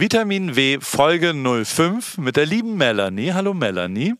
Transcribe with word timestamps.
Vitamin 0.00 0.54
W 0.54 0.78
Folge 0.80 1.34
05 1.34 2.18
mit 2.18 2.36
der 2.36 2.46
lieben 2.46 2.76
Melanie. 2.76 3.32
Hallo 3.32 3.52
Melanie. 3.52 4.14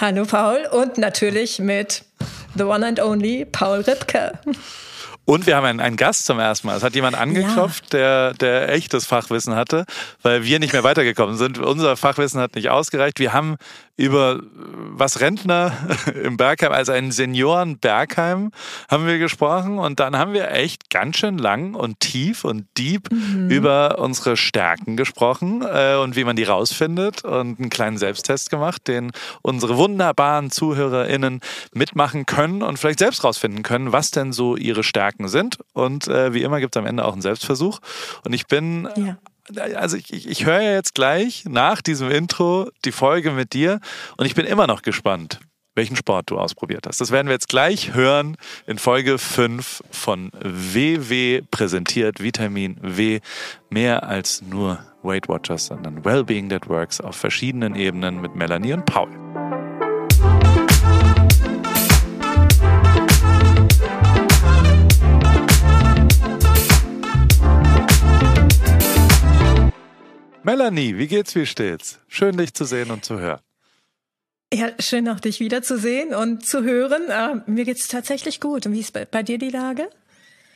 Hallo 0.00 0.24
Paul 0.24 0.68
und 0.70 0.98
natürlich 0.98 1.58
mit 1.58 2.04
the 2.56 2.62
one 2.62 2.86
and 2.86 3.00
only 3.00 3.44
Paul 3.44 3.80
Ripke. 3.80 4.38
Und 5.26 5.46
wir 5.46 5.56
haben 5.56 5.64
einen, 5.64 5.80
einen, 5.80 5.96
Gast 5.96 6.24
zum 6.24 6.38
ersten 6.38 6.68
Mal. 6.68 6.76
Es 6.76 6.84
hat 6.84 6.94
jemand 6.94 7.16
angeklopft, 7.18 7.92
ja. 7.92 8.30
der, 8.30 8.34
der 8.34 8.72
echtes 8.72 9.06
Fachwissen 9.06 9.56
hatte, 9.56 9.84
weil 10.22 10.44
wir 10.44 10.60
nicht 10.60 10.72
mehr 10.72 10.84
weitergekommen 10.84 11.36
sind. 11.36 11.58
Unser 11.58 11.96
Fachwissen 11.96 12.40
hat 12.40 12.54
nicht 12.54 12.70
ausgereicht. 12.70 13.18
Wir 13.18 13.32
haben 13.32 13.56
über 13.96 14.40
was 14.52 15.20
Rentner 15.20 15.72
im 16.22 16.36
Bergheim, 16.36 16.72
also 16.72 16.92
einen 16.92 17.12
Senioren 17.12 17.78
Bergheim, 17.78 18.52
haben 18.88 19.06
wir 19.06 19.18
gesprochen. 19.18 19.78
Und 19.78 20.00
dann 20.00 20.16
haben 20.16 20.32
wir 20.32 20.52
echt 20.52 20.90
ganz 20.90 21.16
schön 21.16 21.38
lang 21.38 21.74
und 21.74 21.98
tief 22.00 22.44
und 22.44 22.66
deep 22.76 23.10
mhm. 23.10 23.50
über 23.50 23.98
unsere 23.98 24.36
Stärken 24.36 24.96
gesprochen 24.96 25.62
äh, 25.62 25.96
und 25.96 26.14
wie 26.14 26.24
man 26.24 26.36
die 26.36 26.44
rausfindet 26.44 27.24
und 27.24 27.58
einen 27.58 27.70
kleinen 27.70 27.98
Selbsttest 27.98 28.50
gemacht, 28.50 28.86
den 28.86 29.12
unsere 29.42 29.76
wunderbaren 29.76 30.50
ZuhörerInnen 30.50 31.40
mitmachen 31.72 32.26
können 32.26 32.62
und 32.62 32.78
vielleicht 32.78 32.98
selbst 32.98 33.24
rausfinden 33.24 33.62
können, 33.62 33.92
was 33.92 34.10
denn 34.10 34.32
so 34.32 34.56
ihre 34.56 34.84
Stärken 34.84 35.15
sind. 35.24 35.58
Und 35.72 36.08
äh, 36.08 36.32
wie 36.32 36.42
immer 36.42 36.60
gibt 36.60 36.76
es 36.76 36.80
am 36.80 36.86
Ende 36.86 37.04
auch 37.04 37.12
einen 37.12 37.22
Selbstversuch. 37.22 37.80
Und 38.24 38.32
ich 38.32 38.46
bin 38.46 38.88
ja 38.96 39.16
also 39.76 39.96
ich, 39.96 40.12
ich, 40.12 40.28
ich 40.28 40.46
höre 40.46 40.60
ja 40.60 40.72
jetzt 40.72 40.94
gleich 40.94 41.44
nach 41.46 41.82
diesem 41.82 42.10
Intro 42.10 42.68
die 42.84 42.92
Folge 42.92 43.30
mit 43.30 43.52
dir 43.52 43.80
und 44.16 44.26
ich 44.26 44.34
bin 44.34 44.46
immer 44.46 44.66
noch 44.66 44.82
gespannt, 44.82 45.40
welchen 45.74 45.96
Sport 45.96 46.30
du 46.30 46.38
ausprobiert 46.38 46.86
hast. 46.86 47.00
Das 47.00 47.10
werden 47.10 47.28
wir 47.28 47.34
jetzt 47.34 47.48
gleich 47.48 47.94
hören 47.94 48.36
in 48.66 48.78
Folge 48.78 49.18
5 49.18 49.82
von 49.90 50.30
WW 50.40 51.42
präsentiert 51.50 52.22
Vitamin 52.22 52.78
W. 52.80 53.20
Mehr 53.70 54.04
als 54.04 54.42
nur 54.42 54.78
Weight 55.02 55.28
Watchers, 55.28 55.66
sondern 55.66 56.04
Wellbeing 56.04 56.48
That 56.48 56.68
Works 56.68 57.00
auf 57.00 57.14
verschiedenen 57.14 57.76
Ebenen 57.76 58.20
mit 58.20 58.34
Melanie 58.34 58.72
und 58.72 58.86
Paul. 58.86 59.25
Melanie, 70.46 70.96
wie 70.96 71.08
geht's, 71.08 71.34
wie 71.34 71.44
steht's? 71.44 71.98
Schön, 72.06 72.36
dich 72.36 72.54
zu 72.54 72.64
sehen 72.66 72.92
und 72.92 73.04
zu 73.04 73.18
hören. 73.18 73.40
Ja, 74.54 74.68
schön 74.78 75.08
auch 75.08 75.18
dich 75.18 75.40
wiederzusehen 75.40 76.14
und 76.14 76.46
zu 76.46 76.62
hören. 76.62 77.10
Äh, 77.10 77.50
mir 77.50 77.64
geht's 77.64 77.88
tatsächlich 77.88 78.38
gut. 78.38 78.64
Und 78.64 78.72
wie 78.72 78.78
ist 78.78 78.92
bei, 78.92 79.06
bei 79.06 79.24
dir 79.24 79.38
die 79.38 79.48
Lage? 79.48 79.90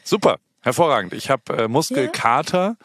Super, 0.04 0.38
hervorragend. 0.60 1.12
Ich 1.12 1.28
habe 1.28 1.64
äh, 1.64 1.66
Muskelkater. 1.66 2.76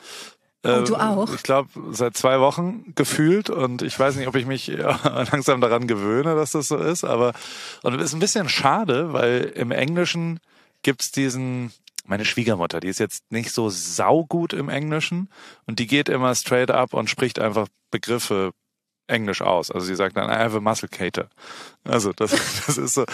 Ja? 0.65 0.79
Oh, 0.79 0.83
du 0.83 0.95
auch? 0.95 1.31
Ich 1.31 1.43
glaube, 1.43 1.69
seit 1.91 2.17
zwei 2.17 2.39
Wochen 2.39 2.93
gefühlt 2.95 3.51
und 3.51 3.83
ich 3.83 3.99
weiß 3.99 4.15
nicht, 4.15 4.27
ob 4.27 4.35
ich 4.35 4.47
mich 4.47 4.65
langsam 5.03 5.61
daran 5.61 5.85
gewöhne, 5.85 6.33
dass 6.33 6.53
das 6.53 6.69
so 6.69 6.77
ist, 6.77 7.03
aber 7.03 7.33
und 7.83 7.93
es 7.93 8.05
ist 8.05 8.13
ein 8.13 8.19
bisschen 8.19 8.49
schade, 8.49 9.13
weil 9.13 9.43
im 9.55 9.69
Englischen 9.69 10.39
gibt's 10.81 11.11
diesen 11.11 11.71
meine 12.07 12.25
Schwiegermutter, 12.25 12.79
die 12.79 12.87
ist 12.87 12.99
jetzt 12.99 13.23
nicht 13.31 13.51
so 13.51 13.69
saugut 13.69 14.53
im 14.53 14.69
Englischen 14.69 15.29
und 15.65 15.79
die 15.79 15.87
geht 15.87 16.09
immer 16.09 16.33
straight 16.35 16.71
up 16.71 16.93
und 16.93 17.09
spricht 17.09 17.39
einfach 17.39 17.67
Begriffe 17.91 18.51
Englisch 19.07 19.41
aus. 19.41 19.71
Also 19.71 19.85
sie 19.85 19.95
sagt 19.95 20.17
dann, 20.17 20.29
I 20.29 20.43
have 20.43 20.57
a 20.57 20.59
muscle 20.59 20.89
cater. 20.89 21.29
Also 21.83 22.11
das, 22.13 22.31
das 22.65 22.77
ist 22.77 22.93
so, 22.95 23.05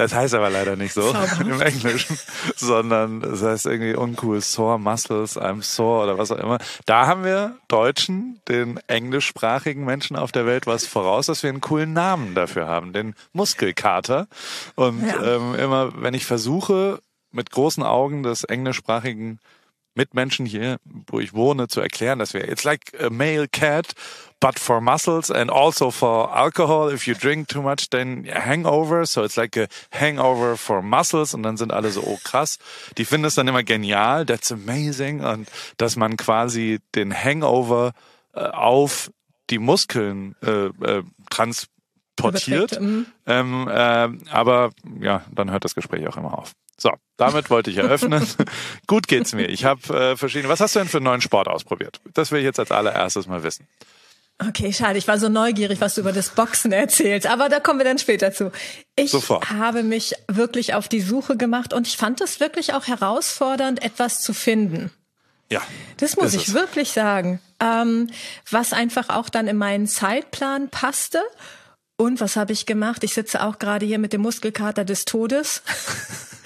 das 0.00 0.14
heißt 0.14 0.34
aber 0.34 0.48
leider 0.48 0.76
nicht 0.76 0.94
so 0.94 1.14
im 1.40 1.60
Englischen, 1.60 2.18
sondern 2.56 3.20
das 3.20 3.42
heißt 3.42 3.66
irgendwie 3.66 3.94
uncool, 3.94 4.40
sore 4.40 4.78
muscles, 4.78 5.36
I'm 5.36 5.62
sore 5.62 6.04
oder 6.04 6.16
was 6.16 6.30
auch 6.30 6.38
immer. 6.38 6.58
Da 6.86 7.06
haben 7.06 7.24
wir 7.24 7.58
Deutschen, 7.68 8.40
den 8.48 8.80
englischsprachigen 8.86 9.84
Menschen 9.84 10.16
auf 10.16 10.32
der 10.32 10.46
Welt 10.46 10.66
was 10.66 10.86
voraus, 10.86 11.26
dass 11.26 11.42
wir 11.42 11.50
einen 11.50 11.60
coolen 11.60 11.92
Namen 11.92 12.34
dafür 12.34 12.66
haben, 12.66 12.92
den 12.92 13.14
Muskelkater. 13.32 14.26
Und 14.74 15.06
ja. 15.06 15.36
ähm, 15.36 15.54
immer, 15.56 15.92
wenn 16.00 16.14
ich 16.14 16.24
versuche, 16.24 17.00
mit 17.32 17.50
großen 17.50 17.82
Augen 17.82 18.22
des 18.22 18.44
englischsprachigen 18.44 19.38
Mitmenschen 19.94 20.46
hier, 20.46 20.78
wo 20.84 21.20
ich 21.20 21.34
wohne, 21.34 21.68
zu 21.68 21.80
erklären, 21.80 22.18
dass 22.20 22.32
wir 22.32 22.48
it's 22.48 22.64
like 22.64 22.92
a 23.00 23.10
male 23.10 23.48
cat, 23.48 23.94
but 24.38 24.58
for 24.58 24.80
muscles 24.80 25.30
and 25.30 25.50
also 25.50 25.90
for 25.90 26.34
alcohol. 26.34 26.92
If 26.92 27.06
you 27.06 27.14
drink 27.14 27.48
too 27.48 27.60
much, 27.60 27.90
then 27.90 28.26
hangover. 28.26 29.04
So 29.04 29.24
it's 29.24 29.36
like 29.36 29.56
a 29.56 29.66
hangover 29.90 30.56
for 30.56 30.80
muscles. 30.80 31.34
Und 31.34 31.42
dann 31.42 31.56
sind 31.56 31.72
alle 31.72 31.90
so, 31.90 32.02
oh 32.02 32.18
krass. 32.24 32.58
Die 32.96 33.04
finden 33.04 33.26
es 33.26 33.34
dann 33.34 33.48
immer 33.48 33.62
genial. 33.62 34.24
That's 34.24 34.52
amazing. 34.52 35.22
Und 35.24 35.48
dass 35.76 35.96
man 35.96 36.16
quasi 36.16 36.78
den 36.94 37.12
Hangover 37.12 37.92
äh, 38.32 38.40
auf 38.40 39.10
die 39.50 39.58
Muskeln 39.58 40.36
äh, 40.42 40.66
äh, 40.66 41.02
transportiert. 41.28 42.80
Mhm. 42.80 43.06
Ähm, 43.26 43.68
äh, 43.68 44.08
aber 44.30 44.70
ja, 45.00 45.24
dann 45.32 45.50
hört 45.50 45.64
das 45.64 45.74
Gespräch 45.74 46.06
auch 46.06 46.16
immer 46.16 46.38
auf. 46.38 46.52
So, 46.80 46.92
damit 47.18 47.50
wollte 47.50 47.70
ich 47.70 47.76
eröffnen. 47.76 48.26
Gut 48.86 49.06
geht's 49.06 49.34
mir. 49.34 49.48
Ich 49.48 49.64
habe 49.64 49.94
äh, 49.94 50.16
verschiedene. 50.16 50.48
Was 50.48 50.60
hast 50.60 50.74
du 50.74 50.78
denn 50.78 50.88
für 50.88 50.96
einen 50.96 51.04
neuen 51.04 51.20
Sport 51.20 51.46
ausprobiert? 51.46 52.00
Das 52.14 52.32
will 52.32 52.38
ich 52.38 52.44
jetzt 52.44 52.58
als 52.58 52.70
allererstes 52.70 53.26
mal 53.26 53.42
wissen. 53.42 53.68
Okay, 54.48 54.72
schade. 54.72 54.98
Ich 54.98 55.06
war 55.06 55.18
so 55.18 55.28
neugierig, 55.28 55.82
was 55.82 55.96
du 55.96 56.00
über 56.00 56.12
das 56.12 56.30
Boxen 56.30 56.72
erzählst. 56.72 57.26
Aber 57.26 57.50
da 57.50 57.60
kommen 57.60 57.78
wir 57.78 57.84
dann 57.84 57.98
später 57.98 58.32
zu. 58.32 58.50
Ich 58.96 59.10
Sofort. 59.10 59.50
habe 59.50 59.82
mich 59.82 60.14
wirklich 60.28 60.72
auf 60.72 60.88
die 60.88 61.02
Suche 61.02 61.36
gemacht 61.36 61.74
und 61.74 61.86
ich 61.86 61.98
fand 61.98 62.22
es 62.22 62.40
wirklich 62.40 62.72
auch 62.72 62.86
herausfordernd, 62.86 63.84
etwas 63.84 64.22
zu 64.22 64.32
finden. 64.32 64.90
Ja. 65.50 65.60
Das 65.98 66.16
muss 66.16 66.32
ich 66.32 66.48
es. 66.48 66.54
wirklich 66.54 66.92
sagen. 66.92 67.40
Ähm, 67.60 68.08
was 68.50 68.72
einfach 68.72 69.10
auch 69.10 69.28
dann 69.28 69.46
in 69.48 69.58
meinen 69.58 69.86
Zeitplan 69.86 70.70
passte. 70.70 71.20
Und 71.98 72.22
was 72.22 72.36
habe 72.36 72.54
ich 72.54 72.64
gemacht? 72.64 73.04
Ich 73.04 73.12
sitze 73.12 73.44
auch 73.44 73.58
gerade 73.58 73.84
hier 73.84 73.98
mit 73.98 74.14
dem 74.14 74.22
Muskelkater 74.22 74.86
des 74.86 75.04
Todes. 75.04 75.62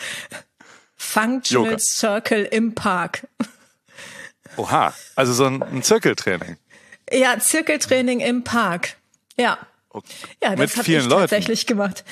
Functional 0.97 1.67
Yoga. 1.67 1.79
Circle 1.79 2.45
im 2.45 2.75
Park. 2.75 3.27
Oha, 4.57 4.95
also 5.17 5.33
so 5.33 5.45
ein, 5.47 5.63
ein 5.63 5.83
Zirkeltraining. 5.83 6.57
Ja, 7.13 7.39
Zirkeltraining 7.39 8.21
im 8.21 8.45
Park. 8.45 8.97
Ja. 9.37 9.59
Okay. 9.91 10.09
Ja, 10.43 10.57
das 10.57 10.77
habe 10.77 10.91
ich 10.91 11.07
tatsächlich 11.07 11.69
Leuten. 11.69 11.79
gemacht. 11.79 12.05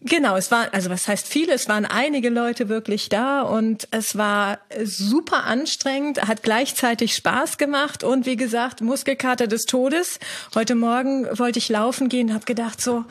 Genau, 0.00 0.36
es 0.36 0.50
war, 0.50 0.74
also 0.74 0.90
was 0.90 1.06
heißt 1.06 1.28
viele, 1.28 1.52
es 1.52 1.68
waren 1.68 1.84
einige 1.84 2.28
Leute 2.28 2.68
wirklich 2.68 3.08
da 3.08 3.42
und 3.42 3.86
es 3.92 4.18
war 4.18 4.58
super 4.82 5.44
anstrengend, 5.44 6.26
hat 6.26 6.42
gleichzeitig 6.42 7.14
Spaß 7.14 7.56
gemacht 7.56 8.02
und 8.02 8.26
wie 8.26 8.34
gesagt, 8.34 8.80
Muskelkater 8.80 9.46
des 9.46 9.62
Todes. 9.66 10.18
Heute 10.56 10.74
Morgen 10.74 11.26
wollte 11.38 11.60
ich 11.60 11.68
laufen 11.68 12.08
gehen, 12.08 12.34
habe 12.34 12.46
gedacht 12.46 12.80
so, 12.80 13.04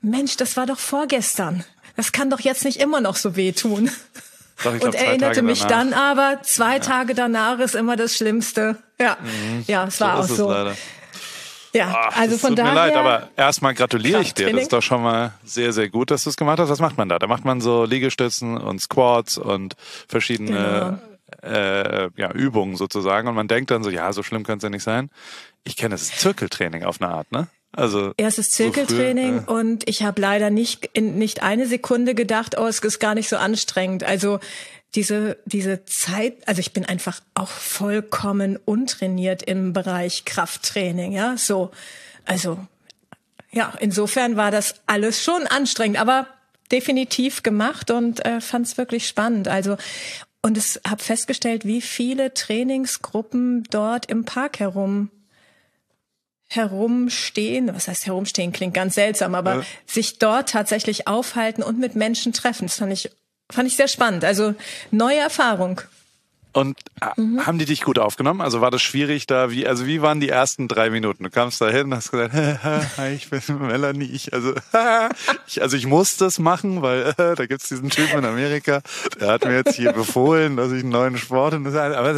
Mensch, 0.00 0.38
das 0.38 0.56
war 0.56 0.64
doch 0.64 0.78
vorgestern 0.78 1.64
das 1.96 2.12
kann 2.12 2.30
doch 2.30 2.40
jetzt 2.40 2.64
nicht 2.64 2.80
immer 2.80 3.00
noch 3.00 3.16
so 3.16 3.36
wehtun. 3.36 3.90
Doch, 4.62 4.72
und 4.72 4.80
glaub, 4.80 4.94
erinnerte 4.94 5.42
mich 5.42 5.60
danach. 5.60 5.90
dann 5.90 5.92
aber, 5.94 6.42
zwei 6.42 6.74
ja. 6.74 6.78
Tage 6.78 7.14
danach 7.14 7.58
ist 7.58 7.74
immer 7.74 7.96
das 7.96 8.16
Schlimmste. 8.16 8.76
Ja, 9.00 9.16
mhm. 9.20 9.64
ja, 9.66 9.84
es 9.84 10.00
war 10.00 10.22
so 10.22 10.34
auch 10.34 10.36
so. 10.36 10.50
Leider. 10.50 10.76
Ja, 11.74 11.92
Ach, 11.92 12.16
also 12.16 12.38
von 12.38 12.50
tut 12.50 12.58
daher. 12.58 12.72
Mir 12.72 12.76
leid, 12.76 12.96
aber 12.96 13.30
erstmal 13.36 13.74
gratuliere 13.74 14.20
ich 14.20 14.32
dir. 14.32 14.50
Das 14.52 14.62
ist 14.62 14.72
doch 14.72 14.80
schon 14.80 15.02
mal 15.02 15.32
sehr, 15.44 15.72
sehr 15.72 15.88
gut, 15.88 16.12
dass 16.12 16.22
du 16.22 16.30
es 16.30 16.36
gemacht 16.36 16.60
hast. 16.60 16.68
Was 16.68 16.78
macht 16.78 16.96
man 16.96 17.08
da? 17.08 17.18
Da 17.18 17.26
macht 17.26 17.44
man 17.44 17.60
so 17.60 17.84
Liegestützen 17.84 18.56
und 18.56 18.80
Squats 18.80 19.38
und 19.38 19.74
verschiedene 20.06 21.00
genau. 21.42 21.52
äh, 21.52 22.10
ja, 22.16 22.30
Übungen 22.30 22.76
sozusagen. 22.76 23.26
Und 23.26 23.34
man 23.34 23.48
denkt 23.48 23.72
dann 23.72 23.82
so, 23.82 23.90
ja, 23.90 24.12
so 24.12 24.22
schlimm 24.22 24.44
könnte 24.44 24.58
es 24.58 24.62
ja 24.68 24.70
nicht 24.70 24.84
sein. 24.84 25.10
Ich 25.64 25.76
kenne 25.76 25.96
das 25.96 26.16
Zirkeltraining 26.16 26.84
auf 26.84 27.02
eine 27.02 27.10
Art, 27.10 27.32
ne? 27.32 27.48
Also 27.76 28.12
erstes 28.16 28.50
Zirkeltraining 28.50 29.40
so 29.40 29.44
früh, 29.46 29.52
äh. 29.52 29.60
und 29.60 29.88
ich 29.88 30.02
habe 30.02 30.20
leider 30.20 30.50
nicht 30.50 30.88
in 30.92 31.18
nicht 31.18 31.42
eine 31.42 31.66
Sekunde 31.66 32.14
gedacht, 32.14 32.56
oh, 32.58 32.66
es 32.66 32.78
ist 32.78 33.00
gar 33.00 33.14
nicht 33.14 33.28
so 33.28 33.36
anstrengend. 33.36 34.04
Also 34.04 34.38
diese 34.94 35.38
diese 35.44 35.84
Zeit, 35.84 36.36
also 36.46 36.60
ich 36.60 36.72
bin 36.72 36.84
einfach 36.84 37.20
auch 37.34 37.48
vollkommen 37.48 38.58
untrainiert 38.64 39.42
im 39.42 39.72
Bereich 39.72 40.24
Krafttraining, 40.24 41.12
ja, 41.12 41.36
so. 41.36 41.70
Also 42.24 42.58
ja, 43.50 43.72
insofern 43.80 44.36
war 44.36 44.50
das 44.50 44.76
alles 44.86 45.22
schon 45.22 45.46
anstrengend, 45.46 45.98
aber 45.98 46.26
definitiv 46.70 47.42
gemacht 47.42 47.90
und 47.90 48.24
äh, 48.24 48.40
fand 48.40 48.66
es 48.66 48.78
wirklich 48.78 49.06
spannend. 49.06 49.48
Also 49.48 49.76
und 50.42 50.56
es 50.58 50.80
habe 50.86 51.02
festgestellt, 51.02 51.64
wie 51.64 51.80
viele 51.80 52.34
Trainingsgruppen 52.34 53.64
dort 53.70 54.10
im 54.10 54.24
Park 54.24 54.60
herum 54.60 55.10
herumstehen, 56.48 57.74
was 57.74 57.88
heißt 57.88 58.06
herumstehen, 58.06 58.52
klingt 58.52 58.74
ganz 58.74 58.94
seltsam, 58.94 59.34
aber 59.34 59.56
ja. 59.56 59.62
sich 59.86 60.18
dort 60.18 60.50
tatsächlich 60.50 61.08
aufhalten 61.08 61.62
und 61.62 61.78
mit 61.78 61.94
Menschen 61.96 62.32
treffen. 62.32 62.66
Das 62.66 62.76
fand 62.76 62.92
ich, 62.92 63.10
fand 63.50 63.68
ich 63.68 63.76
sehr 63.76 63.88
spannend. 63.88 64.24
Also 64.24 64.54
neue 64.90 65.18
Erfahrung. 65.18 65.80
Und 66.54 66.78
äh, 67.00 67.20
mhm. 67.20 67.44
haben 67.44 67.58
die 67.58 67.64
dich 67.64 67.82
gut 67.82 67.98
aufgenommen? 67.98 68.40
Also 68.40 68.60
war 68.60 68.70
das 68.70 68.80
schwierig 68.80 69.26
da? 69.26 69.50
Wie, 69.50 69.66
also 69.66 69.86
wie 69.86 70.02
waren 70.02 70.20
die 70.20 70.28
ersten 70.28 70.68
drei 70.68 70.88
Minuten? 70.88 71.24
Du 71.24 71.30
kamst 71.30 71.60
da 71.60 71.68
hin, 71.68 71.92
hast 71.92 72.12
gesagt, 72.12 72.32
hi, 72.96 73.12
ich 73.12 73.28
bin 73.28 73.42
Melanie. 73.58 74.04
Ich, 74.04 74.32
also, 74.32 74.54
ich, 75.48 75.62
also 75.62 75.76
ich 75.76 75.86
muss 75.86 76.16
das 76.16 76.38
machen, 76.38 76.80
weil 76.80 77.12
äh, 77.18 77.34
da 77.34 77.46
gibt's 77.46 77.68
diesen 77.68 77.90
Typen 77.90 78.20
in 78.20 78.24
Amerika, 78.24 78.82
der 79.20 79.32
hat 79.32 79.44
mir 79.44 79.56
jetzt 79.56 79.74
hier 79.74 79.92
befohlen, 79.92 80.56
dass 80.56 80.70
ich 80.70 80.82
einen 80.82 80.90
neuen 80.90 81.18
Sport 81.18 81.54
und 81.54 81.64
das, 81.64 81.74
aber, 81.74 82.10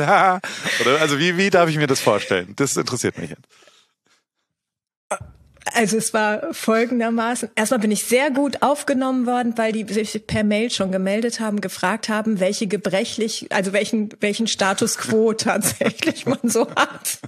oder, 0.81 1.01
also 1.01 1.19
wie, 1.19 1.39
wie 1.39 1.49
darf 1.49 1.71
ich 1.71 1.79
mir 1.79 1.87
das 1.87 2.01
vorstellen? 2.01 2.53
Das 2.57 2.77
interessiert 2.77 3.17
mich 3.17 3.31
jetzt. 3.31 3.43
Also 5.75 5.97
es 5.97 6.15
war 6.15 6.53
folgendermaßen. 6.53 7.51
Erstmal 7.55 7.81
bin 7.81 7.91
ich 7.91 8.05
sehr 8.05 8.31
gut 8.31 8.63
aufgenommen 8.63 9.27
worden, 9.27 9.55
weil 9.57 9.73
die 9.73 9.85
sich 9.93 10.27
per 10.27 10.45
Mail 10.45 10.71
schon 10.71 10.93
gemeldet 10.93 11.41
haben, 11.41 11.61
gefragt 11.61 12.09
haben, 12.09 12.41
welche 12.41 12.67
gebrechlich, 12.67 13.47
also 13.51 13.73
welchen, 13.73 14.11
welchen 14.21 14.47
Status 14.47 14.97
quo 14.99 15.33
tatsächlich 15.35 16.27
man 16.27 16.39
so 16.45 16.69
hat. 16.71 17.19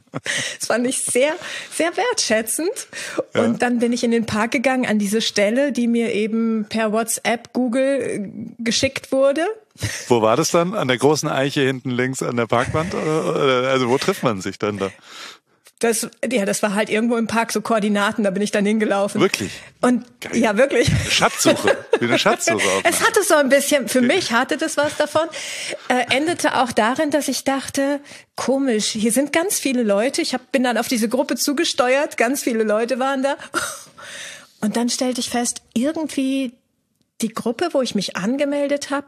Das 0.58 0.68
fand 0.68 0.86
ich 0.86 1.02
sehr, 1.02 1.32
sehr 1.72 1.96
wertschätzend. 1.96 2.88
Ja. 3.34 3.44
Und 3.44 3.62
dann 3.62 3.80
bin 3.80 3.92
ich 3.92 4.04
in 4.04 4.10
den 4.10 4.26
Park 4.26 4.52
gegangen 4.52 4.86
an 4.86 4.98
diese 4.98 5.20
Stelle, 5.20 5.72
die 5.72 5.88
mir 5.88 6.12
eben 6.14 6.66
per 6.68 6.92
WhatsApp, 6.92 7.52
Google 7.52 8.00
äh, 8.00 8.62
geschickt 8.62 9.10
wurde. 9.10 9.46
Wo 10.08 10.22
war 10.22 10.36
das 10.36 10.50
dann? 10.50 10.74
An 10.74 10.88
der 10.88 10.98
großen 10.98 11.28
Eiche 11.28 11.60
hinten 11.60 11.90
links 11.90 12.22
an 12.22 12.36
der 12.36 12.46
Parkwand? 12.46 12.94
Also 12.94 13.88
wo 13.88 13.98
trifft 13.98 14.22
man 14.24 14.40
sich 14.40 14.58
dann 14.58 14.78
da? 14.78 14.90
Das, 15.80 16.08
ja, 16.28 16.44
das 16.44 16.62
war 16.62 16.74
halt 16.74 16.90
irgendwo 16.90 17.16
im 17.16 17.28
Park 17.28 17.52
so 17.52 17.60
Koordinaten, 17.60 18.24
da 18.24 18.30
bin 18.30 18.42
ich 18.42 18.50
dann 18.50 18.66
hingelaufen. 18.66 19.20
Wirklich? 19.20 19.52
Und 19.80 20.04
Geil. 20.20 20.36
ja, 20.36 20.56
wirklich. 20.56 20.88
Eine 20.88 21.10
Schatzsuche, 21.10 21.76
wie 22.00 22.06
eine 22.06 22.18
Schatzsuche. 22.18 22.68
es 22.84 23.00
hatte 23.00 23.22
so 23.22 23.34
ein 23.34 23.48
bisschen, 23.48 23.88
für 23.88 24.00
mich 24.00 24.32
hatte 24.32 24.56
das 24.56 24.76
was 24.76 24.96
davon. 24.96 25.28
Äh, 25.88 26.16
endete 26.16 26.56
auch 26.60 26.72
darin, 26.72 27.12
dass 27.12 27.28
ich 27.28 27.44
dachte, 27.44 28.00
komisch, 28.34 28.86
hier 28.86 29.12
sind 29.12 29.32
ganz 29.32 29.60
viele 29.60 29.84
Leute. 29.84 30.20
Ich 30.20 30.34
hab, 30.34 30.50
bin 30.50 30.64
dann 30.64 30.78
auf 30.78 30.88
diese 30.88 31.08
Gruppe 31.08 31.36
zugesteuert, 31.36 32.16
ganz 32.16 32.42
viele 32.42 32.64
Leute 32.64 32.98
waren 32.98 33.22
da. 33.22 33.36
Und 34.60 34.76
dann 34.76 34.88
stellte 34.88 35.20
ich 35.20 35.30
fest, 35.30 35.62
irgendwie 35.74 36.54
die 37.20 37.32
Gruppe, 37.32 37.68
wo 37.72 37.82
ich 37.82 37.94
mich 37.94 38.16
angemeldet 38.16 38.90
habe, 38.90 39.06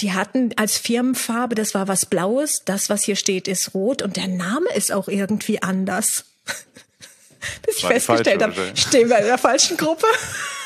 die 0.00 0.12
hatten 0.12 0.50
als 0.56 0.76
Firmenfarbe, 0.76 1.54
das 1.54 1.74
war 1.74 1.88
was 1.88 2.06
Blaues, 2.06 2.62
das, 2.64 2.88
was 2.88 3.02
hier 3.02 3.16
steht, 3.16 3.48
ist 3.48 3.74
rot. 3.74 4.02
Und 4.02 4.16
der 4.16 4.28
Name 4.28 4.68
ist 4.74 4.92
auch 4.92 5.08
irgendwie 5.08 5.62
anders. 5.62 6.24
Bis 7.66 7.78
ich 7.78 7.86
festgestellt 7.86 8.42
habe, 8.42 8.54
stehen 8.74 9.08
wir 9.08 9.18
in 9.18 9.26
der 9.26 9.38
falschen 9.38 9.76
Gruppe 9.76 10.06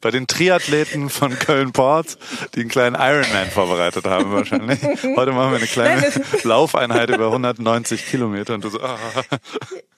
bei 0.00 0.10
den 0.10 0.26
Triathleten 0.26 1.10
von 1.10 1.38
Köln-Port, 1.38 2.18
die 2.54 2.60
einen 2.60 2.68
kleinen 2.68 2.96
Ironman 2.96 3.50
vorbereitet 3.50 4.04
haben 4.04 4.30
wahrscheinlich. 4.32 4.80
Heute 5.16 5.32
machen 5.32 5.52
wir 5.52 5.58
eine 5.58 5.66
kleine 5.66 6.12
Laufeinheit 6.44 7.10
über 7.10 7.26
190 7.26 8.06
Kilometer 8.06 8.54
und 8.54 8.64
du 8.64 8.70
so, 8.70 8.80
ah. 8.80 8.98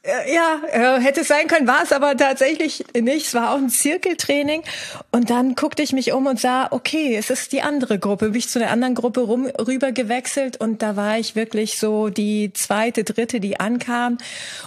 Ja, 0.03 0.99
hätte 0.99 1.21
es 1.21 1.29
sein 1.29 1.47
können, 1.47 1.67
war 1.67 1.83
es 1.83 1.93
aber 1.93 2.17
tatsächlich 2.17 2.85
nicht. 2.99 3.27
Es 3.27 3.35
war 3.35 3.53
auch 3.53 3.59
ein 3.59 3.69
Zirkeltraining. 3.69 4.63
Und 5.11 5.29
dann 5.29 5.55
guckte 5.55 5.83
ich 5.83 5.93
mich 5.93 6.13
um 6.13 6.27
und 6.27 6.41
sah, 6.41 6.69
okay, 6.71 7.17
es 7.17 7.29
ist 7.29 7.53
die 7.53 7.61
andere 7.61 7.99
Gruppe. 7.99 8.31
Bin 8.31 8.39
ich 8.39 8.49
zu 8.49 8.59
der 8.59 8.71
anderen 8.71 8.95
Gruppe 8.95 9.21
rum, 9.21 9.47
rüber 9.47 9.93
gewechselt 9.93 10.57
und 10.57 10.81
da 10.81 10.97
war 10.97 11.19
ich 11.19 11.37
wirklich 11.37 11.79
so 11.79 12.09
die 12.09 12.53
zweite, 12.55 13.05
dritte, 13.05 13.41
die 13.41 13.61
ankam. 13.61 14.17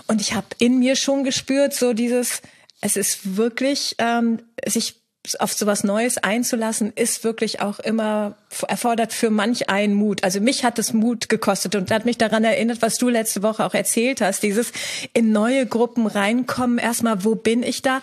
Und 0.05 0.21
ich 0.21 0.35
habe 0.35 0.47
in 0.59 0.77
mir 0.77 0.95
schon 0.95 1.23
gespürt, 1.23 1.73
so 1.73 1.93
dieses, 1.93 2.43
es 2.81 2.95
ist 2.95 3.35
wirklich, 3.35 3.95
ähm, 3.97 4.39
sich 4.67 5.02
auf 5.39 5.53
sowas 5.53 5.83
Neues 5.83 6.17
einzulassen, 6.17 6.91
ist 6.95 7.23
wirklich 7.23 7.61
auch 7.61 7.79
immer 7.79 8.35
erfordert 8.67 9.13
für 9.13 9.29
manch 9.29 9.69
einen 9.69 9.93
Mut. 9.93 10.23
Also 10.23 10.41
mich 10.41 10.65
hat 10.65 10.77
es 10.79 10.91
Mut 10.91 11.29
gekostet 11.29 11.75
und 11.75 11.91
hat 11.91 12.05
mich 12.05 12.17
daran 12.17 12.43
erinnert, 12.43 12.81
was 12.81 12.97
du 12.97 13.07
letzte 13.07 13.41
Woche 13.41 13.65
auch 13.65 13.73
erzählt 13.73 14.19
hast, 14.19 14.43
dieses 14.43 14.73
in 15.13 15.31
neue 15.31 15.65
Gruppen 15.65 16.07
reinkommen, 16.07 16.77
erstmal, 16.77 17.23
wo 17.23 17.35
bin 17.35 17.63
ich 17.63 17.81
da? 17.81 18.01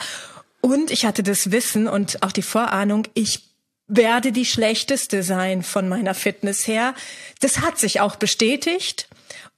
Und 0.62 0.90
ich 0.90 1.04
hatte 1.04 1.22
das 1.22 1.50
Wissen 1.52 1.88
und 1.88 2.22
auch 2.22 2.32
die 2.32 2.42
Vorahnung, 2.42 3.06
ich 3.14 3.50
werde 3.86 4.32
die 4.32 4.44
schlechteste 4.44 5.22
sein 5.22 5.62
von 5.62 5.88
meiner 5.88 6.14
Fitness 6.14 6.66
her. 6.66 6.94
Das 7.40 7.60
hat 7.60 7.78
sich 7.78 8.00
auch 8.00 8.16
bestätigt. 8.16 9.08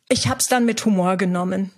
Ich 0.08 0.26
habe 0.28 0.40
es 0.40 0.46
dann 0.46 0.64
mit 0.64 0.84
Humor 0.84 1.16
genommen. 1.16 1.70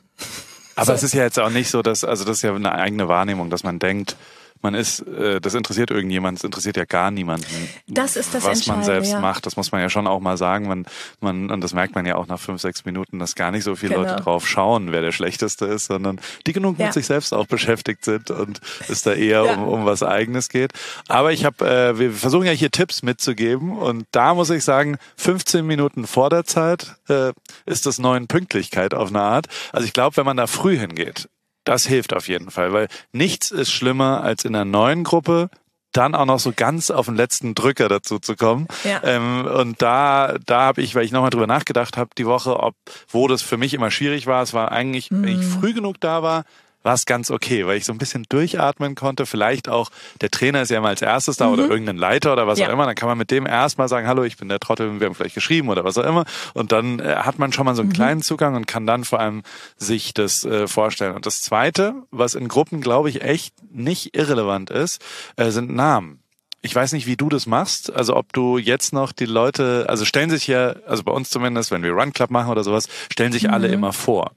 Aber 0.77 0.87
so. 0.87 0.93
es 0.95 1.03
ist 1.03 1.15
ja 1.15 1.25
jetzt 1.25 1.39
auch 1.39 1.51
nicht 1.51 1.71
so, 1.71 1.83
dass, 1.83 2.05
also 2.05 2.25
das 2.25 2.39
ist 2.39 2.43
ja 2.43 2.55
eine 2.55 2.73
eigene 2.73 3.09
Wahrnehmung, 3.09 3.51
dass 3.51 3.65
man 3.65 3.79
denkt, 3.79 4.17
man 4.65 4.75
ist, 4.75 5.01
äh, 5.07 5.41
das 5.41 5.55
interessiert 5.55 5.91
irgendjemand, 5.91 6.39
es 6.39 6.45
interessiert 6.45 6.77
ja 6.77 6.85
gar 6.85 7.13
niemanden. 7.13 7.69
Das 7.87 8.17
ist 8.17 8.35
das 8.35 8.45
Was 8.45 8.67
man 8.67 8.83
selbst 8.83 9.13
ja. 9.13 9.21
macht, 9.21 9.47
das 9.47 9.57
muss 9.57 9.71
man 9.71 9.81
ja 9.81 9.89
schon 9.89 10.09
auch 10.09 10.21
mal 10.21 10.37
sagen. 10.37 10.67
Man, 10.67 10.87
man, 11.21 11.51
und 11.51 11.61
das 11.61 11.73
merkt 11.73 11.95
man 11.95 12.07
ja 12.07 12.17
auch 12.17 12.27
nach 12.27 12.41
fünf, 12.41 12.61
sechs 12.61 12.85
Minuten, 12.85 13.21
dass 13.21 13.37
gar 13.37 13.53
nicht 13.53 13.63
so 13.63 13.77
viele 13.77 13.95
genau. 13.95 14.09
Leute 14.09 14.23
drauf 14.23 14.49
schauen, 14.49 14.91
wer 14.91 15.03
der 15.03 15.13
Schlechteste 15.13 15.67
ist, 15.67 15.87
sondern 15.87 16.21
die 16.47 16.53
genug 16.53 16.79
ja. 16.79 16.87
mit 16.87 16.95
sich 16.95 17.07
selbst 17.07 17.33
auch 17.33 17.47
beschäftigt 17.47 18.05
sind 18.05 18.31
und 18.31 18.61
es 18.89 19.03
da 19.03 19.13
eher 19.13 19.45
ja. 19.45 19.55
um, 19.55 19.69
um 19.69 19.85
was 19.85 20.03
Eigenes 20.03 20.49
geht. 20.49 20.73
Aber 21.09 21.33
ich 21.33 21.45
habe, 21.45 21.65
äh, 21.69 21.99
wir 21.99 22.13
versuchen 22.13 22.47
ja 22.47 22.53
hier 22.53 22.71
Tipps 22.71 23.03
mitzugeben 23.03 23.79
und 23.79 24.07
da 24.11 24.35
muss 24.35 24.51
ich 24.51 24.65
sagen, 24.65 24.97
15 25.17 25.65
Minuten 25.65 26.07
vor 26.07 26.31
der 26.31 26.45
Zeit 26.45 26.97
äh, 27.09 27.33
ist 27.67 27.87
das 27.87 27.99
neuen 27.99 28.27
Pünktlichkeit 28.27 28.95
auf 28.95 29.11
eine 29.11 29.21
Art. 29.21 29.47
Also 29.73 29.87
ich 29.87 29.93
glaube, 29.93 30.17
wenn 30.17 30.25
man 30.25 30.39
da 30.39 30.47
früh 30.47 30.79
hingeht, 30.79 31.29
das 31.65 31.87
hilft 31.87 32.15
auf 32.15 32.29
jeden 32.29 32.51
Fall, 32.51 32.73
weil 32.73 32.89
nichts 33.13 33.51
ist 33.51 33.71
schlimmer 33.71 34.23
als 34.23 34.45
in 34.45 34.55
einer 34.55 34.65
neuen 34.65 35.05
Gruppe 35.05 35.51
dann 35.97 36.15
auch 36.15 36.27
noch 36.27 36.41
so 36.41 36.53
ganz 36.55 36.91
auf 36.91 37.07
den 37.07 37.15
letzten 37.15 37.55
Drücker 37.55 37.89
dazu 37.89 38.19
zu 38.19 38.37
kommen. 38.37 38.67
Ja. 38.83 39.01
Ähm, 39.05 39.47
und 39.47 39.81
da, 39.81 40.37
da 40.45 40.63
habe 40.63 40.83
ich, 40.83 40.95
weil 40.95 41.05
ich 41.05 41.13
nochmal 41.13 41.31
drüber 41.31 41.47
nachgedacht 41.47 41.97
habe 41.97 42.11
die 42.19 42.27
Woche, 42.27 42.59
ob 42.59 42.75
wo 43.09 43.29
das 43.29 43.43
für 43.43 43.57
mich 43.57 43.75
immer 43.75 43.91
schwierig 43.91 44.27
war. 44.27 44.43
Es 44.43 44.53
war 44.53 44.73
eigentlich, 44.73 45.11
mhm. 45.11 45.23
wenn 45.23 45.41
ich 45.41 45.47
mhm. 45.47 45.61
früh 45.61 45.73
genug 45.73 46.01
da 46.01 46.23
war, 46.23 46.45
war 46.85 46.95
es 46.95 47.07
ganz 47.07 47.31
okay, 47.31 47.67
weil 47.67 47.79
ich 47.79 47.85
so 47.85 47.93
ein 47.93 47.99
bisschen 47.99 48.25
durchatmen 48.29 48.95
konnte. 48.95 49.27
Vielleicht 49.27 49.69
auch, 49.69 49.91
der 50.21 50.31
Trainer 50.31 50.63
ist 50.63 50.71
ja 50.71 50.79
immer 50.79 50.89
als 50.89 51.03
erstes 51.03 51.37
da 51.37 51.47
mhm. 51.47 51.55
oder 51.55 51.63
irgendein 51.65 51.97
Leiter 51.97 52.33
oder 52.33 52.47
was 52.47 52.59
ja. 52.59 52.69
auch 52.69 52.73
immer. 52.73 52.87
Dann 52.87 52.95
kann 52.95 53.09
man 53.09 53.19
mit 53.19 53.31
dem 53.31 53.47
erstmal 53.47 53.89
sagen, 53.89 54.07
hallo, 54.07 54.23
ich 54.23 54.37
bin 54.37 54.49
der 54.49 54.61
Trottel, 54.61 55.01
wir 55.01 55.07
haben 55.07 55.15
vielleicht 55.15 55.35
geschrieben 55.35 55.71
oder 55.71 55.83
was 55.83 55.99
auch 55.99 56.05
immer. 56.05 56.25
Und 56.53 56.73
dann 56.73 57.01
äh, 57.01 57.17
hat 57.17 57.39
man 57.39 57.53
schon 57.53 57.65
mal 57.65 57.75
so 57.75 57.83
einen 57.83 57.89
mhm. 57.89 57.95
kleinen 57.95 58.23
Zugang 58.23 58.55
und 58.55 58.67
kann 58.67 58.87
dann 58.87 59.05
vor 59.05 59.19
allem 59.19 59.43
sich 59.77 60.15
das 60.15 60.45
äh, 60.45 60.69
vorstellen. 60.69 61.15
Und 61.15 61.27
das 61.27 61.41
Zweite, 61.41 61.95
was 62.11 62.35
in 62.35 62.49
Gruppen, 62.49 62.83
glaube 62.83 63.09
ich, 63.09 63.23
echt 63.23 63.55
nicht 63.73 64.15
irrelevant 64.15 64.71
ist, 64.71 65.03
äh, 65.37 65.51
sind 65.51 65.75
Namen. 65.75 66.21
Ich 66.61 66.75
weiß 66.75 66.93
nicht, 66.93 67.07
wie 67.07 67.17
du 67.17 67.29
das 67.29 67.47
machst. 67.47 67.93
Also 67.93 68.17
ob 68.17 68.33
du 68.33 68.57
jetzt 68.57 68.95
noch 68.95 69.13
die 69.13 69.27
Leute, 69.27 69.85
also 69.89 70.07
stellen 70.07 70.31
sich 70.31 70.47
ja, 70.47 70.75
also 70.87 71.03
bei 71.03 71.13
uns 71.13 71.29
zumindest, 71.29 71.71
wenn 71.71 71.83
wir 71.83 71.93
Run 71.93 72.15
Club 72.15 72.31
machen 72.31 72.51
oder 72.51 72.65
sowas, 72.65 72.89
stellen 73.13 73.33
sich 73.33 73.45
mhm. 73.45 73.51
alle 73.51 73.69
immer 73.69 73.93
vor. 73.93 74.33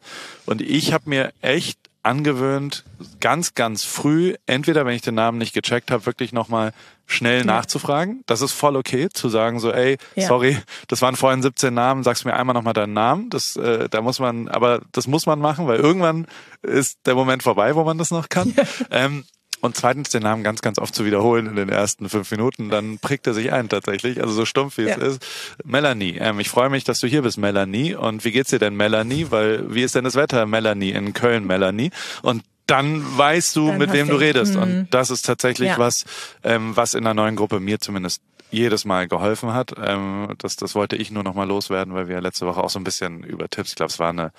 Und 0.45 0.61
ich 0.61 0.91
habe 0.91 1.09
mir 1.09 1.31
echt 1.41 1.79
angewöhnt, 2.07 2.85
ganz, 3.19 3.53
ganz 3.53 3.83
früh, 3.83 4.35
entweder 4.45 4.85
wenn 4.85 4.95
ich 4.95 5.01
den 5.01 5.15
Namen 5.15 5.37
nicht 5.37 5.53
gecheckt 5.53 5.91
habe, 5.91 6.05
wirklich 6.05 6.31
nochmal 6.31 6.71
schnell 7.05 7.39
ja. 7.39 7.43
nachzufragen. 7.45 8.23
Das 8.25 8.41
ist 8.41 8.53
voll 8.53 8.75
okay, 8.75 9.09
zu 9.09 9.29
sagen 9.29 9.59
so, 9.59 9.71
ey, 9.71 9.97
ja. 10.15 10.27
sorry, 10.27 10.57
das 10.87 11.01
waren 11.01 11.15
vorhin 11.15 11.41
17 11.41 11.73
Namen, 11.73 12.03
sagst 12.03 12.25
mir 12.25 12.33
einmal 12.33 12.53
nochmal 12.53 12.73
deinen 12.73 12.93
Namen. 12.93 13.29
Das, 13.29 13.55
äh, 13.57 13.89
da 13.89 14.01
muss 14.01 14.19
man, 14.19 14.47
aber 14.47 14.81
das 14.93 15.07
muss 15.07 15.25
man 15.25 15.39
machen, 15.39 15.67
weil 15.67 15.79
irgendwann 15.79 16.27
ist 16.61 16.99
der 17.05 17.15
Moment 17.15 17.43
vorbei, 17.43 17.75
wo 17.75 17.83
man 17.83 17.97
das 17.97 18.11
noch 18.11 18.29
kann. 18.29 18.53
ähm, 18.91 19.25
und 19.61 19.75
zweitens 19.75 20.09
den 20.09 20.23
Namen 20.23 20.43
ganz, 20.43 20.61
ganz 20.61 20.77
oft 20.77 20.93
zu 20.93 21.05
wiederholen 21.05 21.47
in 21.47 21.55
den 21.55 21.69
ersten 21.69 22.09
fünf 22.09 22.29
Minuten, 22.31 22.69
dann 22.69 22.99
prägt 22.99 23.25
er 23.27 23.33
sich 23.33 23.51
ein 23.51 23.69
tatsächlich. 23.69 24.21
Also 24.21 24.33
so 24.33 24.45
stumpf 24.45 24.77
wie 24.77 24.83
ja. 24.83 24.95
es 24.95 25.15
ist. 25.15 25.25
Melanie, 25.63 26.17
ähm, 26.19 26.39
ich 26.39 26.49
freue 26.49 26.69
mich, 26.69 26.83
dass 26.83 26.99
du 26.99 27.07
hier 27.07 27.23
bist, 27.23 27.37
Melanie. 27.37 27.95
Und 27.95 28.23
wie 28.23 28.31
geht's 28.31 28.51
dir 28.51 28.59
denn, 28.59 28.75
Melanie? 28.75 29.27
Weil 29.29 29.73
wie 29.73 29.81
ist 29.81 29.95
denn 29.95 30.03
das 30.03 30.15
Wetter, 30.15 30.45
Melanie, 30.45 30.91
in 30.91 31.13
Köln, 31.13 31.47
Melanie? 31.47 31.91
Und 32.21 32.43
dann 32.67 33.03
weißt 33.17 33.55
du, 33.55 33.69
dann 33.69 33.77
mit 33.79 33.93
wem 33.93 34.09
du 34.09 34.15
redest. 34.15 34.55
Mhm. 34.55 34.61
Und 34.61 34.87
das 34.91 35.09
ist 35.09 35.25
tatsächlich 35.25 35.69
ja. 35.69 35.77
was, 35.77 36.05
ähm, 36.43 36.75
was 36.75 36.93
in 36.93 37.03
der 37.03 37.13
neuen 37.13 37.35
Gruppe 37.35 37.59
mir 37.59 37.79
zumindest 37.79 38.21
jedes 38.49 38.85
Mal 38.85 39.07
geholfen 39.07 39.53
hat. 39.53 39.73
Ähm, 39.81 40.33
das, 40.37 40.55
das 40.55 40.75
wollte 40.75 40.95
ich 40.95 41.11
nur 41.11 41.23
noch 41.23 41.33
mal 41.33 41.47
loswerden, 41.47 41.93
weil 41.93 42.07
wir 42.07 42.21
letzte 42.21 42.45
Woche 42.45 42.63
auch 42.63 42.69
so 42.69 42.79
ein 42.79 42.83
bisschen 42.83 43.23
über 43.23 43.49
Tipps, 43.49 43.69
ich 43.69 43.75
glaube, 43.75 43.91
es 43.91 43.99
war 43.99 44.09
eine, 44.09 44.31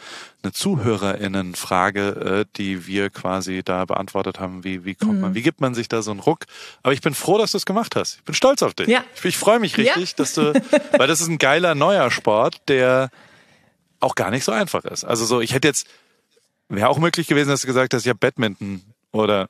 eine 0.42 0.52
ZuhörerInnen-Frage, 0.52 2.08
äh, 2.40 2.44
die 2.56 2.86
wir 2.86 3.10
quasi 3.10 3.62
da 3.62 3.84
beantwortet 3.84 4.40
haben. 4.40 4.64
Wie, 4.64 4.84
wie 4.84 4.94
kommt 4.94 5.14
mhm. 5.14 5.20
man, 5.20 5.34
wie 5.34 5.42
gibt 5.42 5.60
man 5.60 5.74
sich 5.74 5.88
da 5.88 6.02
so 6.02 6.10
einen 6.10 6.20
Ruck? 6.20 6.46
Aber 6.82 6.92
ich 6.92 7.00
bin 7.00 7.14
froh, 7.14 7.38
dass 7.38 7.52
du 7.52 7.58
es 7.58 7.66
gemacht 7.66 7.96
hast. 7.96 8.16
Ich 8.16 8.24
bin 8.24 8.34
stolz 8.34 8.62
auf 8.62 8.74
dich. 8.74 8.88
Ja. 8.88 9.04
Ich, 9.14 9.24
ich 9.24 9.36
freue 9.36 9.58
mich 9.58 9.76
richtig, 9.76 10.10
ja. 10.10 10.16
dass 10.16 10.34
du, 10.34 10.54
weil 10.96 11.06
das 11.06 11.20
ist 11.20 11.28
ein 11.28 11.38
geiler 11.38 11.74
neuer 11.74 12.10
Sport, 12.10 12.56
der 12.68 13.10
auch 14.00 14.14
gar 14.14 14.30
nicht 14.30 14.44
so 14.44 14.52
einfach 14.52 14.84
ist. 14.84 15.04
Also 15.04 15.26
so, 15.26 15.40
ich 15.40 15.52
hätte 15.52 15.68
jetzt, 15.68 15.86
wäre 16.68 16.88
auch 16.88 16.98
möglich 16.98 17.26
gewesen, 17.26 17.48
dass 17.48 17.62
du 17.62 17.66
gesagt 17.66 17.94
hast, 17.94 18.02
ich 18.02 18.08
habe 18.08 18.18
Badminton 18.18 18.82
oder 19.12 19.48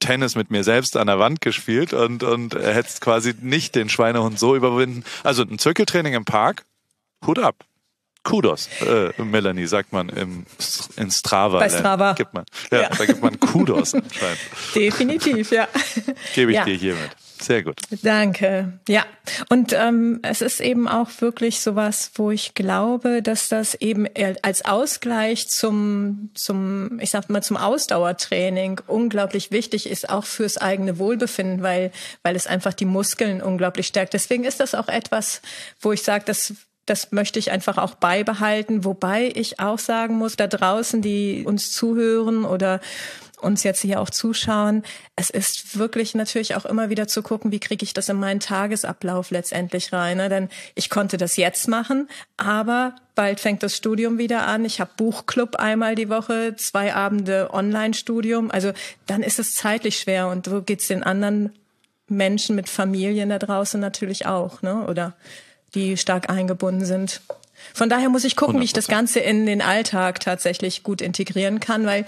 Tennis 0.00 0.34
mit 0.34 0.50
mir 0.50 0.64
selbst 0.64 0.96
an 0.96 1.06
der 1.06 1.18
Wand 1.18 1.40
gespielt 1.40 1.92
und, 1.92 2.22
und 2.22 2.54
er 2.54 2.74
hätte 2.74 2.88
quasi 3.00 3.34
nicht 3.40 3.74
den 3.74 3.88
Schweinehund 3.88 4.38
so 4.38 4.56
überwinden. 4.56 5.04
Also 5.22 5.42
ein 5.42 5.58
Zirkeltraining 5.58 6.14
im 6.14 6.24
Park, 6.24 6.64
Hut 7.26 7.38
ab. 7.38 7.64
Kudos, 8.22 8.68
äh, 8.82 9.12
Melanie, 9.22 9.66
sagt 9.66 9.94
man 9.94 10.10
im, 10.10 10.44
in 10.96 11.10
Strava. 11.10 11.58
Bei 11.58 11.70
Strava. 11.70 12.12
Gibt 12.12 12.34
man, 12.34 12.44
ja, 12.70 12.82
ja, 12.82 12.88
da 12.90 13.06
gibt 13.06 13.22
man 13.22 13.40
Kudos 13.40 13.94
anscheinend. 13.94 14.38
Definitiv, 14.74 15.50
ja. 15.52 15.68
Gebe 16.34 16.50
ich 16.50 16.56
ja. 16.58 16.64
dir 16.64 16.76
hiermit. 16.76 17.10
Sehr 17.40 17.62
gut. 17.62 17.80
Danke. 18.02 18.78
Ja. 18.88 19.04
Und 19.48 19.72
ähm, 19.72 20.20
es 20.22 20.42
ist 20.42 20.60
eben 20.60 20.88
auch 20.88 21.08
wirklich 21.20 21.60
sowas, 21.60 22.10
wo 22.14 22.30
ich 22.30 22.54
glaube, 22.54 23.22
dass 23.22 23.48
das 23.48 23.74
eben 23.74 24.06
als 24.42 24.64
Ausgleich 24.64 25.48
zum, 25.48 26.30
zum, 26.34 27.00
ich 27.00 27.10
sag 27.10 27.30
mal, 27.30 27.42
zum 27.42 27.56
Ausdauertraining 27.56 28.80
unglaublich 28.86 29.50
wichtig 29.50 29.88
ist, 29.88 30.10
auch 30.10 30.24
fürs 30.24 30.58
eigene 30.58 30.98
Wohlbefinden, 30.98 31.62
weil, 31.62 31.92
weil 32.22 32.36
es 32.36 32.46
einfach 32.46 32.74
die 32.74 32.84
Muskeln 32.84 33.42
unglaublich 33.42 33.86
stärkt. 33.86 34.12
Deswegen 34.12 34.44
ist 34.44 34.60
das 34.60 34.74
auch 34.74 34.88
etwas, 34.88 35.40
wo 35.80 35.92
ich 35.92 36.02
sage, 36.02 36.24
das 36.26 36.54
das 36.86 37.12
möchte 37.12 37.38
ich 37.38 37.52
einfach 37.52 37.78
auch 37.78 37.94
beibehalten, 37.94 38.84
wobei 38.84 39.30
ich 39.34 39.60
auch 39.60 39.78
sagen 39.78 40.16
muss, 40.16 40.34
da 40.34 40.48
draußen, 40.48 41.00
die 41.00 41.44
uns 41.46 41.70
zuhören 41.70 42.44
oder 42.44 42.80
uns 43.42 43.62
jetzt 43.62 43.80
hier 43.80 44.00
auch 44.00 44.10
zuschauen, 44.10 44.82
es 45.16 45.30
ist 45.30 45.78
wirklich 45.78 46.14
natürlich 46.14 46.54
auch 46.54 46.64
immer 46.64 46.90
wieder 46.90 47.08
zu 47.08 47.22
gucken, 47.22 47.52
wie 47.52 47.60
kriege 47.60 47.84
ich 47.84 47.94
das 47.94 48.08
in 48.08 48.16
meinen 48.16 48.40
Tagesablauf 48.40 49.30
letztendlich 49.30 49.92
rein. 49.92 50.18
Ne? 50.18 50.28
Denn 50.28 50.48
ich 50.74 50.90
konnte 50.90 51.16
das 51.16 51.36
jetzt 51.36 51.68
machen, 51.68 52.08
aber 52.36 52.94
bald 53.14 53.40
fängt 53.40 53.62
das 53.62 53.76
Studium 53.76 54.18
wieder 54.18 54.46
an. 54.46 54.64
Ich 54.64 54.80
habe 54.80 54.90
Buchclub 54.96 55.56
einmal 55.56 55.94
die 55.94 56.08
Woche, 56.08 56.54
zwei 56.56 56.94
Abende 56.94 57.50
Online-Studium. 57.52 58.50
Also 58.50 58.72
dann 59.06 59.22
ist 59.22 59.38
es 59.38 59.54
zeitlich 59.54 59.98
schwer 59.98 60.28
und 60.28 60.46
so 60.46 60.62
geht's 60.62 60.88
den 60.88 61.02
anderen 61.02 61.52
Menschen 62.08 62.56
mit 62.56 62.68
Familien 62.68 63.30
da 63.30 63.38
draußen 63.38 63.80
natürlich 63.80 64.26
auch, 64.26 64.62
ne? 64.62 64.86
Oder 64.86 65.14
die 65.74 65.96
stark 65.96 66.28
eingebunden 66.28 66.84
sind. 66.84 67.20
Von 67.74 67.88
daher 67.88 68.08
muss 68.08 68.24
ich 68.24 68.36
gucken, 68.36 68.56
100%. 68.56 68.60
wie 68.60 68.64
ich 68.64 68.72
das 68.72 68.88
Ganze 68.88 69.20
in 69.20 69.46
den 69.46 69.62
Alltag 69.62 70.20
tatsächlich 70.20 70.82
gut 70.82 71.00
integrieren 71.00 71.60
kann, 71.60 71.86
weil 71.86 72.06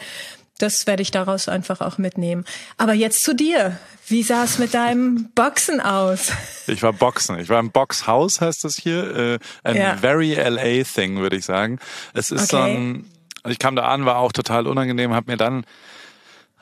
das 0.58 0.86
werde 0.86 1.02
ich 1.02 1.10
daraus 1.10 1.48
einfach 1.48 1.80
auch 1.80 1.98
mitnehmen. 1.98 2.44
Aber 2.76 2.92
jetzt 2.92 3.24
zu 3.24 3.34
dir. 3.34 3.78
Wie 4.06 4.22
sah 4.22 4.44
es 4.44 4.58
mit 4.58 4.74
deinem 4.74 5.30
Boxen 5.34 5.80
aus? 5.80 6.32
Ich 6.66 6.82
war 6.82 6.92
Boxen. 6.92 7.38
Ich 7.38 7.48
war 7.48 7.58
im 7.60 7.70
Boxhaus, 7.70 8.40
heißt 8.40 8.64
das 8.64 8.76
hier. 8.76 9.16
Äh, 9.16 9.38
ein 9.64 9.76
ja. 9.76 9.96
very 9.96 10.34
LA 10.34 10.84
Thing, 10.84 11.18
würde 11.18 11.36
ich 11.36 11.44
sagen. 11.44 11.78
Es 12.12 12.30
ist 12.30 12.52
okay. 12.52 12.56
so 12.56 12.58
ein, 12.58 13.10
ich 13.48 13.58
kam 13.58 13.74
da 13.74 13.84
an, 13.84 14.04
war 14.04 14.18
auch 14.18 14.32
total 14.32 14.66
unangenehm, 14.66 15.14
habe 15.14 15.30
mir 15.30 15.36
dann 15.36 15.64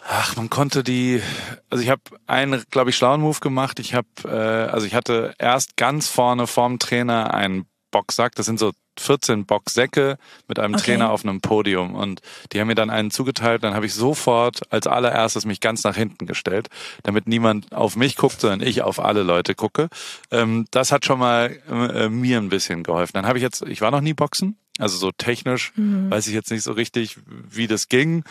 Ach, 0.09 0.37
man 0.37 0.49
konnte 0.49 0.83
die, 0.83 1.23
also 1.69 1.83
ich 1.83 1.91
habe 1.91 2.01
einen, 2.27 2.65
glaube 2.71 2.91
ich, 2.91 2.97
schlauen 2.97 3.21
Move 3.21 3.41
gemacht. 3.41 3.79
Ich 3.79 3.95
habe, 3.95 4.09
äh, 4.25 4.71
also 4.71 4.87
ich 4.87 4.95
hatte 4.95 5.35
erst 5.39 5.77
ganz 5.77 6.09
vorne 6.09 6.47
vorm 6.47 6.79
Trainer 6.79 7.35
einen 7.35 7.67
Boxsack. 7.91 8.35
Das 8.35 8.47
sind 8.47 8.59
so 8.59 8.73
14 8.99 9.47
Boxsäcke 9.47 10.19
mit 10.47 10.59
einem 10.59 10.75
okay. 10.75 10.85
Trainer 10.85 11.11
auf 11.11 11.25
einem 11.25 11.41
Podium 11.41 11.95
und 11.95 12.21
die 12.53 12.61
haben 12.61 12.69
mir 12.69 12.75
dann 12.75 12.91
einen 12.91 13.11
zugeteilt. 13.11 13.63
Dann 13.65 13.75
habe 13.75 13.87
ich 13.87 13.95
sofort 13.95 14.61
als 14.71 14.87
allererstes 14.87 15.47
mich 15.47 15.61
ganz 15.61 15.85
nach 15.85 15.97
hinten 15.97 16.27
gestellt, 16.27 16.69
damit 17.03 17.27
niemand 17.27 17.73
auf 17.73 17.97
mich 17.97 18.17
guckt, 18.17 18.41
sondern 18.41 18.67
ich 18.67 18.83
auf 18.83 19.01
alle 19.01 19.23
Leute 19.23 19.55
gucke. 19.55 19.89
Ähm, 20.31 20.67
das 20.71 20.93
hat 20.93 21.05
schon 21.05 21.19
mal 21.19 21.59
äh, 21.69 22.09
mir 22.09 22.39
ein 22.39 22.49
bisschen 22.49 22.83
geholfen. 22.83 23.13
Dann 23.15 23.27
habe 23.27 23.39
ich 23.39 23.43
jetzt, 23.43 23.63
ich 23.63 23.81
war 23.81 23.91
noch 23.91 24.03
nie 24.03 24.15
Boxen, 24.15 24.57
also 24.79 24.97
so 24.97 25.11
technisch 25.13 25.73
mhm. 25.77 26.11
weiß 26.11 26.27
ich 26.27 26.35
jetzt 26.35 26.51
nicht 26.51 26.63
so 26.63 26.73
richtig, 26.73 27.17
wie 27.27 27.67
das 27.67 27.89
ging. 27.89 28.25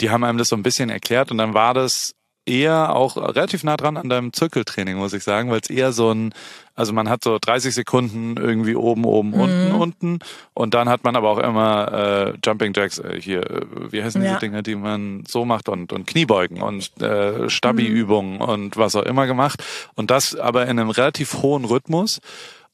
Die 0.00 0.10
haben 0.10 0.24
einem 0.24 0.38
das 0.38 0.48
so 0.48 0.56
ein 0.56 0.62
bisschen 0.62 0.90
erklärt 0.90 1.30
und 1.30 1.38
dann 1.38 1.54
war 1.54 1.74
das 1.74 2.14
eher 2.46 2.94
auch 2.94 3.16
relativ 3.16 3.64
nah 3.64 3.76
dran 3.76 3.96
an 3.96 4.08
deinem 4.08 4.32
Zirkeltraining, 4.32 4.96
muss 4.96 5.12
ich 5.12 5.24
sagen, 5.24 5.50
weil 5.50 5.60
es 5.60 5.70
eher 5.70 5.92
so 5.92 6.12
ein, 6.12 6.34
also 6.74 6.92
man 6.92 7.08
hat 7.08 7.24
so 7.24 7.38
30 7.40 7.74
Sekunden 7.74 8.36
irgendwie 8.36 8.74
oben, 8.74 9.04
oben, 9.04 9.30
mhm. 9.30 9.40
unten, 9.40 9.72
unten 9.72 10.18
und 10.54 10.74
dann 10.74 10.88
hat 10.88 11.04
man 11.04 11.16
aber 11.16 11.30
auch 11.30 11.38
immer 11.38 11.92
äh, 11.92 12.38
Jumping 12.44 12.72
Jacks, 12.74 12.98
äh, 12.98 13.20
hier, 13.20 13.48
äh, 13.48 13.92
wie 13.92 14.02
heißen 14.02 14.20
diese 14.20 14.34
ja. 14.34 14.38
Dinge, 14.38 14.62
die 14.62 14.74
man 14.74 15.24
so 15.28 15.44
macht 15.44 15.68
und, 15.68 15.92
und 15.92 16.06
Kniebeugen 16.06 16.62
und 16.62 17.00
äh, 17.00 17.48
Stabi-Übungen 17.48 18.36
mhm. 18.36 18.42
und 18.42 18.76
was 18.76 18.96
auch 18.96 19.04
immer 19.04 19.26
gemacht 19.26 19.62
und 19.94 20.10
das 20.10 20.36
aber 20.36 20.64
in 20.64 20.78
einem 20.78 20.90
relativ 20.90 21.42
hohen 21.42 21.64
Rhythmus 21.64 22.20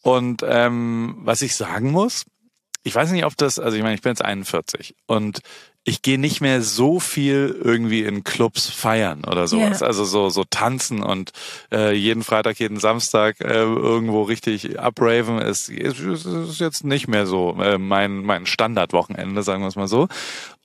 und 0.03 0.45
ähm, 0.47 1.17
was 1.21 1.43
ich 1.43 1.55
sagen 1.57 1.91
muss, 1.91 2.25
ich 2.83 2.95
weiß 2.95 3.11
nicht, 3.13 3.25
ob 3.27 3.37
das, 3.37 3.59
also 3.59 3.77
ich 3.77 3.83
meine, 3.83 3.95
ich 3.95 4.03
bin 4.03 4.11
jetzt 4.11 4.25
41 4.25 4.95
und 5.07 5.41
ich 5.85 6.03
gehe 6.03 6.19
nicht 6.19 6.41
mehr 6.41 6.63
so 6.63 7.01
viel 7.01 7.59
irgendwie 7.63 8.05
in 8.05 8.23
Clubs 8.23 8.69
feiern 8.69 9.25
oder 9.25 9.49
sowas. 9.49 9.81
Yeah. 9.81 9.89
Also 9.89 10.05
so 10.05 10.29
so 10.29 10.45
tanzen 10.45 11.03
und 11.03 11.33
äh, 11.73 11.95
jeden 11.95 12.23
Freitag, 12.23 12.59
jeden 12.59 12.79
Samstag 12.79 13.41
äh, 13.41 13.63
irgendwo 13.63 14.23
richtig 14.23 14.79
abraven 14.79 15.39
ist, 15.39 15.71
ist, 15.71 16.01
ist 16.01 16.61
jetzt 16.61 16.85
nicht 16.85 17.09
mehr 17.09 17.27
so 17.27 17.57
äh, 17.61 17.79
mein 17.79 18.23
mein 18.23 18.47
Standardwochenende, 18.47 19.43
sagen 19.43 19.63
wir 19.63 19.69
es 19.69 19.77
mal 19.77 19.89
so. 19.89 20.09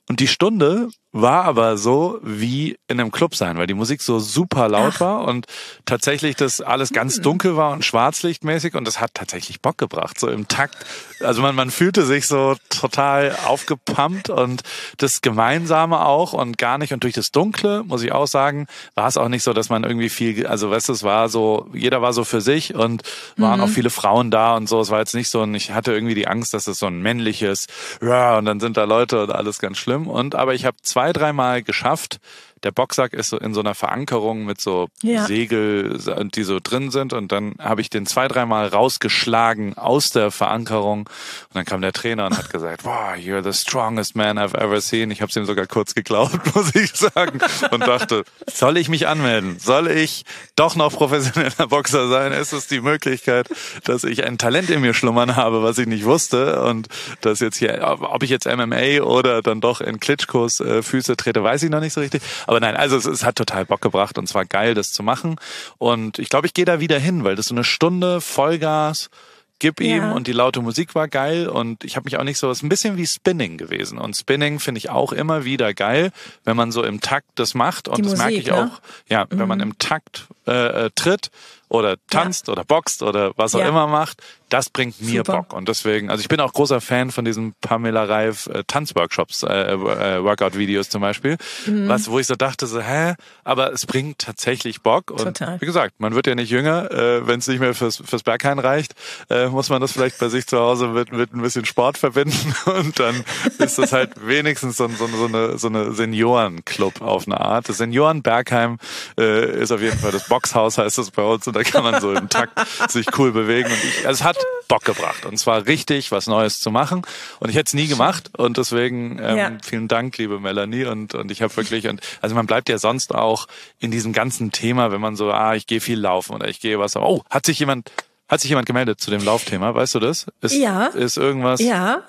Und 0.08 0.20
die 0.20 0.28
Stunde 0.28 0.88
war 1.10 1.44
aber 1.44 1.78
so 1.78 2.20
wie 2.22 2.76
in 2.88 3.00
einem 3.00 3.10
Club 3.10 3.34
sein, 3.34 3.56
weil 3.56 3.66
die 3.66 3.74
Musik 3.74 4.02
so 4.02 4.18
super 4.18 4.68
laut 4.68 4.94
Ach. 4.96 5.00
war 5.00 5.24
und 5.24 5.46
tatsächlich 5.86 6.36
das 6.36 6.60
alles 6.60 6.92
ganz 6.92 7.16
hm. 7.16 7.22
dunkel 7.22 7.56
war 7.56 7.72
und 7.72 7.84
schwarzlichtmäßig 7.84 8.74
und 8.74 8.86
das 8.86 9.00
hat 9.00 9.14
tatsächlich 9.14 9.62
Bock 9.62 9.78
gebracht, 9.78 10.20
so 10.20 10.28
im 10.28 10.46
Takt. 10.46 10.76
Also 11.20 11.40
man, 11.40 11.54
man 11.54 11.70
fühlte 11.70 12.04
sich 12.04 12.26
so 12.26 12.56
total 12.68 13.34
aufgepumpt 13.46 14.28
und 14.28 14.62
das 14.98 15.22
Gemeinsame 15.22 16.04
auch 16.04 16.34
und 16.34 16.58
gar 16.58 16.76
nicht 16.76 16.92
und 16.92 17.02
durch 17.02 17.14
das 17.14 17.32
Dunkle, 17.32 17.82
muss 17.84 18.02
ich 18.02 18.12
auch 18.12 18.26
sagen, 18.26 18.66
war 18.94 19.08
es 19.08 19.16
auch 19.16 19.28
nicht 19.28 19.42
so, 19.42 19.54
dass 19.54 19.70
man 19.70 19.84
irgendwie 19.84 20.10
viel, 20.10 20.46
also 20.46 20.70
weißt 20.70 20.90
du, 20.90 20.92
es 20.92 21.02
war 21.02 21.30
so, 21.30 21.68
jeder 21.72 22.02
war 22.02 22.12
so 22.12 22.24
für 22.24 22.42
sich 22.42 22.74
und 22.74 23.02
waren 23.38 23.60
mhm. 23.60 23.64
auch 23.64 23.70
viele 23.70 23.90
Frauen 23.90 24.30
da 24.30 24.54
und 24.54 24.68
so. 24.68 24.80
Es 24.80 24.90
war 24.90 24.98
jetzt 24.98 25.14
nicht 25.14 25.30
so, 25.30 25.40
und 25.42 25.54
ich 25.54 25.72
hatte 25.72 25.92
irgendwie 25.92 26.14
die 26.14 26.28
Angst, 26.28 26.52
dass 26.52 26.66
es 26.66 26.78
so 26.78 26.86
ein 26.86 27.00
männliches, 27.00 27.66
ja, 28.02 28.36
und 28.36 28.44
dann 28.44 28.60
sind 28.60 28.76
da 28.76 28.84
Leute 28.84 29.22
und 29.22 29.30
alles 29.30 29.58
ganz 29.58 29.78
schlimm 29.78 29.95
und 30.04 30.34
aber 30.34 30.54
ich 30.54 30.66
habe 30.66 30.76
zwei, 30.82 31.12
dreimal 31.12 31.62
geschafft, 31.62 32.20
der 32.62 32.72
Boxsack 32.72 33.12
ist 33.12 33.28
so 33.28 33.38
in 33.38 33.52
so 33.54 33.60
einer 33.60 33.74
Verankerung 33.74 34.44
mit 34.44 34.60
so 34.60 34.88
ja. 35.02 35.26
Segel, 35.26 35.98
die 36.34 36.42
so 36.42 36.58
drin 36.62 36.90
sind. 36.90 37.12
Und 37.12 37.30
dann 37.30 37.54
habe 37.58 37.80
ich 37.80 37.90
den 37.90 38.06
zwei, 38.06 38.28
dreimal 38.28 38.68
rausgeschlagen 38.68 39.76
aus 39.76 40.10
der 40.10 40.30
Verankerung. 40.30 41.00
Und 41.00 41.54
dann 41.54 41.64
kam 41.64 41.82
der 41.82 41.92
Trainer 41.92 42.26
und 42.26 42.36
hat 42.36 42.50
gesagt, 42.50 42.84
wow, 42.84 43.14
you're 43.14 43.42
the 43.42 43.52
strongest 43.52 44.16
man 44.16 44.38
I've 44.38 44.56
ever 44.56 44.80
seen. 44.80 45.10
Ich 45.10 45.20
habe 45.20 45.30
es 45.30 45.36
ihm 45.36 45.44
sogar 45.44 45.66
kurz 45.66 45.94
geglaubt, 45.94 46.38
muss 46.54 46.74
ich 46.74 46.92
sagen. 46.92 47.40
Und 47.70 47.86
dachte, 47.86 48.24
soll 48.50 48.78
ich 48.78 48.88
mich 48.88 49.06
anmelden? 49.06 49.58
Soll 49.58 49.88
ich 49.88 50.24
doch 50.56 50.76
noch 50.76 50.92
professioneller 50.92 51.68
Boxer 51.68 52.08
sein? 52.08 52.32
Ist 52.32 52.52
es 52.52 52.66
die 52.66 52.80
Möglichkeit, 52.80 53.48
dass 53.84 54.04
ich 54.04 54.24
ein 54.24 54.38
Talent 54.38 54.70
in 54.70 54.80
mir 54.80 54.94
schlummern 54.94 55.36
habe, 55.36 55.62
was 55.62 55.76
ich 55.78 55.86
nicht 55.86 56.04
wusste? 56.04 56.62
Und 56.62 56.88
dass 57.20 57.40
jetzt 57.40 57.58
hier, 57.58 57.96
ob 58.00 58.22
ich 58.22 58.30
jetzt 58.30 58.46
MMA 58.46 59.02
oder 59.02 59.42
dann 59.42 59.60
doch 59.60 59.82
in 59.82 60.00
Klitschkos 60.00 60.60
äh, 60.60 60.82
Füße 60.82 61.16
trete, 61.16 61.42
weiß 61.42 61.62
ich 61.62 61.70
noch 61.70 61.80
nicht 61.80 61.92
so 61.92 62.00
richtig. 62.00 62.22
Aber 62.46 62.60
nein, 62.60 62.76
also 62.76 62.96
es, 62.96 63.04
es 63.04 63.24
hat 63.24 63.36
total 63.36 63.64
Bock 63.64 63.80
gebracht 63.80 64.18
und 64.18 64.26
zwar 64.26 64.44
geil, 64.44 64.74
das 64.74 64.92
zu 64.92 65.02
machen. 65.02 65.36
Und 65.78 66.18
ich 66.18 66.28
glaube, 66.28 66.46
ich 66.46 66.54
gehe 66.54 66.64
da 66.64 66.80
wieder 66.80 66.98
hin, 66.98 67.24
weil 67.24 67.36
das 67.36 67.46
so 67.46 67.54
eine 67.54 67.64
Stunde 67.64 68.20
Vollgas 68.20 69.10
gib 69.58 69.80
ihm 69.80 70.02
ja. 70.02 70.12
und 70.12 70.26
die 70.26 70.32
laute 70.32 70.60
Musik 70.60 70.94
war 70.94 71.08
geil 71.08 71.48
und 71.48 71.82
ich 71.84 71.96
habe 71.96 72.04
mich 72.04 72.18
auch 72.18 72.24
nicht 72.24 72.38
so, 72.38 72.50
es 72.50 72.58
ist 72.58 72.62
ein 72.62 72.68
bisschen 72.68 72.96
wie 72.96 73.06
Spinning 73.06 73.56
gewesen 73.56 73.98
und 73.98 74.14
Spinning 74.16 74.60
finde 74.60 74.78
ich 74.78 74.90
auch 74.90 75.12
immer 75.12 75.44
wieder 75.44 75.72
geil, 75.72 76.12
wenn 76.44 76.56
man 76.56 76.72
so 76.72 76.82
im 76.82 77.00
Takt 77.00 77.28
das 77.36 77.54
macht 77.54 77.88
und 77.88 77.98
die 77.98 78.02
das 78.02 78.12
Musik, 78.12 78.26
merke 78.26 78.38
ich 78.38 78.46
ne? 78.46 78.70
auch, 78.70 78.80
ja, 79.08 79.24
mhm. 79.24 79.38
wenn 79.38 79.48
man 79.48 79.58
mhm. 79.58 79.64
im 79.64 79.78
Takt 79.78 80.26
äh, 80.46 80.86
äh, 80.86 80.90
tritt 80.94 81.30
oder 81.68 81.96
tanzt 82.10 82.48
ja. 82.48 82.52
oder 82.52 82.64
boxt 82.64 83.02
oder 83.02 83.32
was 83.36 83.54
auch 83.54 83.60
ja. 83.60 83.68
immer 83.68 83.86
macht, 83.86 84.22
das 84.48 84.70
bringt 84.70 85.00
mir 85.00 85.24
Super. 85.24 85.38
Bock. 85.38 85.52
Und 85.52 85.68
deswegen, 85.68 86.10
also 86.10 86.20
ich 86.20 86.28
bin 86.28 86.40
auch 86.40 86.52
großer 86.52 86.80
Fan 86.80 87.10
von 87.10 87.24
diesen 87.24 87.54
Pamela 87.60 88.04
Reif 88.04 88.46
äh, 88.46 88.62
Tanzworkshops, 88.66 89.42
äh, 89.42 89.72
äh, 89.72 90.22
Workout-Videos 90.22 90.88
zum 90.88 91.00
Beispiel, 91.00 91.36
mhm. 91.66 91.88
was, 91.88 92.10
wo 92.10 92.18
ich 92.18 92.26
so 92.26 92.36
dachte, 92.36 92.66
so, 92.66 92.80
hä, 92.80 93.14
aber 93.44 93.72
es 93.72 93.86
bringt 93.86 94.18
tatsächlich 94.18 94.82
Bock. 94.82 95.10
Und 95.10 95.18
Total. 95.18 95.60
wie 95.60 95.66
gesagt, 95.66 95.94
man 95.98 96.14
wird 96.14 96.26
ja 96.26 96.34
nicht 96.34 96.50
jünger, 96.50 96.90
äh, 96.90 97.26
wenn 97.26 97.40
es 97.40 97.48
nicht 97.48 97.60
mehr 97.60 97.74
fürs, 97.74 98.02
fürs 98.04 98.22
Berghain 98.22 98.58
reicht, 98.58 98.94
äh, 99.30 99.48
muss 99.48 99.68
man 99.68 99.80
das 99.80 99.92
vielleicht 99.92 100.18
bei 100.18 100.28
sich 100.28 100.46
zu 100.46 100.58
Hause 100.58 100.88
mit, 100.88 101.12
mit 101.12 101.34
ein 101.34 101.42
bisschen 101.42 101.64
Sport 101.64 101.98
verbinden 101.98 102.54
und 102.66 102.98
dann 103.00 103.24
ist 103.58 103.78
das 103.78 103.92
halt 103.92 104.12
wenigstens 104.26 104.76
so, 104.76 104.88
so, 104.88 105.06
so 105.08 105.26
eine, 105.26 105.58
so 105.58 105.68
eine 105.68 105.92
Seniorenclub 105.92 107.02
auf 107.02 107.26
eine 107.26 107.40
Art. 107.40 107.68
Das 107.68 107.78
Senioren 107.78 108.22
Bergheim 108.22 108.78
äh, 109.18 109.60
ist 109.60 109.72
auf 109.72 109.80
jeden 109.80 109.98
Fall 109.98 110.12
das 110.12 110.28
Boxhaus, 110.28 110.78
heißt 110.78 110.98
das 110.98 111.10
bei 111.10 111.22
uns, 111.22 111.46
und 111.46 111.56
da 111.56 111.64
kann 111.64 111.82
man 111.82 112.00
so 112.00 112.12
im 112.12 112.28
Takt 112.28 112.58
sich 112.90 113.06
cool 113.18 113.32
bewegen. 113.32 113.68
Und 113.70 113.84
ich, 113.84 114.06
also 114.06 114.20
es 114.20 114.24
hat 114.24 114.35
Bock 114.68 114.84
gebracht. 114.84 115.24
Und 115.26 115.38
zwar 115.38 115.66
richtig, 115.66 116.12
was 116.12 116.26
Neues 116.26 116.58
zu 116.58 116.70
machen. 116.70 117.02
Und 117.38 117.50
ich 117.50 117.56
hätte 117.56 117.68
es 117.68 117.74
nie 117.74 117.86
gemacht. 117.86 118.30
Und 118.36 118.58
deswegen 118.58 119.18
ähm, 119.22 119.36
ja. 119.36 119.52
vielen 119.64 119.88
Dank, 119.88 120.16
liebe 120.18 120.40
Melanie. 120.40 120.84
Und, 120.84 121.14
und 121.14 121.30
ich 121.30 121.42
habe 121.42 121.56
wirklich, 121.56 121.88
und 121.88 122.00
also 122.20 122.34
man 122.34 122.46
bleibt 122.46 122.68
ja 122.68 122.78
sonst 122.78 123.14
auch 123.14 123.46
in 123.78 123.90
diesem 123.90 124.12
ganzen 124.12 124.52
Thema, 124.52 124.90
wenn 124.90 125.00
man 125.00 125.16
so, 125.16 125.30
ah, 125.30 125.54
ich 125.54 125.66
gehe 125.66 125.80
viel 125.80 125.98
laufen 125.98 126.34
oder 126.34 126.48
ich 126.48 126.60
gehe 126.60 126.78
was. 126.78 126.96
Oh, 126.96 127.22
hat 127.30 127.46
sich 127.46 127.58
jemand, 127.58 127.90
hat 128.28 128.40
sich 128.40 128.50
jemand 128.50 128.66
gemeldet 128.66 129.00
zu 129.00 129.10
dem 129.10 129.24
Laufthema? 129.24 129.74
Weißt 129.74 129.94
du 129.94 130.00
das? 130.00 130.26
Ist, 130.40 130.54
ja. 130.54 130.86
Ist 130.86 131.16
irgendwas? 131.16 131.60
Ja. 131.60 132.02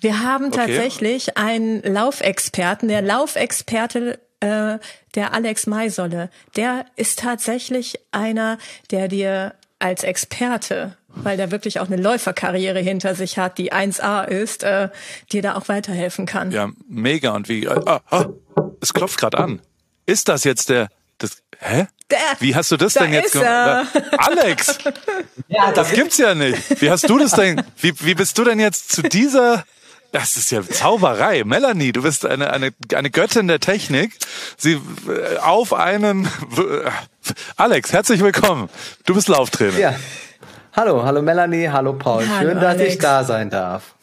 Wir 0.00 0.20
haben 0.20 0.46
okay. 0.46 0.56
tatsächlich 0.56 1.36
einen 1.36 1.82
Laufexperten. 1.82 2.88
Der 2.88 3.02
Laufexperte 3.02 4.18
äh, 4.42 4.78
der 5.14 5.34
Alex 5.34 5.66
Maisolle, 5.66 6.30
der 6.56 6.86
ist 6.96 7.20
tatsächlich 7.20 8.00
einer, 8.10 8.58
der 8.90 9.08
dir 9.08 9.54
als 9.78 10.04
Experte, 10.04 10.96
weil 11.14 11.36
der 11.36 11.50
wirklich 11.50 11.80
auch 11.80 11.86
eine 11.86 11.96
Läuferkarriere 11.96 12.80
hinter 12.80 13.14
sich 13.14 13.38
hat, 13.38 13.58
die 13.58 13.72
1A 13.72 14.24
ist, 14.24 14.64
äh, 14.64 14.88
dir 15.30 15.42
da 15.42 15.54
auch 15.54 15.68
weiterhelfen 15.68 16.26
kann. 16.26 16.50
Ja, 16.50 16.70
mega. 16.88 17.32
Und 17.32 17.48
wie, 17.48 17.68
ah, 17.68 18.00
ah, 18.10 18.26
es 18.80 18.92
klopft 18.92 19.18
gerade 19.18 19.38
an. 19.38 19.60
Ist 20.06 20.28
das 20.28 20.44
jetzt 20.44 20.68
der, 20.68 20.88
das, 21.18 21.42
Hä? 21.58 21.86
Der, 22.10 22.18
Wie 22.40 22.54
hast 22.54 22.70
du 22.72 22.76
das 22.76 22.94
denn 22.94 23.12
jetzt 23.12 23.32
gemacht? 23.32 23.88
Alex! 24.18 24.78
ja, 25.48 25.72
das 25.72 25.92
gibt's 25.92 26.18
ja 26.18 26.34
nicht. 26.34 26.80
Wie 26.80 26.90
hast 26.90 27.08
du 27.08 27.18
das 27.18 27.32
denn? 27.32 27.62
Wie, 27.78 27.94
wie 28.00 28.14
bist 28.14 28.36
du 28.36 28.44
denn 28.44 28.60
jetzt 28.60 28.92
zu 28.92 29.02
dieser 29.02 29.64
das 30.10 30.36
ist 30.36 30.50
ja 30.50 30.62
Zauberei. 30.62 31.42
Melanie, 31.44 31.90
du 31.90 32.02
bist 32.02 32.26
eine, 32.26 32.52
eine, 32.52 32.74
eine 32.94 33.10
Göttin 33.10 33.48
der 33.48 33.60
Technik. 33.60 34.12
Sie 34.58 34.74
äh, 35.08 35.38
auf 35.38 35.72
einen 35.72 36.28
Alex, 37.56 37.94
herzlich 37.94 38.20
willkommen. 38.20 38.68
Du 39.06 39.14
bist 39.14 39.28
Lauftrainer. 39.28 39.78
Ja. 39.78 39.94
Hallo, 40.74 41.04
hallo 41.04 41.20
Melanie, 41.20 41.68
hallo 41.68 41.92
Paul. 41.92 42.26
Hallo 42.26 42.48
Schön, 42.50 42.60
dass 42.60 42.78
Alex. 42.78 42.94
ich 42.94 42.98
da 42.98 43.24
sein 43.24 43.50
darf. 43.50 43.94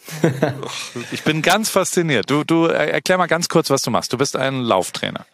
ich 1.11 1.23
bin 1.23 1.41
ganz 1.41 1.69
fasziniert. 1.69 2.29
Du, 2.29 2.43
du 2.43 2.65
erklär 2.65 3.17
mal 3.17 3.25
ganz 3.25 3.49
kurz, 3.49 3.71
was 3.71 3.81
du 3.81 3.89
machst. 3.89 4.13
Du 4.13 4.17
bist 4.17 4.35
ein 4.35 4.61
Lauftrainer. 4.61 5.25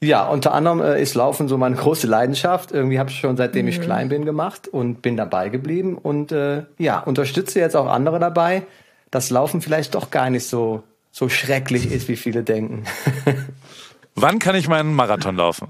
Ja, 0.00 0.26
unter 0.26 0.52
anderem 0.52 0.82
äh, 0.82 1.00
ist 1.00 1.14
Laufen 1.14 1.48
so 1.48 1.56
meine 1.56 1.76
große 1.76 2.06
Leidenschaft. 2.06 2.70
Irgendwie 2.70 2.98
habe 2.98 3.08
ich 3.08 3.18
schon 3.18 3.38
seitdem 3.38 3.66
ich 3.66 3.78
mhm. 3.78 3.82
klein 3.82 4.08
bin 4.10 4.26
gemacht 4.26 4.68
und 4.68 5.00
bin 5.00 5.16
dabei 5.16 5.48
geblieben 5.48 5.96
und 5.96 6.32
äh, 6.32 6.64
ja, 6.76 6.98
unterstütze 6.98 7.58
jetzt 7.58 7.74
auch 7.74 7.86
andere 7.86 8.18
dabei, 8.18 8.64
dass 9.10 9.30
Laufen 9.30 9.62
vielleicht 9.62 9.94
doch 9.94 10.10
gar 10.10 10.28
nicht 10.28 10.46
so 10.46 10.82
so 11.12 11.28
schrecklich 11.28 11.90
ist, 11.92 12.08
wie 12.08 12.16
viele 12.16 12.42
denken. 12.42 12.84
Wann 14.14 14.38
kann 14.38 14.54
ich 14.54 14.68
meinen 14.68 14.94
Marathon 14.94 15.36
laufen? 15.36 15.68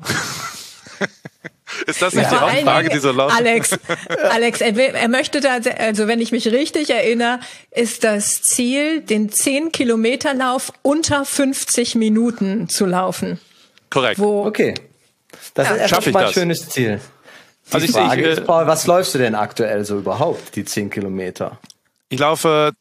Ist 1.87 2.03
das 2.03 2.15
nicht 2.15 2.31
ja. 2.31 2.31
die 2.31 2.57
Hauptfrage, 2.57 2.89
die 2.91 2.99
so 2.99 3.13
lautet? 3.13 3.37
Alex, 3.37 3.79
Alex, 4.31 4.61
er, 4.61 4.77
er 4.77 5.09
möchte 5.09 5.41
da, 5.41 5.59
also 5.79 6.09
wenn 6.09 6.21
ich 6.21 6.33
mich 6.33 6.47
richtig 6.49 6.91
erinnere, 6.91 7.41
ist 7.71 8.05
das 8.05 8.43
Ziel, 8.43 9.01
den 9.01 9.31
10 9.31 9.73
Kilometer 9.73 10.35
Lauf 10.35 10.73
unter 10.83 11.25
50 11.25 11.95
Minuten 11.95 12.69
zu 12.69 12.87
laufen. 12.87 13.41
Korrekt. 13.91 14.19
Wo, 14.19 14.45
okay. 14.45 14.75
Das 15.55 15.69
ja. 15.69 15.75
ist 15.75 15.93
erstmal 15.93 16.27
ein 16.27 16.33
schönes 16.33 16.69
Ziel. 16.69 17.01
Die 17.69 17.75
also 17.75 17.87
ich, 17.87 17.93
Frage 17.93 18.23
ich, 18.23 18.39
ist, 18.39 18.47
Paul, 18.47 18.67
was 18.67 18.87
läufst 18.87 19.15
du 19.15 19.19
denn 19.19 19.35
aktuell 19.35 19.85
so 19.85 19.99
überhaupt, 19.99 20.57
die 20.57 20.65
10 20.65 20.91
Kilometer? 20.91 21.59
Ich 22.09 22.19
laufe, 22.19 22.73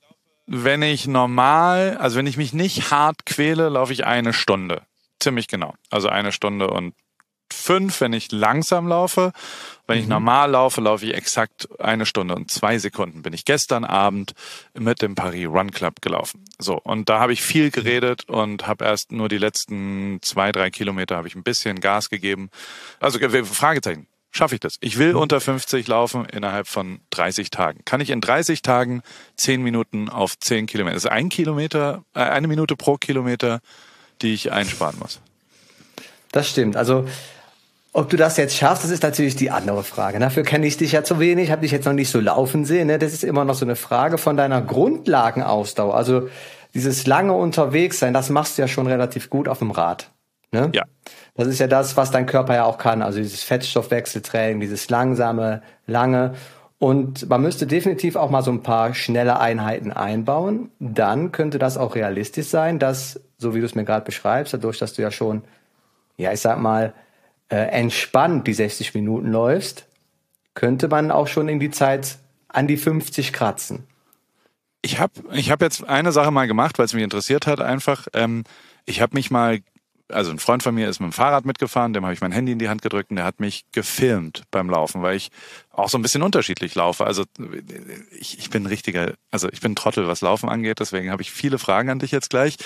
wenn 0.47 0.81
ich 0.81 1.07
normal, 1.07 1.97
also 1.99 2.17
wenn 2.17 2.27
ich 2.27 2.37
mich 2.37 2.53
nicht 2.53 2.91
hart 2.91 3.25
quäle, 3.25 3.69
laufe 3.69 3.93
ich 3.93 4.05
eine 4.05 4.33
Stunde. 4.33 4.81
Ziemlich 5.19 5.47
genau. 5.47 5.75
Also 5.89 6.09
eine 6.09 6.31
Stunde 6.31 6.69
und 6.69 6.93
fünf, 7.53 8.01
wenn 8.01 8.13
ich 8.13 8.31
langsam 8.31 8.87
laufe. 8.87 9.31
Wenn 9.87 9.97
ich 9.97 10.05
mhm. 10.05 10.11
normal 10.11 10.51
laufe, 10.51 10.79
laufe 10.79 11.05
ich 11.05 11.13
exakt 11.13 11.67
eine 11.79 12.05
Stunde 12.05 12.35
und 12.35 12.49
zwei 12.49 12.77
Sekunden. 12.77 13.23
Bin 13.23 13.33
ich 13.33 13.45
gestern 13.45 13.83
Abend 13.83 14.33
mit 14.73 15.01
dem 15.01 15.15
Paris 15.15 15.47
Run 15.47 15.71
Club 15.71 16.01
gelaufen. 16.01 16.45
So, 16.59 16.79
und 16.79 17.09
da 17.09 17.19
habe 17.19 17.33
ich 17.33 17.41
viel 17.41 17.71
geredet 17.71 18.29
und 18.29 18.67
habe 18.67 18.85
erst 18.85 19.11
nur 19.11 19.27
die 19.27 19.37
letzten 19.37 20.19
zwei, 20.21 20.51
drei 20.51 20.69
Kilometer 20.69 21.17
habe 21.17 21.27
ich 21.27 21.35
ein 21.35 21.43
bisschen 21.43 21.79
Gas 21.79 22.09
gegeben. 22.09 22.49
Also 22.99 23.19
Fragezeichen. 23.19 24.07
Schaffe 24.33 24.55
ich 24.55 24.61
das? 24.61 24.77
Ich 24.79 24.97
will 24.97 25.11
mhm. 25.11 25.19
unter 25.19 25.41
50 25.41 25.87
laufen 25.87 26.23
innerhalb 26.25 26.65
von 26.65 27.01
30 27.09 27.49
Tagen. 27.49 27.81
Kann 27.83 27.99
ich 27.99 28.09
in 28.09 28.21
30 28.21 28.61
Tagen 28.61 29.01
10 29.35 29.61
Minuten 29.61 30.07
auf 30.07 30.39
10 30.39 30.67
Kilometer? 30.67 30.93
Das 30.93 31.03
ist 31.03 31.11
ein 31.11 31.27
Kilometer, 31.27 32.05
äh, 32.15 32.21
eine 32.21 32.47
Minute 32.47 32.77
pro 32.77 32.95
Kilometer, 32.95 33.59
die 34.21 34.33
ich 34.33 34.53
einsparen 34.53 34.97
muss. 34.99 35.19
Das 36.31 36.49
stimmt. 36.49 36.77
Also 36.77 37.05
ob 37.93 38.09
du 38.09 38.17
das 38.17 38.37
jetzt 38.37 38.55
schaffst, 38.55 38.83
das 38.83 38.91
ist 38.91 39.03
natürlich 39.03 39.35
die 39.35 39.51
andere 39.51 39.83
Frage. 39.83 40.19
Dafür 40.19 40.43
kenne 40.43 40.65
ich 40.65 40.77
dich 40.77 40.93
ja 40.93 41.03
zu 41.03 41.19
wenig, 41.19 41.51
habe 41.51 41.61
dich 41.61 41.71
jetzt 41.71 41.85
noch 41.85 41.93
nicht 41.93 42.09
so 42.09 42.19
laufen 42.21 42.63
sehen. 42.63 42.87
Ne? 42.87 42.97
Das 42.97 43.11
ist 43.11 43.23
immer 43.23 43.43
noch 43.43 43.55
so 43.55 43.65
eine 43.65 43.75
Frage 43.75 44.17
von 44.17 44.37
deiner 44.37 44.61
Grundlagenausdauer. 44.61 45.95
Also 45.95 46.29
dieses 46.73 47.05
lange 47.05 47.33
unterwegs 47.33 47.99
sein, 47.99 48.13
das 48.13 48.29
machst 48.29 48.57
du 48.57 48.61
ja 48.61 48.67
schon 48.69 48.87
relativ 48.87 49.29
gut 49.29 49.49
auf 49.49 49.59
dem 49.59 49.71
Rad. 49.71 50.09
Ne? 50.53 50.69
Ja. 50.73 50.83
Das 51.35 51.47
ist 51.47 51.59
ja 51.59 51.67
das, 51.67 51.97
was 51.97 52.11
dein 52.11 52.25
Körper 52.25 52.55
ja 52.55 52.63
auch 52.63 52.77
kann. 52.77 53.01
Also 53.01 53.19
dieses 53.19 53.43
Fettstoffwechseltraining, 53.43 54.61
dieses 54.61 54.89
langsame, 54.89 55.61
lange. 55.85 56.35
Und 56.79 57.29
man 57.29 57.41
müsste 57.41 57.67
definitiv 57.67 58.15
auch 58.15 58.29
mal 58.29 58.41
so 58.41 58.51
ein 58.51 58.63
paar 58.63 58.93
schnelle 58.93 59.39
Einheiten 59.39 59.91
einbauen. 59.91 60.71
Dann 60.79 61.31
könnte 61.33 61.59
das 61.59 61.77
auch 61.77 61.95
realistisch 61.95 62.47
sein, 62.47 62.79
dass, 62.79 63.19
so 63.37 63.53
wie 63.53 63.59
du 63.59 63.65
es 63.65 63.75
mir 63.75 63.83
gerade 63.83 64.05
beschreibst, 64.05 64.53
dadurch, 64.53 64.79
dass 64.79 64.93
du 64.93 65.01
ja 65.01 65.11
schon, 65.11 65.43
ja, 66.17 66.31
ich 66.31 66.39
sag 66.39 66.59
mal, 66.59 66.93
äh, 67.51 67.55
entspannt 67.55 68.47
die 68.47 68.53
60 68.53 68.93
Minuten 68.95 69.27
läufst, 69.27 69.85
könnte 70.53 70.87
man 70.87 71.11
auch 71.11 71.27
schon 71.27 71.49
in 71.49 71.59
die 71.59 71.69
Zeit 71.69 72.17
an 72.47 72.67
die 72.67 72.77
50 72.77 73.33
kratzen. 73.33 73.87
Ich 74.81 74.99
habe 74.99 75.13
ich 75.33 75.51
hab 75.51 75.61
jetzt 75.61 75.87
eine 75.87 76.11
Sache 76.11 76.31
mal 76.31 76.47
gemacht, 76.47 76.79
weil 76.79 76.85
es 76.85 76.93
mich 76.93 77.03
interessiert 77.03 77.45
hat, 77.45 77.61
einfach. 77.61 78.07
Ähm, 78.13 78.45
ich 78.85 79.01
habe 79.01 79.13
mich 79.13 79.29
mal 79.29 79.59
also 80.11 80.31
ein 80.31 80.39
Freund 80.39 80.63
von 80.63 80.75
mir 80.75 80.89
ist 80.89 80.99
mit 80.99 81.11
dem 81.11 81.13
Fahrrad 81.13 81.45
mitgefahren, 81.45 81.93
dem 81.93 82.03
habe 82.03 82.13
ich 82.13 82.21
mein 82.21 82.31
Handy 82.31 82.51
in 82.51 82.59
die 82.59 82.69
Hand 82.69 82.81
gedrückt 82.81 83.09
und 83.09 83.17
der 83.17 83.25
hat 83.25 83.39
mich 83.39 83.65
gefilmt 83.71 84.43
beim 84.51 84.69
Laufen, 84.69 85.01
weil 85.01 85.15
ich 85.15 85.29
auch 85.71 85.89
so 85.89 85.97
ein 85.97 86.01
bisschen 86.01 86.21
unterschiedlich 86.21 86.75
laufe. 86.75 87.05
Also 87.05 87.23
ich, 88.11 88.37
ich 88.37 88.49
bin 88.49 88.65
richtiger, 88.65 89.13
also 89.31 89.49
ich 89.49 89.61
bin 89.61 89.75
Trottel, 89.75 90.07
was 90.07 90.21
Laufen 90.21 90.49
angeht, 90.49 90.79
deswegen 90.79 91.11
habe 91.11 91.21
ich 91.21 91.31
viele 91.31 91.57
Fragen 91.57 91.89
an 91.89 91.99
dich 91.99 92.11
jetzt 92.11 92.29
gleich. 92.29 92.57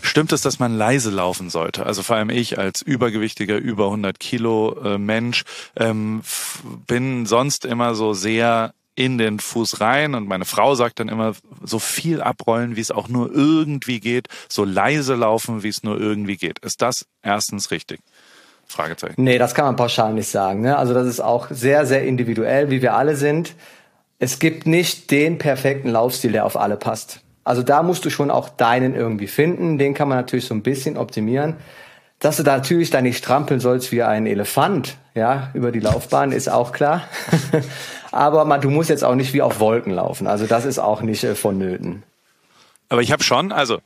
Stimmt 0.00 0.32
es, 0.32 0.42
dass 0.42 0.58
man 0.58 0.76
leise 0.76 1.10
laufen 1.10 1.50
sollte? 1.50 1.84
Also 1.84 2.02
vor 2.02 2.16
allem 2.16 2.30
ich 2.30 2.58
als 2.58 2.82
übergewichtiger, 2.82 3.56
über 3.56 3.86
100 3.86 4.18
Kilo 4.20 4.78
äh, 4.82 4.98
Mensch 4.98 5.44
ähm, 5.76 6.22
bin 6.86 7.26
sonst 7.26 7.64
immer 7.64 7.94
so 7.94 8.12
sehr 8.12 8.74
in 8.94 9.18
den 9.18 9.38
Fuß 9.38 9.80
rein 9.80 10.14
und 10.14 10.28
meine 10.28 10.44
Frau 10.44 10.74
sagt 10.74 11.00
dann 11.00 11.08
immer, 11.08 11.34
so 11.62 11.78
viel 11.78 12.20
abrollen, 12.20 12.76
wie 12.76 12.80
es 12.80 12.90
auch 12.90 13.08
nur 13.08 13.32
irgendwie 13.32 14.00
geht, 14.00 14.28
so 14.48 14.64
leise 14.64 15.14
laufen, 15.14 15.62
wie 15.62 15.68
es 15.68 15.82
nur 15.82 15.98
irgendwie 15.98 16.36
geht. 16.36 16.58
Ist 16.58 16.82
das 16.82 17.06
erstens 17.22 17.70
richtig? 17.70 18.00
Fragezeichen. 18.66 19.22
Nee, 19.22 19.38
das 19.38 19.54
kann 19.54 19.64
man 19.64 19.76
pauschal 19.76 20.12
nicht 20.14 20.28
sagen. 20.28 20.62
Ne? 20.62 20.76
Also 20.76 20.94
das 20.94 21.06
ist 21.06 21.20
auch 21.20 21.48
sehr, 21.50 21.86
sehr 21.86 22.04
individuell, 22.04 22.70
wie 22.70 22.82
wir 22.82 22.94
alle 22.94 23.16
sind. 23.16 23.54
Es 24.18 24.38
gibt 24.38 24.66
nicht 24.66 25.10
den 25.10 25.38
perfekten 25.38 25.90
Laufstil, 25.90 26.32
der 26.32 26.46
auf 26.46 26.56
alle 26.56 26.76
passt. 26.76 27.20
Also 27.44 27.62
da 27.62 27.82
musst 27.82 28.04
du 28.04 28.10
schon 28.10 28.30
auch 28.30 28.48
deinen 28.48 28.94
irgendwie 28.94 29.26
finden. 29.26 29.78
Den 29.78 29.94
kann 29.94 30.08
man 30.08 30.18
natürlich 30.18 30.46
so 30.46 30.54
ein 30.54 30.62
bisschen 30.62 30.96
optimieren. 30.96 31.56
Dass 32.18 32.36
du 32.36 32.44
da 32.44 32.56
natürlich 32.56 32.90
da 32.90 33.00
nicht 33.00 33.18
strampeln 33.18 33.58
sollst 33.58 33.90
wie 33.90 34.02
ein 34.02 34.26
Elefant, 34.26 34.96
ja, 35.14 35.50
über 35.54 35.72
die 35.72 35.80
Laufbahn, 35.80 36.30
ist 36.30 36.48
auch 36.48 36.72
klar. 36.72 37.02
Aber 38.12 38.44
man, 38.44 38.60
du 38.60 38.70
musst 38.70 38.90
jetzt 38.90 39.04
auch 39.04 39.14
nicht 39.14 39.32
wie 39.32 39.42
auf 39.42 39.58
Wolken 39.58 39.92
laufen. 39.92 40.26
Also 40.26 40.46
das 40.46 40.64
ist 40.64 40.78
auch 40.78 41.00
nicht 41.00 41.24
äh, 41.24 41.34
vonnöten. 41.34 42.02
Aber 42.88 43.00
ich 43.00 43.10
habe 43.10 43.24
schon, 43.24 43.52
also 43.52 43.80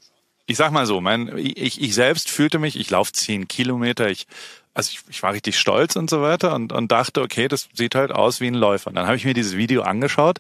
ich 0.47 0.57
sag 0.57 0.73
mal 0.73 0.85
so, 0.85 1.01
mein, 1.01 1.33
ich, 1.37 1.81
ich 1.81 1.95
selbst 1.95 2.29
fühlte 2.29 2.59
mich, 2.59 2.79
ich 2.79 2.91
laufe 2.91 3.13
zehn 3.13 3.49
Kilometer, 3.49 4.09
ich, 4.09 4.27
also 4.75 4.91
ich, 4.93 5.01
ich 5.09 5.23
war 5.23 5.33
richtig 5.33 5.59
stolz 5.59 5.97
und 5.97 6.11
so 6.11 6.23
weiter 6.23 6.55
und, 6.55 6.73
und 6.73 6.91
dachte, 6.91 7.23
okay, 7.23 7.49
das 7.49 7.69
sieht 7.73 7.95
halt 7.95 8.13
aus 8.13 8.41
wie 8.41 8.49
ein 8.49 8.55
Läufer. 8.55 8.89
Und 8.89 8.97
dann 8.97 9.07
habe 9.07 9.17
ich 9.17 9.25
mir 9.25 9.35
dieses 9.35 9.57
Video 9.57 9.83
angeschaut. 9.83 10.39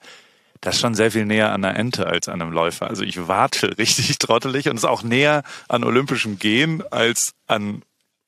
Das 0.60 0.76
ist 0.76 0.80
schon 0.80 0.94
sehr 0.94 1.12
viel 1.12 1.26
näher 1.26 1.52
an 1.52 1.64
einer 1.64 1.78
Ente 1.78 2.06
als 2.06 2.28
an 2.28 2.42
einem 2.42 2.52
Läufer. 2.52 2.88
Also 2.88 3.04
ich 3.04 3.28
warte 3.28 3.78
richtig 3.78 4.18
trottelig 4.18 4.68
und 4.68 4.76
ist 4.76 4.84
auch 4.84 5.02
näher 5.02 5.42
an 5.68 5.84
olympischem 5.84 6.38
Gehen 6.38 6.82
als 6.90 7.34
an 7.46 7.82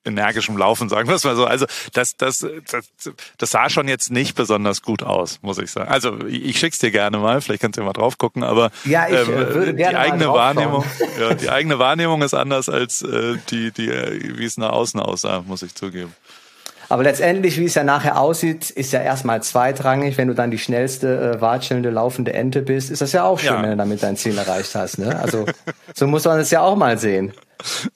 energischem 0.09 0.57
Laufen, 0.57 0.89
sagen 0.89 1.09
wir 1.09 1.15
es 1.15 1.25
mal 1.25 1.37
so. 1.37 1.45
Also 1.45 1.67
das, 1.93 2.17
das, 2.17 2.47
das, 2.71 2.91
das 3.37 3.51
sah 3.51 3.71
schon 3.71 3.89
jetzt 3.89 4.11
nicht 4.11 4.35
besonders 4.35 4.83
gut 4.83 5.03
aus, 5.03 5.39
muss 5.43 5.59
ich 5.59 5.71
sagen. 5.71 5.89
Also 5.89 6.19
ich, 6.27 6.59
schick's 6.59 6.79
dir 6.79 6.91
gerne 6.91 7.19
mal, 7.19 7.41
vielleicht 7.41 7.63
kannst 7.63 7.77
du 7.77 7.83
ja 7.83 7.87
mal 7.87 7.93
drauf 7.93 8.19
gucken, 8.19 8.43
aber 8.43 8.71
ja, 8.85 9.09
ich, 9.09 9.15
ähm, 9.15 9.29
würde 9.29 9.75
die 9.75 9.87
eigene 9.87 10.29
Wahrnehmung, 10.29 10.85
ja, 11.21 11.35
die 11.35 11.51
eigene 11.51 11.79
Wahrnehmung 11.79 12.23
ist 12.23 12.35
anders 12.35 12.69
als 12.69 13.03
äh, 13.03 13.37
die, 13.51 13.71
die, 13.71 13.89
wie 13.89 14.45
es 14.45 14.57
nach 14.57 14.71
außen 14.71 15.01
aussah, 15.01 15.43
muss 15.47 15.63
ich 15.63 15.75
zugeben. 15.75 16.15
Aber 16.91 17.03
letztendlich, 17.03 17.59
wie 17.59 17.67
es 17.67 17.75
ja 17.75 17.85
nachher 17.85 18.19
aussieht, 18.19 18.71
ist 18.71 18.93
ja 18.93 19.01
erstmal 19.01 19.43
zweitrangig. 19.43 20.17
Wenn 20.17 20.29
du 20.29 20.35
dann 20.35 20.51
die 20.51 20.59
schnellste, 20.59 21.37
äh, 21.37 21.41
watschelnde, 21.41 21.91
laufende 21.91 22.33
Ente 22.33 22.63
bist, 22.63 22.91
ist 22.91 23.03
das 23.03 23.13
ja 23.13 23.25
auch 23.25 23.39
schön, 23.39 23.53
ja. 23.53 23.63
wenn 23.63 23.71
du 23.71 23.77
damit 23.77 24.03
dein 24.03 24.17
Ziel 24.17 24.39
erreicht 24.39 24.75
hast. 24.75 24.99
Ne? 24.99 25.19
Also 25.21 25.45
so 25.95 26.07
muss 26.07 26.25
man 26.25 26.41
es 26.41 26.51
ja 26.51 26.63
auch 26.63 26.77
mal 26.77 26.97
sehen. 26.97 27.35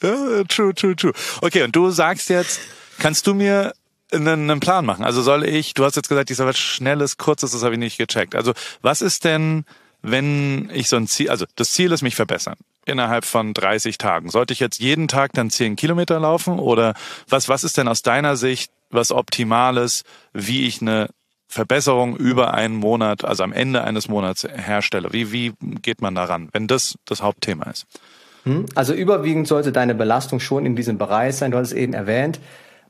True, 0.01 0.75
true, 0.75 0.97
true. 0.97 1.13
Okay, 1.41 1.63
und 1.63 1.75
du 1.77 1.91
sagst 1.91 2.29
jetzt, 2.29 2.61
kannst 2.99 3.27
du 3.27 3.35
mir 3.35 3.73
einen, 4.13 4.51
einen 4.51 4.61
Plan 4.61 4.85
machen? 4.85 5.05
Also 5.05 5.23
soll 5.23 5.45
ich, 5.45 5.75
du 5.75 5.85
hast 5.85 5.97
jetzt 5.97 6.09
gesagt, 6.09 6.31
ich 6.31 6.37
soll 6.37 6.47
was 6.47 6.59
Schnelles, 6.59 7.17
Kurzes, 7.17 7.53
das 7.53 7.63
habe 7.63 7.75
ich 7.75 7.79
nicht 7.79 7.99
gecheckt. 7.99 8.35
Also 8.35 8.53
was 8.83 9.03
ist 9.03 9.25
denn, 9.25 9.65
wenn 10.03 10.71
ich 10.73 10.89
so 10.89 10.97
ein 10.97 11.07
Ziel, 11.07 11.31
also 11.31 11.47
das 11.57 11.73
Ziel 11.73 11.93
ist 11.93 12.03
mich 12.03 12.17
verbessern 12.17 12.57
innerhalb 12.85 13.25
von 13.25 13.55
30 13.55 13.99
Tagen. 13.99 14.29
Sollte 14.31 14.53
ich 14.53 14.61
jetzt 14.61 14.81
jeden 14.81 15.09
Tag 15.09 15.33
dann 15.35 15.51
10 15.51 15.77
Kilometer 15.77 16.19
laufen 16.19 16.59
oder 16.59 16.95
was, 17.29 17.49
was 17.49 17.65
ist 17.65 17.79
denn 17.79 17.89
aus 17.89 18.03
deiner 18.03 18.37
Sicht 18.37 18.73
was 18.91 19.13
Optimales, 19.13 20.03
wie 20.33 20.67
ich 20.67 20.83
eine 20.83 21.09
Verbesserung 21.49 22.17
über 22.17 22.55
einen 22.55 22.77
Monat, 22.77 23.25
also 23.25 23.45
am 23.45 23.53
Ende 23.53 23.85
eines 23.85 24.09
Monats 24.09 24.45
herstelle? 24.45 25.13
Wie, 25.13 25.33
wie 25.33 25.53
geht 25.61 26.03
man 26.03 26.15
daran, 26.15 26.49
wenn 26.53 26.67
das 26.67 26.97
das 27.05 27.23
Hauptthema 27.23 27.71
ist? 27.71 27.87
Hm? 28.45 28.67
Also 28.75 28.93
überwiegend 28.93 29.47
sollte 29.49 29.73
deine 29.73 29.95
Belastung 29.95 30.41
schon 30.41 30.67
in 30.67 30.77
diesem 30.77 30.99
Bereich 30.99 31.37
sein. 31.37 31.51
Du 31.51 31.59
hast 31.59 31.69
es 31.69 31.75
eben 31.75 31.93
erwähnt. 31.93 32.41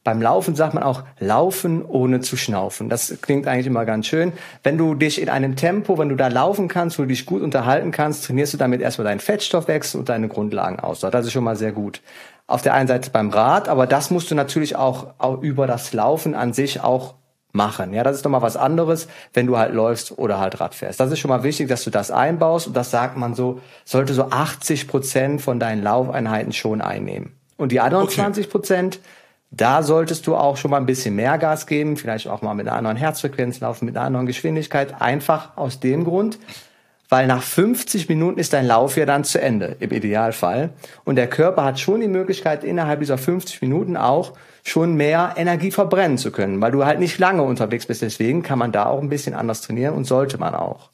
Beim 0.04 0.20
Laufen 0.20 0.56
sagt 0.56 0.74
man 0.74 0.82
auch 0.82 1.04
laufen 1.20 1.84
ohne 1.84 2.20
zu 2.20 2.36
schnaufen. 2.36 2.88
Das 2.88 3.18
klingt 3.22 3.46
eigentlich 3.46 3.68
immer 3.68 3.84
ganz 3.84 4.08
schön. 4.08 4.32
Wenn 4.64 4.76
du 4.76 4.96
dich 4.96 5.22
in 5.22 5.28
einem 5.28 5.54
Tempo, 5.54 5.96
wenn 5.96 6.08
du 6.08 6.16
da 6.16 6.26
laufen 6.26 6.66
kannst, 6.66 6.98
wo 6.98 7.02
du 7.02 7.08
dich 7.08 7.24
gut 7.24 7.40
unterhalten 7.40 7.92
kannst, 7.92 8.24
trainierst 8.24 8.52
du 8.52 8.58
damit 8.58 8.80
erstmal 8.80 9.04
deinen 9.04 9.20
Fettstoffwechsel 9.20 10.00
und 10.00 10.08
deine 10.08 10.26
Grundlagen 10.26 10.80
aus. 10.80 11.00
Das 11.00 11.24
ist 11.24 11.32
schon 11.32 11.44
mal 11.44 11.54
sehr 11.54 11.70
gut. 11.70 12.00
auf 12.46 12.62
der 12.62 12.74
einen 12.74 12.88
Seite 12.88 13.10
beim 13.10 13.30
Rad, 13.30 13.68
aber 13.68 13.86
das 13.86 14.10
musst 14.10 14.30
du 14.30 14.34
natürlich 14.34 14.76
auch, 14.76 15.14
auch 15.18 15.40
über 15.40 15.66
das 15.66 15.92
Laufen 15.92 16.34
an 16.34 16.52
sich 16.52 16.80
auch 16.80 17.14
machen. 17.52 17.92
Ja, 17.92 18.02
das 18.02 18.16
ist 18.16 18.24
nochmal 18.24 18.42
was 18.42 18.56
anderes, 18.56 19.08
wenn 19.34 19.46
du 19.46 19.58
halt 19.58 19.74
läufst 19.74 20.18
oder 20.18 20.38
halt 20.40 20.60
Rad 20.60 20.74
fährst. 20.74 21.00
Das 21.00 21.12
ist 21.12 21.18
schon 21.18 21.28
mal 21.28 21.42
wichtig, 21.42 21.68
dass 21.68 21.84
du 21.84 21.90
das 21.90 22.10
einbaust 22.10 22.66
und 22.66 22.76
das 22.76 22.90
sagt 22.90 23.16
man 23.16 23.34
so, 23.34 23.60
sollte 23.84 24.14
so 24.14 24.30
80 24.30 24.88
Prozent 24.88 25.42
von 25.42 25.60
deinen 25.60 25.82
Laufeinheiten 25.82 26.52
schon 26.52 26.80
einnehmen. 26.80 27.36
Und 27.56 27.72
die 27.72 27.80
anderen 27.80 28.04
okay. 28.04 28.16
20 28.16 28.50
Prozent, 28.50 29.00
da 29.50 29.82
solltest 29.82 30.26
du 30.26 30.34
auch 30.34 30.56
schon 30.56 30.70
mal 30.70 30.78
ein 30.78 30.86
bisschen 30.86 31.14
mehr 31.14 31.36
Gas 31.36 31.66
geben, 31.66 31.96
vielleicht 31.96 32.26
auch 32.26 32.40
mal 32.40 32.54
mit 32.54 32.66
einer 32.66 32.76
anderen 32.76 32.96
Herzfrequenz 32.96 33.60
laufen, 33.60 33.84
mit 33.84 33.96
einer 33.96 34.06
anderen 34.06 34.26
Geschwindigkeit, 34.26 35.00
einfach 35.00 35.56
aus 35.56 35.78
dem 35.78 36.04
Grund, 36.04 36.38
weil 37.12 37.26
nach 37.26 37.42
50 37.42 38.08
Minuten 38.08 38.40
ist 38.40 38.54
dein 38.54 38.64
Lauf 38.64 38.96
ja 38.96 39.04
dann 39.04 39.22
zu 39.22 39.38
Ende, 39.38 39.76
im 39.80 39.90
Idealfall. 39.90 40.70
Und 41.04 41.16
der 41.16 41.26
Körper 41.26 41.62
hat 41.62 41.78
schon 41.78 42.00
die 42.00 42.08
Möglichkeit, 42.08 42.64
innerhalb 42.64 43.00
dieser 43.00 43.18
50 43.18 43.60
Minuten 43.60 43.98
auch 43.98 44.32
schon 44.64 44.94
mehr 44.94 45.34
Energie 45.36 45.70
verbrennen 45.70 46.16
zu 46.16 46.32
können, 46.32 46.58
weil 46.62 46.72
du 46.72 46.86
halt 46.86 47.00
nicht 47.00 47.18
lange 47.18 47.42
unterwegs 47.42 47.84
bist. 47.84 48.00
Deswegen 48.00 48.42
kann 48.42 48.58
man 48.58 48.72
da 48.72 48.86
auch 48.86 49.02
ein 49.02 49.10
bisschen 49.10 49.34
anders 49.34 49.60
trainieren 49.60 49.94
und 49.94 50.04
sollte 50.04 50.38
man 50.38 50.54
auch. 50.54 50.88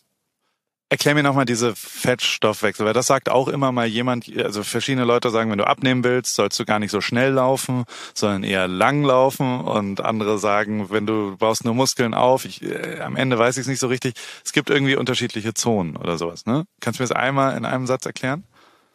Erklär 0.90 1.14
mir 1.14 1.22
nochmal 1.22 1.44
diese 1.44 1.76
Fettstoffwechsel, 1.76 2.86
weil 2.86 2.94
das 2.94 3.06
sagt 3.06 3.28
auch 3.28 3.48
immer 3.48 3.72
mal 3.72 3.86
jemand, 3.86 4.34
also 4.38 4.62
verschiedene 4.62 5.04
Leute 5.04 5.28
sagen, 5.28 5.50
wenn 5.50 5.58
du 5.58 5.66
abnehmen 5.66 6.02
willst, 6.02 6.34
sollst 6.34 6.58
du 6.58 6.64
gar 6.64 6.78
nicht 6.78 6.90
so 6.90 7.02
schnell 7.02 7.32
laufen, 7.32 7.84
sondern 8.14 8.42
eher 8.42 8.68
lang 8.68 9.04
laufen 9.04 9.60
und 9.60 10.00
andere 10.00 10.38
sagen, 10.38 10.88
wenn 10.90 11.04
du 11.04 11.36
baust 11.36 11.66
nur 11.66 11.74
Muskeln 11.74 12.14
auf, 12.14 12.46
ich, 12.46 12.62
äh, 12.62 13.00
am 13.00 13.16
Ende 13.16 13.38
weiß 13.38 13.58
ich 13.58 13.62
es 13.62 13.66
nicht 13.66 13.80
so 13.80 13.88
richtig, 13.88 14.14
es 14.42 14.52
gibt 14.52 14.70
irgendwie 14.70 14.96
unterschiedliche 14.96 15.52
Zonen 15.52 15.94
oder 15.96 16.16
sowas, 16.16 16.46
ne? 16.46 16.64
Kannst 16.80 16.98
du 16.98 17.02
mir 17.02 17.08
das 17.08 17.16
einmal 17.16 17.54
in 17.58 17.66
einem 17.66 17.86
Satz 17.86 18.06
erklären? 18.06 18.44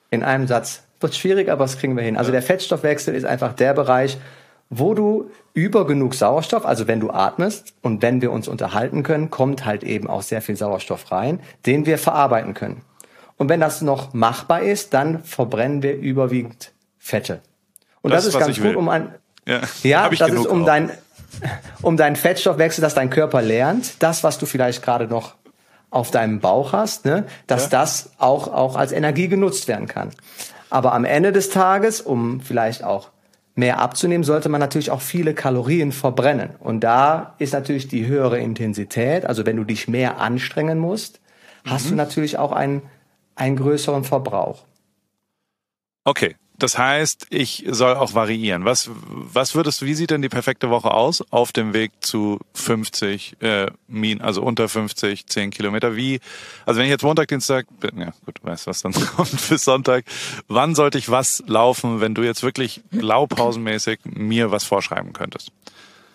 In 0.09 0.23
einem 0.23 0.47
Satz. 0.47 0.83
Wird 0.99 1.15
schwierig, 1.15 1.49
aber 1.49 1.65
das 1.65 1.77
kriegen 1.77 1.95
wir 1.95 2.03
hin. 2.03 2.17
Also 2.17 2.31
der 2.31 2.41
Fettstoffwechsel 2.41 3.13
ist 3.13 3.25
einfach 3.25 3.53
der 3.53 3.73
Bereich, 3.73 4.17
wo 4.69 4.93
du 4.93 5.29
über 5.53 5.85
genug 5.85 6.15
Sauerstoff, 6.15 6.65
also 6.65 6.87
wenn 6.87 6.99
du 6.99 7.11
atmest 7.11 7.73
und 7.81 8.01
wenn 8.01 8.21
wir 8.21 8.31
uns 8.31 8.47
unterhalten 8.47 9.03
können, 9.03 9.29
kommt 9.29 9.65
halt 9.65 9.83
eben 9.83 10.09
auch 10.09 10.23
sehr 10.23 10.41
viel 10.41 10.55
Sauerstoff 10.55 11.11
rein, 11.11 11.39
den 11.65 11.85
wir 11.85 11.97
verarbeiten 11.97 12.53
können. 12.53 12.81
Und 13.37 13.49
wenn 13.49 13.59
das 13.59 13.81
noch 13.81 14.13
machbar 14.13 14.61
ist, 14.61 14.93
dann 14.93 15.23
verbrennen 15.23 15.83
wir 15.83 15.97
überwiegend 15.97 16.71
Fette. 16.97 17.41
Und 18.01 18.11
das, 18.11 18.25
das 18.25 18.33
ist 18.33 18.39
ganz 18.39 18.59
gut, 18.59 18.75
um 18.75 18.89
ein, 18.89 19.13
ja, 19.45 19.61
ja 19.83 20.09
das 20.09 20.29
ist 20.29 20.45
um 20.45 20.63
auch. 20.63 20.65
dein, 20.65 20.91
um 21.81 21.97
deinen 21.97 22.15
Fettstoffwechsel, 22.15 22.81
dass 22.81 22.95
dein 22.95 23.09
Körper 23.09 23.41
lernt, 23.41 24.01
das, 24.01 24.23
was 24.23 24.39
du 24.39 24.45
vielleicht 24.45 24.81
gerade 24.81 25.07
noch 25.07 25.35
auf 25.89 26.09
deinem 26.09 26.39
Bauch 26.39 26.73
hast, 26.73 27.05
ne, 27.05 27.25
dass 27.45 27.63
ja. 27.63 27.69
das 27.69 28.11
auch, 28.17 28.47
auch 28.47 28.75
als 28.75 28.91
Energie 28.91 29.27
genutzt 29.27 29.67
werden 29.67 29.87
kann. 29.87 30.09
Aber 30.71 30.93
am 30.93 31.05
Ende 31.05 31.31
des 31.31 31.51
Tages, 31.51 32.01
um 32.01 32.41
vielleicht 32.41 32.83
auch 32.83 33.09
mehr 33.55 33.79
abzunehmen, 33.79 34.23
sollte 34.23 34.49
man 34.49 34.59
natürlich 34.59 34.91
auch 34.91 35.01
viele 35.01 35.33
Kalorien 35.33 35.91
verbrennen. 35.91 36.55
Und 36.59 36.81
da 36.81 37.35
ist 37.37 37.53
natürlich 37.53 37.87
die 37.87 38.07
höhere 38.07 38.39
Intensität, 38.39 39.25
also 39.25 39.45
wenn 39.45 39.57
du 39.57 39.63
dich 39.63 39.87
mehr 39.87 40.19
anstrengen 40.19 40.79
musst, 40.79 41.21
mhm. 41.63 41.69
hast 41.69 41.85
du 41.87 41.91
mhm. 41.91 41.97
natürlich 41.97 42.37
auch 42.37 42.51
einen, 42.51 42.81
einen 43.35 43.55
größeren 43.55 44.03
Verbrauch. 44.03 44.65
Okay, 46.03 46.35
das 46.63 46.77
heißt, 46.77 47.27
ich 47.29 47.65
soll 47.67 47.95
auch 47.95 48.13
variieren. 48.13 48.63
Was, 48.63 48.89
was 49.05 49.53
würdest 49.53 49.81
du, 49.81 49.85
wie 49.85 49.93
sieht 49.93 50.11
denn 50.11 50.21
die 50.21 50.29
perfekte 50.29 50.69
Woche 50.69 50.91
aus 50.91 51.21
auf 51.29 51.51
dem 51.51 51.73
Weg 51.73 51.91
zu 51.99 52.39
50, 52.53 53.35
äh, 53.41 53.67
Min, 53.87 54.21
also 54.21 54.41
unter 54.41 54.69
50, 54.69 55.27
10 55.27 55.51
Kilometer? 55.51 55.97
Wie, 55.97 56.21
also 56.65 56.79
wenn 56.79 56.85
ich 56.85 56.91
jetzt 56.91 57.03
Montag, 57.03 57.27
Dienstag, 57.27 57.65
ja 57.81 58.13
gut, 58.25 58.39
du 58.41 58.47
weißt, 58.47 58.65
was 58.67 58.81
dann 58.81 58.93
kommt 59.15 59.49
bis 59.49 59.65
Sonntag. 59.65 60.05
Wann 60.47 60.73
sollte 60.73 60.97
ich 60.97 61.11
was 61.11 61.43
laufen, 61.47 61.99
wenn 61.99 62.15
du 62.15 62.23
jetzt 62.23 62.43
wirklich 62.43 62.81
blaupausenmäßig 62.91 63.99
mir 64.05 64.51
was 64.51 64.63
vorschreiben 64.63 65.11
könntest? 65.11 65.51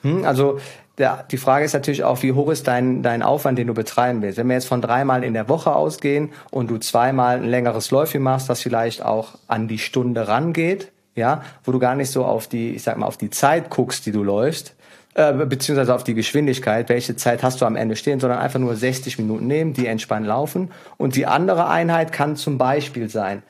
Hm, 0.02 0.24
also 0.24 0.58
der, 0.98 1.24
die 1.30 1.36
Frage 1.36 1.64
ist 1.64 1.72
natürlich 1.72 2.04
auch, 2.04 2.22
wie 2.22 2.32
hoch 2.32 2.50
ist 2.50 2.66
dein, 2.66 3.02
dein 3.02 3.22
Aufwand, 3.22 3.58
den 3.58 3.68
du 3.68 3.74
betreiben 3.74 4.20
willst. 4.20 4.38
Wenn 4.38 4.48
wir 4.48 4.54
jetzt 4.54 4.68
von 4.68 4.82
dreimal 4.82 5.24
in 5.24 5.32
der 5.32 5.48
Woche 5.48 5.74
ausgehen 5.74 6.30
und 6.50 6.70
du 6.70 6.78
zweimal 6.78 7.36
ein 7.36 7.48
längeres 7.48 7.90
Läufchen 7.90 8.22
machst, 8.22 8.48
das 8.48 8.60
vielleicht 8.60 9.04
auch 9.04 9.34
an 9.46 9.68
die 9.68 9.78
Stunde 9.78 10.28
rangeht, 10.28 10.90
ja, 11.14 11.42
wo 11.64 11.72
du 11.72 11.78
gar 11.78 11.94
nicht 11.94 12.10
so 12.10 12.24
auf 12.24 12.48
die, 12.48 12.70
ich 12.70 12.82
sag 12.82 12.96
mal, 12.96 13.06
auf 13.06 13.16
die 13.16 13.30
Zeit 13.30 13.70
guckst, 13.70 14.06
die 14.06 14.12
du 14.12 14.22
läufst, 14.22 14.74
äh, 15.14 15.32
beziehungsweise 15.32 15.94
auf 15.94 16.04
die 16.04 16.14
Geschwindigkeit, 16.14 16.88
welche 16.88 17.16
Zeit 17.16 17.42
hast 17.42 17.60
du 17.60 17.66
am 17.66 17.76
Ende 17.76 17.96
stehen, 17.96 18.20
sondern 18.20 18.38
einfach 18.38 18.60
nur 18.60 18.76
60 18.76 19.18
Minuten 19.18 19.46
nehmen, 19.46 19.72
die 19.72 19.86
entspannt 19.86 20.26
laufen. 20.26 20.70
Und 20.96 21.16
die 21.16 21.26
andere 21.26 21.68
Einheit 21.68 22.12
kann 22.12 22.36
zum 22.36 22.58
Beispiel 22.58 23.08
sein, 23.08 23.42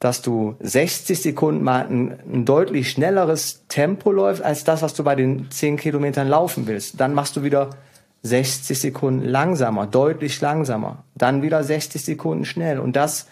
dass 0.00 0.22
du 0.22 0.56
60 0.60 1.20
Sekunden 1.20 1.62
mal 1.62 1.86
ein, 1.86 2.18
ein, 2.32 2.44
deutlich 2.46 2.90
schnelleres 2.90 3.64
Tempo 3.68 4.10
läufst, 4.10 4.42
als 4.42 4.64
das, 4.64 4.80
was 4.80 4.94
du 4.94 5.04
bei 5.04 5.14
den 5.14 5.50
10 5.50 5.76
Kilometern 5.76 6.26
laufen 6.26 6.66
willst. 6.66 6.98
Dann 6.98 7.12
machst 7.12 7.36
du 7.36 7.42
wieder 7.42 7.70
60 8.22 8.78
Sekunden 8.78 9.24
langsamer, 9.26 9.86
deutlich 9.86 10.40
langsamer. 10.40 11.04
Dann 11.14 11.42
wieder 11.42 11.62
60 11.62 12.02
Sekunden 12.02 12.46
schnell. 12.46 12.80
Und 12.80 12.96
das 12.96 13.26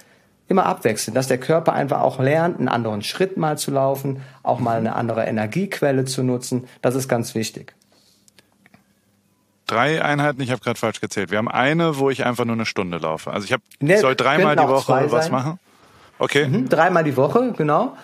immer 0.47 0.67
abwechselnd, 0.67 1.17
dass 1.17 1.27
der 1.27 1.39
Körper 1.39 1.73
einfach 1.73 2.01
auch 2.01 2.21
lernt, 2.21 2.59
einen 2.59 2.69
anderen 2.69 3.03
Schritt 3.03 3.39
mal 3.39 3.57
zu 3.59 3.71
laufen, 3.71 4.23
auch 4.43 4.61
mal 4.61 4.79
eine 4.79 4.95
andere 4.95 5.25
Energiequelle 5.25 6.05
zu 6.05 6.23
nutzen. 6.23 6.69
Das 6.83 6.95
ist 6.95 7.09
ganz 7.09 7.35
wichtig. 7.35 7.75
Drei 9.67 10.03
Einheiten, 10.03 10.41
ich 10.41 10.51
habe 10.51 10.63
gerade 10.63 10.79
falsch 10.79 11.01
gezählt. 11.01 11.31
Wir 11.31 11.39
haben 11.39 11.49
eine, 11.49 11.99
wo 11.99 12.09
ich 12.09 12.25
einfach 12.25 12.47
nur 12.47 12.57
eine 12.57 12.65
Stunde 12.65 12.99
laufe. 12.99 13.31
Also 13.31 13.45
ich 13.45 13.53
habe, 13.53 13.63
nee, 13.81 13.97
soll 13.99 14.17
dreimal 14.17 14.57
die 14.57 14.63
Woche 14.63 15.11
was 15.11 15.31
machen. 15.31 15.59
Okay. 16.19 16.49
Mhm, 16.49 16.69
dreimal 16.69 17.05
die 17.05 17.17
Woche, 17.17 17.53
genau. 17.57 17.97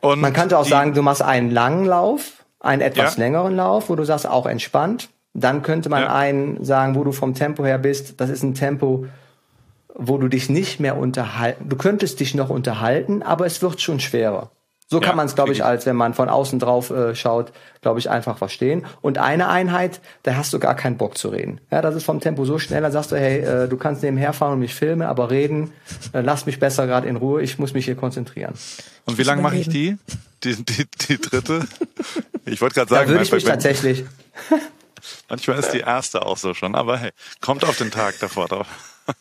Und 0.00 0.20
Man 0.20 0.32
könnte 0.32 0.58
auch 0.58 0.66
sagen, 0.66 0.92
du 0.92 1.02
machst 1.02 1.22
einen 1.22 1.50
langen 1.50 1.86
Lauf, 1.86 2.44
einen 2.60 2.82
etwas 2.82 3.16
ja. 3.16 3.24
längeren 3.24 3.56
Lauf, 3.56 3.88
wo 3.88 3.96
du 3.96 4.04
sagst, 4.04 4.26
auch 4.26 4.46
entspannt. 4.46 5.08
Dann 5.32 5.62
könnte 5.62 5.88
man 5.88 6.02
ja. 6.02 6.14
einen 6.14 6.62
sagen, 6.64 6.94
wo 6.94 7.04
du 7.04 7.12
vom 7.12 7.34
Tempo 7.34 7.64
her 7.64 7.78
bist, 7.78 8.20
das 8.20 8.30
ist 8.30 8.42
ein 8.42 8.54
Tempo, 8.54 9.06
wo 9.94 10.18
du 10.18 10.28
dich 10.28 10.48
nicht 10.48 10.80
mehr 10.80 10.96
unterhalten, 10.96 11.68
du 11.68 11.76
könntest 11.76 12.20
dich 12.20 12.34
noch 12.34 12.50
unterhalten, 12.50 13.22
aber 13.22 13.46
es 13.46 13.62
wird 13.62 13.80
schon 13.80 14.00
schwerer. 14.00 14.50
So 14.86 15.00
kann 15.00 15.10
ja, 15.10 15.16
man 15.16 15.26
es, 15.26 15.34
glaube 15.34 15.52
ich, 15.52 15.64
als 15.64 15.86
wenn 15.86 15.96
man 15.96 16.12
von 16.12 16.28
außen 16.28 16.58
drauf 16.58 16.90
äh, 16.90 17.14
schaut, 17.14 17.52
glaube 17.80 17.98
ich, 17.98 18.10
einfach 18.10 18.36
verstehen. 18.36 18.84
Und 19.00 19.16
eine 19.18 19.48
Einheit, 19.48 20.00
da 20.24 20.36
hast 20.36 20.52
du 20.52 20.58
gar 20.58 20.74
keinen 20.74 20.98
Bock 20.98 21.16
zu 21.16 21.30
reden. 21.30 21.60
Ja, 21.70 21.80
das 21.80 21.94
ist 21.94 22.04
vom 22.04 22.20
Tempo 22.20 22.44
so 22.44 22.58
schnell, 22.58 22.82
da 22.82 22.90
sagst 22.90 23.10
du, 23.10 23.16
hey, 23.16 23.40
äh, 23.40 23.68
du 23.68 23.78
kannst 23.78 24.02
nebenher 24.02 24.34
fahren 24.34 24.52
und 24.52 24.58
mich 24.58 24.74
filmen, 24.74 25.02
aber 25.02 25.30
reden, 25.30 25.72
äh, 26.12 26.20
lass 26.20 26.44
mich 26.44 26.60
besser 26.60 26.86
gerade 26.86 27.08
in 27.08 27.16
Ruhe, 27.16 27.42
ich 27.42 27.58
muss 27.58 27.72
mich 27.72 27.86
hier 27.86 27.96
konzentrieren. 27.96 28.54
Und 29.06 29.16
wie 29.16 29.22
lange 29.22 29.40
mache 29.40 29.56
ich 29.56 29.68
die? 29.68 29.96
die? 30.42 30.56
Die, 30.56 30.86
die 31.08 31.20
dritte? 31.20 31.66
Ich 32.46 32.60
wollte 32.60 32.74
gerade 32.74 32.90
sagen, 32.90 33.06
da 33.06 33.10
würde 33.10 33.24
ich 33.24 33.32
mich 33.32 33.44
tatsächlich. 33.44 34.04
Manchmal 35.30 35.58
ist 35.60 35.70
die 35.70 35.80
erste 35.80 36.26
auch 36.26 36.36
so 36.36 36.52
schon, 36.52 36.74
aber 36.74 36.98
hey, 36.98 37.10
kommt 37.40 37.64
auf 37.64 37.78
den 37.78 37.90
Tag 37.90 38.18
davor 38.20 38.48
drauf. 38.48 38.66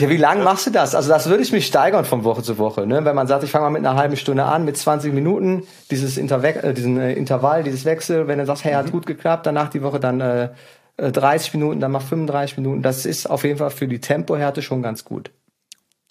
Ja, 0.00 0.08
wie 0.08 0.16
lang 0.16 0.42
machst 0.42 0.66
du 0.66 0.70
das? 0.70 0.94
Also 0.94 1.10
das 1.10 1.28
würde 1.28 1.42
ich 1.42 1.52
mich 1.52 1.66
steigern 1.66 2.04
von 2.04 2.24
Woche 2.24 2.42
zu 2.42 2.56
Woche. 2.56 2.86
Ne? 2.86 3.04
Wenn 3.04 3.14
man 3.14 3.26
sagt, 3.26 3.44
ich 3.44 3.50
fange 3.50 3.64
mal 3.64 3.70
mit 3.70 3.86
einer 3.86 3.96
halben 3.96 4.16
Stunde 4.16 4.44
an, 4.44 4.64
mit 4.64 4.76
20 4.76 5.12
Minuten, 5.12 5.66
dieses 5.90 6.16
Interve 6.16 6.62
äh, 6.62 6.72
diesen 6.72 6.98
äh, 6.98 7.12
Intervall, 7.12 7.64
dieses 7.64 7.84
Wechsel, 7.84 8.26
wenn 8.26 8.38
du 8.38 8.46
sagst, 8.46 8.64
hey, 8.64 8.72
hat 8.72 8.86
mhm. 8.86 8.92
gut 8.92 9.06
geklappt, 9.06 9.46
danach 9.46 9.68
die 9.68 9.82
Woche 9.82 10.00
dann 10.00 10.20
äh, 10.20 10.48
30 10.96 11.52
äh, 11.52 11.56
Minuten, 11.58 11.80
dann 11.80 11.92
mach 11.92 12.02
35 12.02 12.56
Minuten. 12.56 12.82
Das 12.82 13.04
ist 13.04 13.28
auf 13.28 13.44
jeden 13.44 13.58
Fall 13.58 13.70
für 13.70 13.88
die 13.88 14.00
Tempohärte 14.00 14.62
schon 14.62 14.82
ganz 14.82 15.04
gut. 15.04 15.30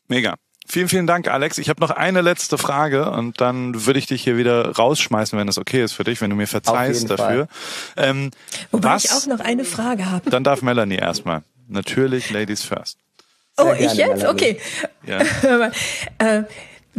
Mega. 0.07 0.35
Vielen, 0.67 0.87
vielen 0.87 1.07
Dank, 1.07 1.27
Alex. 1.27 1.57
Ich 1.57 1.67
habe 1.69 1.81
noch 1.81 1.89
eine 1.89 2.21
letzte 2.21 2.59
Frage 2.59 3.09
und 3.09 3.41
dann 3.41 3.87
würde 3.87 3.97
ich 3.97 4.05
dich 4.05 4.23
hier 4.23 4.37
wieder 4.37 4.75
rausschmeißen, 4.75 5.37
wenn 5.39 5.47
es 5.47 5.57
okay 5.57 5.83
ist 5.83 5.93
für 5.93 6.03
dich, 6.03 6.21
wenn 6.21 6.29
du 6.29 6.35
mir 6.35 6.45
verzeihst 6.45 7.09
dafür. 7.09 7.47
Ähm, 7.97 8.29
Wobei 8.69 8.89
was, 8.89 9.05
ich 9.05 9.11
auch 9.11 9.25
noch 9.25 9.39
eine 9.39 9.65
Frage 9.65 10.11
habe. 10.11 10.29
Dann 10.29 10.43
darf 10.43 10.61
Melanie 10.61 10.97
erstmal. 10.97 11.41
Natürlich, 11.67 12.29
Ladies 12.29 12.61
first. 12.61 12.99
Oh, 13.59 13.73
ich 13.77 13.93
jetzt? 13.93 14.25
Okay. 14.25 14.57
Ja. 15.05 15.19
äh, 16.19 16.43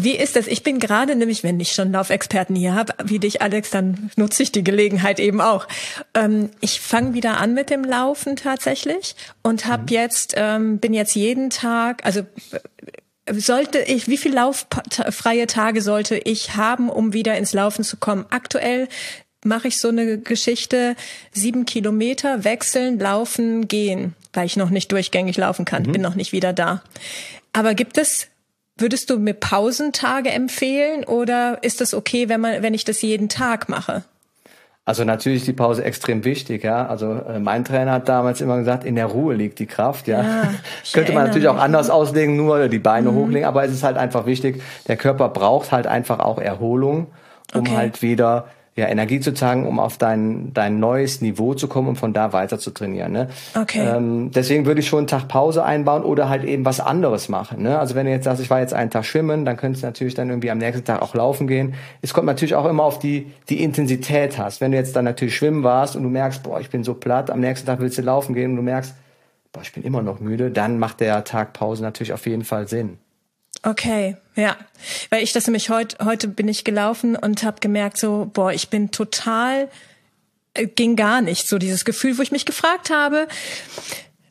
wie 0.03 0.16
ist 0.16 0.37
das? 0.37 0.46
Ich 0.46 0.62
bin 0.62 0.79
gerade 0.79 1.14
nämlich, 1.16 1.42
wenn 1.42 1.59
ich 1.61 1.73
schon 1.73 1.92
Laufexperten 1.92 2.55
hier 2.57 2.75
habe, 2.75 2.94
wie 3.05 3.18
dich, 3.18 3.42
Alex, 3.42 3.70
dann 3.70 4.11
nutze 4.16 4.42
ich 4.42 4.53
die 4.53 4.64
Gelegenheit 4.64 5.20
eben 5.20 5.40
auch. 5.40 5.66
Ähm, 6.14 6.51
ich 6.61 6.81
fange 6.81 7.14
wieder 7.14 7.38
an 7.38 7.55
mit 7.55 7.70
dem 7.70 7.85
Laufen 7.85 8.37
tatsächlich 8.37 9.14
und 9.42 9.66
habe 9.66 9.83
mhm. 9.83 9.88
jetzt, 9.88 10.35
ähm, 10.37 10.79
bin 10.79 10.94
jetzt 10.94 11.14
jeden 11.14 11.51
Tag, 11.51 12.05
also 12.07 12.20
äh, 13.27 13.35
sollte 13.35 13.81
ich, 13.81 14.09
wie 14.09 14.16
viel 14.16 14.35
lauffreie 14.35 15.46
Tage 15.46 15.83
sollte 15.83 16.16
ich 16.16 16.57
haben, 16.57 16.88
um 16.88 17.12
wieder 17.12 17.37
ins 17.37 17.53
Laufen 17.53 17.85
zu 17.85 17.96
kommen? 17.96 18.27
Aktuell 18.31 18.88
mache 19.44 19.68
ich 19.68 19.79
so 19.79 19.88
eine 19.88 20.18
Geschichte, 20.18 20.96
sieben 21.33 21.64
Kilometer 21.64 22.44
wechseln, 22.44 22.98
laufen, 22.98 23.68
gehen, 23.68 24.14
weil 24.33 24.46
ich 24.46 24.57
noch 24.57 24.70
nicht 24.70 24.92
durchgängig 24.92 25.37
laufen 25.37 25.64
kann, 25.64 25.85
mhm. 25.85 25.92
bin 25.92 26.03
noch 26.03 26.14
nicht 26.14 26.33
wieder 26.33 26.53
da. 26.53 26.83
Aber 27.53 27.74
gibt 27.74 27.98
es, 27.98 28.29
würdest 28.76 29.11
du 29.11 29.18
mir 29.18 29.35
Pausentage 29.35 30.31
empfehlen 30.31 31.05
oder 31.05 31.59
ist 31.62 31.81
das 31.81 31.94
okay, 31.94 32.29
wenn 32.29 32.40
man, 32.40 32.62
wenn 32.62 32.74
ich 32.74 32.85
das 32.85 33.03
jeden 33.03 33.29
Tag 33.29 33.68
mache? 33.68 34.05
Also 34.87 35.05
natürlich 35.05 35.44
die 35.44 35.53
Pause 35.53 35.85
extrem 35.85 36.24
wichtig, 36.24 36.64
ja. 36.64 36.87
Also 36.87 37.12
äh, 37.12 37.38
mein 37.38 37.64
Trainer 37.64 37.92
hat 37.92 38.09
damals 38.09 38.40
immer 38.40 38.59
gesagt, 38.59 38.85
in 38.85 38.96
der 38.96 39.07
Ruhe 39.07 39.35
liegt 39.35 39.59
die 39.59 39.66
Kraft, 39.66 40.09
ja. 40.09 40.22
ja 40.22 40.55
Könnte 40.92 41.12
man 41.12 41.26
natürlich 41.26 41.48
auch 41.48 41.59
anders 41.59 41.90
auslegen, 41.90 42.35
nur 42.37 42.68
die 42.68 42.79
Beine 42.79 43.12
mhm. 43.12 43.16
hochlegen, 43.16 43.44
aber 43.46 43.64
es 43.64 43.72
ist 43.72 43.85
halt 43.85 43.96
einfach 43.96 44.26
wichtig, 44.26 44.62
der 44.88 44.96
Körper 44.96 45.29
braucht 45.29 45.70
halt 45.70 45.87
einfach 45.87 46.18
auch 46.18 46.38
Erholung, 46.38 47.07
um 47.55 47.61
okay. 47.61 47.76
halt 47.76 48.03
wieder 48.03 48.46
ja, 48.80 48.88
Energie 48.88 49.20
zu 49.20 49.34
tanken, 49.34 49.66
um 49.66 49.78
auf 49.78 49.98
dein, 49.98 50.52
dein 50.54 50.80
neues 50.80 51.20
Niveau 51.20 51.52
zu 51.52 51.68
kommen 51.68 51.88
und 51.88 51.96
von 51.96 52.14
da 52.14 52.32
weiter 52.32 52.58
zu 52.58 52.70
trainieren. 52.70 53.12
Ne? 53.12 53.28
Okay. 53.54 53.86
Ähm, 53.86 54.30
deswegen 54.34 54.64
würde 54.64 54.80
ich 54.80 54.88
schon 54.88 55.00
einen 55.00 55.06
Tag 55.06 55.28
Pause 55.28 55.64
einbauen 55.64 56.02
oder 56.02 56.30
halt 56.30 56.44
eben 56.44 56.64
was 56.64 56.80
anderes 56.80 57.28
machen. 57.28 57.62
Ne? 57.62 57.78
Also 57.78 57.94
wenn 57.94 58.06
du 58.06 58.12
jetzt 58.12 58.24
sagst, 58.24 58.42
ich 58.42 58.48
war 58.48 58.60
jetzt 58.60 58.72
einen 58.72 58.90
Tag 58.90 59.04
schwimmen, 59.04 59.44
dann 59.44 59.58
könntest 59.58 59.82
du 59.82 59.86
natürlich 59.86 60.14
dann 60.14 60.30
irgendwie 60.30 60.50
am 60.50 60.56
nächsten 60.56 60.84
Tag 60.84 61.02
auch 61.02 61.14
laufen 61.14 61.46
gehen. 61.46 61.74
Es 62.00 62.14
kommt 62.14 62.26
natürlich 62.26 62.54
auch 62.54 62.64
immer 62.64 62.84
auf 62.84 62.98
die, 62.98 63.30
die 63.50 63.62
Intensität 63.62 64.38
hast. 64.38 64.62
Wenn 64.62 64.72
du 64.72 64.78
jetzt 64.78 64.96
dann 64.96 65.04
natürlich 65.04 65.36
schwimmen 65.36 65.62
warst 65.62 65.94
und 65.94 66.02
du 66.02 66.08
merkst, 66.08 66.42
boah, 66.42 66.58
ich 66.58 66.70
bin 66.70 66.82
so 66.82 66.94
platt, 66.94 67.30
am 67.30 67.40
nächsten 67.40 67.66
Tag 67.66 67.80
willst 67.80 67.98
du 67.98 68.02
laufen 68.02 68.34
gehen 68.34 68.52
und 68.52 68.56
du 68.56 68.62
merkst, 68.62 68.94
boah, 69.52 69.60
ich 69.60 69.72
bin 69.72 69.82
immer 69.82 70.00
noch 70.00 70.20
müde, 70.20 70.50
dann 70.50 70.78
macht 70.78 71.00
der 71.00 71.22
Tag 71.24 71.52
Pause 71.52 71.82
natürlich 71.82 72.14
auf 72.14 72.26
jeden 72.26 72.44
Fall 72.44 72.66
Sinn. 72.66 72.96
Okay, 73.62 74.16
ja, 74.37 74.57
weil 75.11 75.23
ich 75.23 75.33
das 75.33 75.46
nämlich 75.46 75.68
heute 75.68 76.03
heute 76.05 76.29
bin 76.29 76.49
ich 76.49 76.64
gelaufen 76.64 77.14
und 77.14 77.42
habe 77.42 77.61
gemerkt 77.61 77.99
so, 77.99 78.31
boah, 78.33 78.53
ich 78.53 78.70
bin 78.70 78.90
total 78.90 79.68
äh, 80.55 80.66
ging 80.66 80.96
gar 80.96 81.20
nicht. 81.20 81.46
So 81.46 81.59
dieses 81.59 81.85
Gefühl, 81.85 82.18
wo 82.18 82.23
ich 82.23 82.33
mich 82.33 82.46
gefragt 82.46 82.90
habe, 82.90 83.29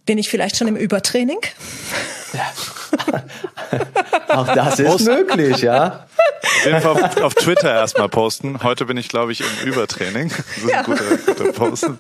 bin 0.10 0.18
ich 0.18 0.28
vielleicht 0.28 0.58
schon 0.58 0.68
im 0.68 0.76
Übertraining? 0.76 1.38
Ja. 2.34 2.52
Auch 4.36 4.48
das 4.56 4.80
ist 4.80 4.88
Post 4.88 5.06
möglich, 5.06 5.60
ja. 5.60 6.08
Auf 6.74 6.86
auf, 6.86 7.18
auf 7.22 7.36
Twitter 7.36 7.72
erstmal 7.72 8.10
posten. 8.10 8.64
Heute 8.64 8.86
bin 8.86 8.98
ich, 8.98 9.08
glaube 9.08 9.34
ich, 9.34 9.42
im 9.42 9.68
Übertraining. 9.68 10.30
Das 10.30 10.64
ist 10.64 10.68
ja. 10.68 10.80
ein 10.80 10.86
guter, 10.86 11.18
guter 11.28 11.54
Post. 11.54 11.92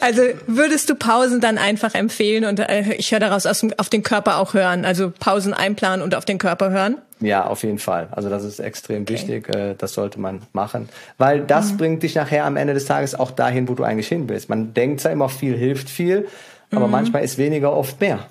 Also 0.00 0.22
würdest 0.46 0.88
du 0.88 0.94
Pausen 0.94 1.42
dann 1.42 1.58
einfach 1.58 1.94
empfehlen 1.94 2.46
und 2.46 2.60
äh, 2.60 2.94
ich 2.94 3.12
höre 3.12 3.20
daraus 3.20 3.44
aus, 3.44 3.62
auf 3.76 3.90
den 3.90 4.02
Körper 4.02 4.38
auch 4.38 4.54
hören, 4.54 4.86
also 4.86 5.12
Pausen 5.18 5.52
einplanen 5.52 6.00
und 6.00 6.14
auf 6.14 6.24
den 6.24 6.38
Körper 6.38 6.70
hören? 6.70 6.96
Ja, 7.22 7.46
auf 7.46 7.62
jeden 7.62 7.78
Fall. 7.78 8.08
Also 8.10 8.28
das 8.28 8.44
ist 8.44 8.58
extrem 8.58 9.02
okay. 9.02 9.14
wichtig. 9.14 9.48
Äh, 9.54 9.74
das 9.78 9.94
sollte 9.94 10.20
man 10.20 10.42
machen, 10.52 10.88
weil 11.18 11.40
das 11.40 11.72
mhm. 11.72 11.76
bringt 11.78 12.02
dich 12.02 12.14
nachher 12.14 12.44
am 12.44 12.56
Ende 12.56 12.74
des 12.74 12.84
Tages 12.84 13.14
auch 13.14 13.30
dahin, 13.30 13.68
wo 13.68 13.74
du 13.74 13.84
eigentlich 13.84 14.08
hin 14.08 14.28
willst. 14.28 14.48
Man 14.48 14.74
denkt 14.74 15.00
zwar 15.00 15.12
immer 15.12 15.28
viel 15.28 15.56
hilft 15.56 15.88
viel, 15.88 16.26
aber 16.72 16.86
mhm. 16.86 16.92
manchmal 16.92 17.24
ist 17.24 17.38
weniger 17.38 17.72
oft 17.72 18.00
mehr. 18.00 18.26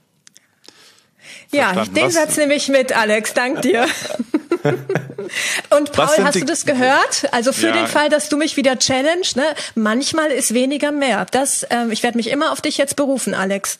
ja, 1.50 1.84
den 1.84 2.06
Was? 2.06 2.14
Satz 2.14 2.36
nehme 2.36 2.54
ich 2.54 2.68
mit, 2.68 2.96
Alex. 2.96 3.32
Dank 3.34 3.62
dir. 3.62 3.86
Und 5.70 5.92
Paul, 5.92 6.24
hast 6.24 6.40
du 6.40 6.44
das 6.44 6.66
gehört? 6.66 7.28
Also 7.32 7.52
für 7.52 7.68
ja. 7.68 7.72
den 7.72 7.86
Fall, 7.86 8.08
dass 8.08 8.28
du 8.28 8.36
mich 8.36 8.56
wieder 8.56 8.78
challenge, 8.78 9.26
ne? 9.36 9.44
manchmal 9.74 10.30
ist 10.30 10.52
weniger 10.52 10.92
mehr. 10.92 11.26
Das, 11.30 11.66
ähm, 11.70 11.90
ich 11.90 12.02
werde 12.02 12.16
mich 12.16 12.30
immer 12.30 12.52
auf 12.52 12.60
dich 12.60 12.76
jetzt 12.76 12.96
berufen, 12.96 13.34
Alex. 13.34 13.78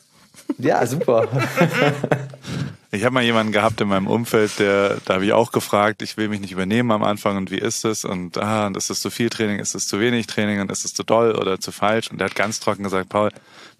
Ja, 0.57 0.85
super. 0.85 1.27
Ich 2.91 3.03
habe 3.03 3.13
mal 3.13 3.23
jemanden 3.23 3.51
gehabt 3.51 3.79
in 3.81 3.87
meinem 3.87 4.07
Umfeld, 4.07 4.57
der, 4.57 4.97
da 5.05 5.15
habe 5.15 5.25
ich 5.25 5.31
auch 5.31 5.51
gefragt, 5.51 6.01
ich 6.01 6.17
will 6.17 6.27
mich 6.27 6.39
nicht 6.39 6.51
übernehmen 6.51 6.89
am 6.91 7.03
Anfang 7.03 7.37
und 7.37 7.51
wie 7.51 7.59
ist 7.59 7.85
es? 7.85 8.03
Und 8.03 8.39
ah, 8.39 8.65
und 8.65 8.75
ist 8.77 8.89
das 8.89 8.99
zu 8.99 9.11
viel 9.11 9.29
Training, 9.29 9.59
ist 9.59 9.75
es 9.75 9.87
zu 9.87 9.99
wenig 9.99 10.25
Training 10.25 10.59
und 10.59 10.71
ist 10.71 10.85
es 10.85 10.95
zu 10.95 11.03
doll 11.03 11.35
oder 11.35 11.59
zu 11.59 11.71
falsch? 11.71 12.09
Und 12.09 12.19
der 12.19 12.25
hat 12.25 12.35
ganz 12.35 12.59
trocken 12.59 12.81
gesagt, 12.81 13.09
Paul, 13.09 13.29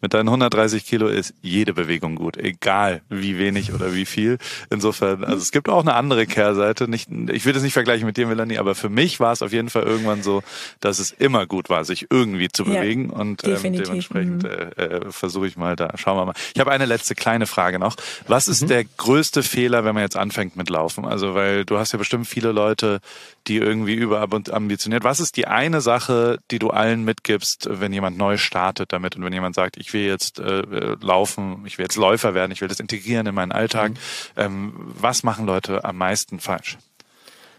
mit 0.01 0.13
deinen 0.13 0.27
130 0.27 0.85
Kilo 0.85 1.07
ist 1.07 1.33
jede 1.41 1.73
Bewegung 1.73 2.15
gut, 2.15 2.37
egal 2.37 3.01
wie 3.09 3.37
wenig 3.37 3.73
oder 3.73 3.93
wie 3.93 4.05
viel. 4.05 4.37
Insofern, 4.69 5.23
also 5.23 5.37
es 5.37 5.51
gibt 5.51 5.69
auch 5.69 5.81
eine 5.81 5.93
andere 5.93 6.25
Kehrseite. 6.25 6.87
Nicht, 6.89 7.09
ich 7.31 7.45
will 7.45 7.53
das 7.53 7.63
nicht 7.63 7.73
vergleichen 7.73 8.05
mit 8.05 8.17
dir, 8.17 8.27
Melanie, 8.27 8.57
aber 8.57 8.75
für 8.75 8.89
mich 8.89 9.19
war 9.19 9.31
es 9.31 9.41
auf 9.41 9.51
jeden 9.51 9.69
Fall 9.69 9.83
irgendwann 9.83 10.23
so, 10.23 10.41
dass 10.79 10.99
es 10.99 11.11
immer 11.11 11.45
gut 11.45 11.69
war, 11.69 11.83
sich 11.85 12.07
irgendwie 12.09 12.49
zu 12.49 12.65
bewegen. 12.65 13.09
Ja, 13.09 13.15
und 13.17 13.43
ähm, 13.45 13.57
dementsprechend 13.61 14.43
mhm. 14.43 14.49
äh, 14.49 14.83
äh, 14.83 15.11
versuche 15.11 15.47
ich 15.47 15.57
mal 15.57 15.75
da. 15.75 15.89
Schauen 15.95 16.17
wir 16.17 16.25
mal. 16.25 16.33
Ich 16.53 16.59
habe 16.59 16.71
eine 16.71 16.85
letzte 16.85 17.15
kleine 17.15 17.47
Frage 17.47 17.79
noch. 17.79 17.95
Was 18.27 18.47
ist 18.47 18.63
mhm. 18.63 18.67
der 18.67 18.83
größte 18.85 19.43
Fehler, 19.43 19.85
wenn 19.85 19.95
man 19.95 20.03
jetzt 20.03 20.17
anfängt 20.17 20.55
mit 20.55 20.69
Laufen? 20.69 21.05
Also, 21.05 21.35
weil 21.35 21.65
du 21.65 21.77
hast 21.77 21.91
ja 21.91 21.97
bestimmt 21.99 22.27
viele 22.27 22.51
Leute, 22.51 22.99
die 23.47 23.57
irgendwie 23.57 23.95
überambitioniert. 23.95 25.03
Was 25.03 25.19
ist 25.19 25.37
die 25.37 25.47
eine 25.47 25.81
Sache, 25.81 26.39
die 26.51 26.59
du 26.59 26.69
allen 26.69 27.03
mitgibst, 27.03 27.67
wenn 27.71 27.93
jemand 27.93 28.17
neu 28.17 28.37
startet 28.37 28.93
damit 28.93 29.15
und 29.15 29.23
wenn 29.23 29.33
jemand 29.33 29.55
sagt, 29.55 29.77
ich 29.77 29.93
will 29.93 30.05
jetzt 30.05 30.39
äh, 30.39 30.63
laufen, 31.01 31.63
ich 31.65 31.77
will 31.77 31.85
jetzt 31.85 31.95
Läufer 31.95 32.33
werden, 32.33 32.51
ich 32.51 32.61
will 32.61 32.67
das 32.67 32.79
integrieren 32.79 33.27
in 33.27 33.35
meinen 33.35 33.51
Alltag. 33.51 33.91
Mhm. 33.91 33.95
Ähm, 34.35 34.73
was 34.99 35.23
machen 35.23 35.45
Leute 35.45 35.83
am 35.83 35.97
meisten 35.97 36.39
falsch? 36.39 36.77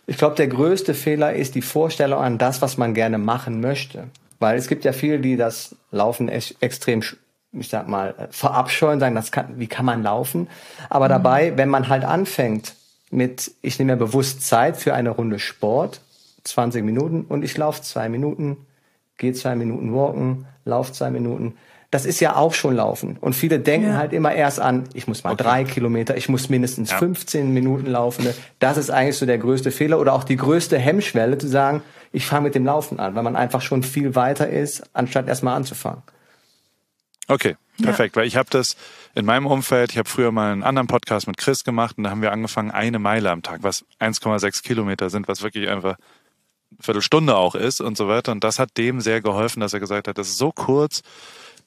Ich 0.06 0.16
glaube, 0.16 0.36
der 0.36 0.48
größte 0.48 0.94
Fehler 0.94 1.34
ist 1.34 1.54
die 1.54 1.62
Vorstellung 1.62 2.20
an 2.20 2.38
das, 2.38 2.62
was 2.62 2.76
man 2.76 2.94
gerne 2.94 3.18
machen 3.18 3.60
möchte. 3.60 4.08
Weil 4.38 4.58
es 4.58 4.68
gibt 4.68 4.84
ja 4.84 4.92
viele, 4.92 5.20
die 5.20 5.36
das 5.36 5.76
Laufen 5.90 6.28
extrem 6.28 7.02
ich 7.52 7.68
sag 7.68 7.88
mal, 7.88 8.28
verabscheuen, 8.30 9.00
sagen, 9.00 9.14
das 9.14 9.32
kann, 9.32 9.58
wie 9.58 9.66
kann 9.66 9.84
man 9.84 10.02
laufen? 10.02 10.48
Aber 10.88 11.06
mhm. 11.06 11.10
dabei, 11.10 11.52
wenn 11.56 11.68
man 11.68 11.88
halt 11.88 12.04
anfängt, 12.04 12.74
mit, 13.10 13.52
ich 13.60 13.78
nehme 13.78 13.92
mir 13.92 13.98
bewusst 13.98 14.42
Zeit 14.46 14.76
für 14.76 14.94
eine 14.94 15.10
Runde 15.10 15.38
Sport, 15.38 16.00
20 16.44 16.84
Minuten 16.84 17.22
und 17.28 17.44
ich 17.44 17.56
laufe 17.56 17.82
zwei 17.82 18.08
Minuten, 18.08 18.56
gehe 19.18 19.32
zwei 19.32 19.54
Minuten 19.54 19.94
walken, 19.94 20.46
laufe 20.64 20.92
zwei 20.92 21.10
Minuten. 21.10 21.54
Das 21.90 22.06
ist 22.06 22.20
ja 22.20 22.36
auch 22.36 22.54
schon 22.54 22.76
Laufen. 22.76 23.16
Und 23.20 23.34
viele 23.34 23.58
denken 23.58 23.88
ja. 23.88 23.96
halt 23.96 24.12
immer 24.12 24.32
erst 24.32 24.60
an, 24.60 24.84
ich 24.94 25.08
muss 25.08 25.24
mal 25.24 25.32
okay. 25.32 25.42
drei 25.42 25.64
Kilometer, 25.64 26.16
ich 26.16 26.28
muss 26.28 26.48
mindestens 26.48 26.92
ja. 26.92 26.98
15 26.98 27.52
Minuten 27.52 27.86
laufen. 27.86 28.28
Das 28.60 28.76
ist 28.76 28.90
eigentlich 28.90 29.16
so 29.16 29.26
der 29.26 29.38
größte 29.38 29.72
Fehler 29.72 29.98
oder 29.98 30.12
auch 30.12 30.22
die 30.22 30.36
größte 30.36 30.78
Hemmschwelle 30.78 31.36
zu 31.38 31.48
sagen, 31.48 31.82
ich 32.12 32.26
fange 32.26 32.44
mit 32.44 32.54
dem 32.54 32.64
Laufen 32.64 33.00
an, 33.00 33.16
weil 33.16 33.24
man 33.24 33.34
einfach 33.34 33.60
schon 33.60 33.82
viel 33.82 34.14
weiter 34.14 34.48
ist, 34.48 34.84
anstatt 34.92 35.26
erstmal 35.26 35.56
anzufangen. 35.56 36.02
Okay, 37.26 37.56
perfekt. 37.82 38.14
Ja. 38.14 38.20
Weil 38.20 38.28
ich 38.28 38.36
habe 38.36 38.50
das 38.50 38.76
in 39.14 39.24
meinem 39.24 39.46
Umfeld, 39.46 39.92
ich 39.92 39.98
habe 39.98 40.08
früher 40.08 40.32
mal 40.32 40.52
einen 40.52 40.62
anderen 40.62 40.86
Podcast 40.86 41.26
mit 41.26 41.36
Chris 41.36 41.64
gemacht 41.64 41.98
und 41.98 42.04
da 42.04 42.10
haben 42.10 42.22
wir 42.22 42.32
angefangen, 42.32 42.70
eine 42.70 42.98
Meile 42.98 43.30
am 43.30 43.42
Tag, 43.42 43.62
was 43.62 43.84
1,6 43.98 44.62
Kilometer 44.62 45.10
sind, 45.10 45.28
was 45.28 45.42
wirklich 45.42 45.68
einfach 45.68 45.96
Viertelstunde 46.78 47.36
auch 47.36 47.54
ist 47.54 47.80
und 47.80 47.96
so 47.96 48.06
weiter. 48.06 48.32
Und 48.32 48.44
das 48.44 48.58
hat 48.58 48.76
dem 48.76 49.00
sehr 49.00 49.20
geholfen, 49.20 49.60
dass 49.60 49.72
er 49.72 49.80
gesagt 49.80 50.06
hat, 50.06 50.18
das 50.18 50.28
ist 50.28 50.38
so 50.38 50.52
kurz, 50.52 51.02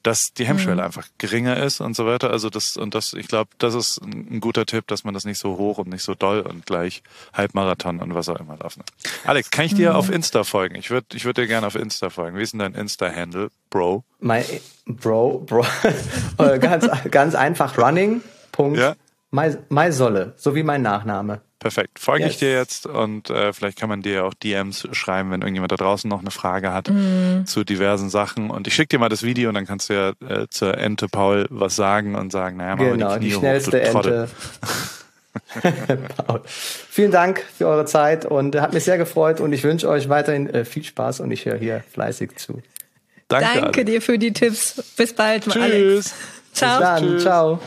dass 0.04 0.34
die 0.34 0.46
Hemmschwelle 0.46 0.76
mhm. 0.76 0.86
einfach 0.86 1.08
geringer 1.18 1.56
ist 1.56 1.80
und 1.80 1.96
so 1.96 2.06
weiter. 2.06 2.30
Also 2.30 2.50
das 2.50 2.76
und 2.76 2.94
das, 2.94 3.14
ich 3.14 3.26
glaube, 3.26 3.50
das 3.58 3.74
ist 3.74 4.00
ein 4.02 4.38
guter 4.40 4.66
Tipp, 4.66 4.86
dass 4.86 5.02
man 5.02 5.14
das 5.14 5.24
nicht 5.24 5.38
so 5.38 5.56
hoch 5.56 5.78
und 5.78 5.88
nicht 5.88 6.02
so 6.02 6.14
doll 6.14 6.40
und 6.40 6.66
gleich 6.66 7.02
Halbmarathon 7.32 8.00
und 8.00 8.14
was 8.14 8.28
auch 8.28 8.38
immer. 8.38 8.54
Ne? 8.54 8.84
Alex, 9.24 9.50
kann 9.50 9.64
ich 9.64 9.74
dir 9.74 9.90
mhm. 9.90 9.96
auf 9.96 10.10
Insta 10.10 10.44
folgen? 10.44 10.76
Ich 10.76 10.90
würde, 10.90 11.06
ich 11.14 11.24
würde 11.24 11.42
dir 11.42 11.48
gerne 11.48 11.66
auf 11.66 11.74
Insta 11.74 12.10
folgen. 12.10 12.36
Wie 12.38 12.42
ist 12.42 12.52
denn 12.52 12.60
dein 12.60 12.74
Insta-Handle, 12.74 13.50
Bro? 13.70 14.04
Mein 14.20 14.44
Bro, 14.86 15.40
Bro, 15.46 15.66
äh, 16.38 16.58
ganz 16.58 16.86
ganz 17.10 17.34
einfach. 17.34 17.78
Running. 17.78 18.22
Punkt. 18.52 18.78
Ja. 18.78 18.94
Maisolle, 19.30 20.34
so 20.36 20.54
wie 20.54 20.62
mein 20.62 20.82
Nachname. 20.82 21.40
Perfekt. 21.64 21.98
Folge 21.98 22.24
yes. 22.24 22.34
ich 22.34 22.38
dir 22.40 22.52
jetzt 22.52 22.84
und 22.84 23.30
äh, 23.30 23.54
vielleicht 23.54 23.78
kann 23.78 23.88
man 23.88 24.02
dir 24.02 24.26
auch 24.26 24.34
DMs 24.34 24.86
schreiben, 24.92 25.30
wenn 25.30 25.40
irgendjemand 25.40 25.72
da 25.72 25.76
draußen 25.76 26.10
noch 26.10 26.20
eine 26.20 26.30
Frage 26.30 26.74
hat 26.74 26.90
mm. 26.90 27.46
zu 27.46 27.64
diversen 27.64 28.10
Sachen. 28.10 28.50
Und 28.50 28.66
ich 28.66 28.74
schicke 28.74 28.88
dir 28.88 28.98
mal 28.98 29.08
das 29.08 29.22
Video 29.22 29.48
und 29.48 29.54
dann 29.54 29.66
kannst 29.66 29.88
du 29.88 29.94
ja 29.94 30.10
äh, 30.28 30.46
zur 30.50 30.76
Ente 30.76 31.08
Paul 31.08 31.46
was 31.48 31.74
sagen 31.74 32.16
und 32.16 32.32
sagen, 32.32 32.58
naja, 32.58 32.76
mal 32.76 32.90
genau, 32.90 33.14
die, 33.14 33.20
Knie 33.20 33.28
die 33.28 33.34
schnellste 33.34 33.80
hoch, 33.80 34.04
Ente. 34.04 34.28
Paul. 36.26 36.42
Vielen 36.44 37.12
Dank 37.12 37.42
für 37.56 37.66
eure 37.66 37.86
Zeit 37.86 38.26
und 38.26 38.54
hat 38.60 38.74
mich 38.74 38.84
sehr 38.84 38.98
gefreut 38.98 39.40
und 39.40 39.54
ich 39.54 39.64
wünsche 39.64 39.88
euch 39.88 40.10
weiterhin 40.10 40.50
äh, 40.50 40.66
viel 40.66 40.84
Spaß 40.84 41.20
und 41.20 41.30
ich 41.30 41.46
höre 41.46 41.56
hier 41.56 41.82
fleißig 41.94 42.36
zu. 42.36 42.60
Danke, 43.28 43.60
Danke 43.62 43.86
dir 43.86 44.02
für 44.02 44.18
die 44.18 44.34
Tipps. 44.34 44.84
Bis 44.98 45.14
bald, 45.14 45.44
Tschüss. 45.44 45.56
Alex. 45.56 46.14
Ciao. 46.52 46.78
Bis 46.78 46.86
dann. 46.86 47.02
Tschüss. 47.06 47.22
Ciao. 47.22 47.60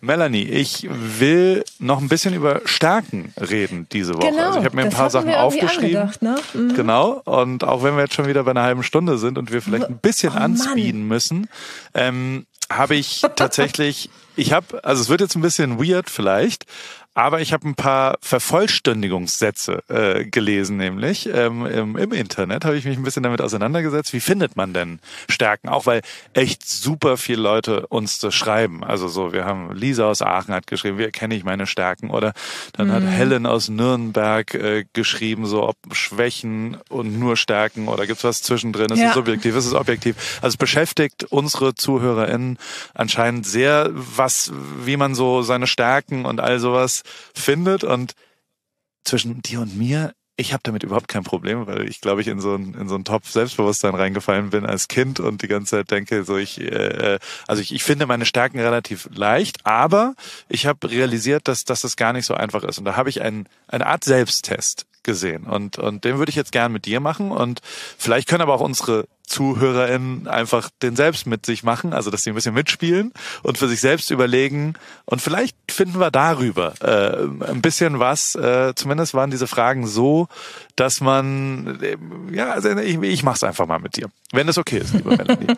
Melanie, 0.00 0.44
ich 0.44 0.86
will 0.90 1.64
noch 1.78 2.00
ein 2.00 2.08
bisschen 2.08 2.34
über 2.34 2.60
Stärken 2.64 3.32
reden 3.38 3.86
diese 3.92 4.14
Woche. 4.14 4.30
Genau, 4.30 4.46
also 4.46 4.60
ich 4.60 4.64
habe 4.64 4.76
mir 4.76 4.82
ein 4.82 4.90
paar 4.90 5.10
Sachen 5.10 5.32
aufgeschrieben. 5.34 6.12
Ne? 6.20 6.36
Mhm. 6.54 6.74
Genau. 6.74 7.20
Und 7.24 7.64
auch 7.64 7.82
wenn 7.82 7.96
wir 7.96 8.02
jetzt 8.02 8.14
schon 8.14 8.26
wieder 8.26 8.44
bei 8.44 8.52
einer 8.52 8.62
halben 8.62 8.82
Stunde 8.82 9.18
sind 9.18 9.38
und 9.38 9.52
wir 9.52 9.60
vielleicht 9.62 9.86
ein 9.86 9.98
bisschen 9.98 10.32
oh, 10.34 10.38
anspeeden 10.38 11.06
müssen, 11.08 11.48
ähm, 11.94 12.46
habe 12.70 12.94
ich 12.94 13.22
tatsächlich, 13.36 14.10
ich 14.36 14.52
habe, 14.52 14.84
also 14.84 15.02
es 15.02 15.08
wird 15.08 15.20
jetzt 15.20 15.34
ein 15.34 15.42
bisschen 15.42 15.78
weird 15.78 16.10
vielleicht, 16.10 16.66
aber 17.14 17.40
ich 17.40 17.52
habe 17.52 17.68
ein 17.68 17.74
paar 17.74 18.16
Vervollständigungssätze 18.20 19.82
äh, 19.88 20.24
gelesen, 20.24 20.76
nämlich 20.76 21.28
ähm, 21.28 21.66
im, 21.66 21.96
im 21.96 22.12
Internet 22.12 22.64
habe 22.64 22.76
ich 22.76 22.84
mich 22.84 22.96
ein 22.96 23.02
bisschen 23.02 23.24
damit 23.24 23.40
auseinandergesetzt. 23.40 24.12
Wie 24.12 24.20
findet 24.20 24.56
man 24.56 24.72
denn 24.72 25.00
Stärken? 25.28 25.68
Auch 25.68 25.86
weil 25.86 26.02
echt 26.32 26.68
super 26.68 27.16
viele 27.16 27.42
Leute 27.42 27.88
uns 27.88 28.20
das 28.20 28.36
schreiben. 28.36 28.84
Also 28.84 29.08
so, 29.08 29.32
wir 29.32 29.44
haben 29.44 29.74
Lisa 29.74 30.08
aus 30.08 30.22
Aachen 30.22 30.54
hat 30.54 30.68
geschrieben, 30.68 30.98
wie 30.98 31.02
erkenne 31.02 31.34
ich 31.34 31.42
meine 31.42 31.66
Stärken? 31.66 32.10
Oder 32.10 32.34
dann 32.74 32.86
mhm. 32.86 32.92
hat 32.92 33.02
Helen 33.02 33.46
aus 33.46 33.68
Nürnberg 33.68 34.54
äh, 34.54 34.84
geschrieben, 34.92 35.46
so 35.46 35.68
ob 35.68 35.76
Schwächen 35.90 36.76
und 36.88 37.18
nur 37.18 37.36
Stärken 37.36 37.88
oder 37.88 38.06
gibt's 38.06 38.22
was 38.22 38.42
zwischendrin? 38.42 38.90
Ist 38.90 39.00
ja. 39.00 39.08
es 39.08 39.14
subjektiv? 39.14 39.56
Ist 39.56 39.66
es 39.66 39.74
objektiv? 39.74 40.38
Also 40.40 40.54
es 40.54 40.56
beschäftigt 40.56 41.24
unsere 41.24 41.74
ZuhörerInnen 41.74 42.58
anscheinend 42.94 43.44
sehr, 43.44 43.90
was, 43.92 44.52
wie 44.84 44.96
man 44.96 45.16
so 45.16 45.42
seine 45.42 45.66
Stärken 45.66 46.24
und 46.24 46.40
all 46.40 46.60
sowas 46.60 47.02
findet. 47.34 47.84
Und 47.84 48.14
zwischen 49.04 49.40
dir 49.42 49.60
und 49.60 49.76
mir, 49.76 50.12
ich 50.36 50.52
habe 50.52 50.62
damit 50.62 50.84
überhaupt 50.84 51.08
kein 51.08 51.24
Problem, 51.24 51.66
weil 51.66 51.88
ich 51.88 52.00
glaube 52.00 52.20
ich 52.20 52.28
in 52.28 52.40
so 52.40 52.54
ein 52.54 52.74
in 52.74 52.88
so 52.88 52.94
ein 52.94 53.04
Topf 53.04 53.28
Selbstbewusstsein 53.28 53.96
reingefallen 53.96 54.50
bin 54.50 54.64
als 54.64 54.86
Kind 54.86 55.18
und 55.18 55.42
die 55.42 55.48
ganze 55.48 55.76
Zeit 55.76 55.90
denke 55.90 56.22
so 56.22 56.36
ich 56.36 56.60
äh, 56.60 57.14
äh, 57.14 57.18
also 57.48 57.60
ich, 57.60 57.74
ich 57.74 57.82
finde 57.82 58.06
meine 58.06 58.24
Stärken 58.24 58.60
relativ 58.60 59.08
leicht, 59.12 59.66
aber 59.66 60.14
ich 60.48 60.66
habe 60.66 60.88
realisiert, 60.88 61.48
dass 61.48 61.64
dass 61.64 61.80
das 61.80 61.96
gar 61.96 62.12
nicht 62.12 62.24
so 62.24 62.34
einfach 62.34 62.62
ist 62.62 62.78
und 62.78 62.84
da 62.84 62.94
habe 62.94 63.08
ich 63.08 63.20
einen 63.20 63.48
eine 63.66 63.86
Art 63.86 64.04
Selbsttest 64.04 64.86
gesehen 65.08 65.44
und 65.44 65.78
und 65.78 66.04
den 66.04 66.18
würde 66.18 66.28
ich 66.28 66.36
jetzt 66.36 66.52
gern 66.52 66.70
mit 66.70 66.84
dir 66.84 67.00
machen 67.00 67.32
und 67.32 67.60
vielleicht 67.96 68.28
können 68.28 68.42
aber 68.42 68.54
auch 68.54 68.60
unsere 68.60 69.08
ZuhörerInnen 69.28 70.26
einfach 70.26 70.70
den 70.82 70.96
selbst 70.96 71.26
mit 71.26 71.46
sich 71.46 71.62
machen, 71.62 71.92
also 71.92 72.10
dass 72.10 72.22
sie 72.22 72.30
ein 72.30 72.34
bisschen 72.34 72.54
mitspielen 72.54 73.12
und 73.42 73.58
für 73.58 73.68
sich 73.68 73.80
selbst 73.80 74.10
überlegen 74.10 74.74
und 75.04 75.20
vielleicht 75.20 75.56
finden 75.70 75.98
wir 75.98 76.10
darüber 76.10 76.74
äh, 76.80 77.50
ein 77.50 77.62
bisschen 77.62 77.98
was. 77.98 78.34
Äh, 78.34 78.74
zumindest 78.74 79.14
waren 79.14 79.30
diese 79.30 79.46
Fragen 79.46 79.86
so, 79.86 80.28
dass 80.76 81.00
man, 81.00 81.78
äh, 81.82 81.96
ja, 82.34 82.50
also 82.50 82.70
ich, 82.78 83.00
ich 83.00 83.22
mach's 83.22 83.42
einfach 83.42 83.66
mal 83.66 83.78
mit 83.78 83.96
dir, 83.96 84.08
wenn 84.32 84.46
das 84.46 84.58
okay 84.58 84.78
ist, 84.78 84.94
lieber 84.94 85.16
Melanie. 85.16 85.46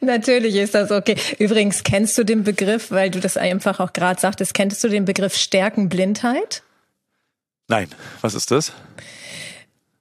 Natürlich 0.00 0.54
ist 0.56 0.74
das 0.74 0.90
okay. 0.90 1.16
Übrigens, 1.38 1.82
kennst 1.82 2.16
du 2.18 2.24
den 2.24 2.44
Begriff, 2.44 2.90
weil 2.90 3.10
du 3.10 3.20
das 3.20 3.36
einfach 3.36 3.80
auch 3.80 3.92
gerade 3.92 4.20
sagtest, 4.20 4.54
kennst 4.54 4.82
du 4.84 4.88
den 4.88 5.04
Begriff 5.04 5.36
Stärkenblindheit? 5.36 6.62
Nein, 7.68 7.88
was 8.20 8.34
ist 8.34 8.50
das? 8.50 8.72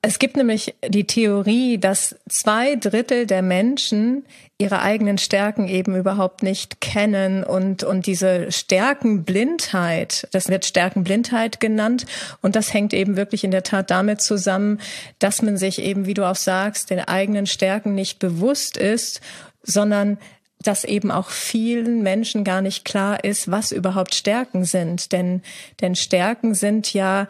Es 0.06 0.20
gibt 0.20 0.36
nämlich 0.36 0.76
die 0.86 1.08
Theorie, 1.08 1.78
dass 1.78 2.18
zwei 2.28 2.76
Drittel 2.76 3.26
der 3.26 3.42
Menschen 3.42 4.26
ihre 4.58 4.82
eigenen 4.82 5.18
Stärken 5.18 5.70
eben 5.70 5.96
überhaupt 5.96 6.44
nicht 6.44 6.82
kennen 6.82 7.42
und, 7.46 7.86
und 7.86 8.06
diese 8.06 8.52
Stärkenblindheit, 8.52 10.28
das 10.32 10.50
wird 10.50 10.66
Stärkenblindheit 10.66 11.62
genannt 11.62 12.06
und 12.42 12.58
das 12.58 12.74
hängt 12.74 12.94
eben 12.94 13.16
wirklich 13.16 13.46
in 13.46 13.52
der 13.52 13.64
Tat 13.64 13.92
damit 13.92 14.20
zusammen, 14.20 14.82
dass 15.20 15.42
man 15.42 15.56
sich 15.56 15.80
eben, 15.80 16.06
wie 16.06 16.14
du 16.14 16.30
auch 16.30 16.36
sagst, 16.36 16.90
den 16.90 17.00
eigenen 17.00 17.46
Stärken 17.46 17.96
nicht 17.96 18.20
bewusst 18.20 18.76
ist, 18.76 19.22
sondern 19.62 20.18
dass 20.62 20.84
eben 20.84 21.12
auch 21.12 21.30
vielen 21.30 22.04
Menschen 22.04 22.44
gar 22.44 22.62
nicht 22.62 22.86
klar 22.86 23.24
ist, 23.24 23.52
was 23.52 23.72
überhaupt 23.72 24.16
Stärken 24.16 24.66
sind. 24.66 25.12
Denn, 25.12 25.42
denn 25.82 25.96
Stärken 25.96 26.56
sind 26.56 26.94
ja 26.94 27.28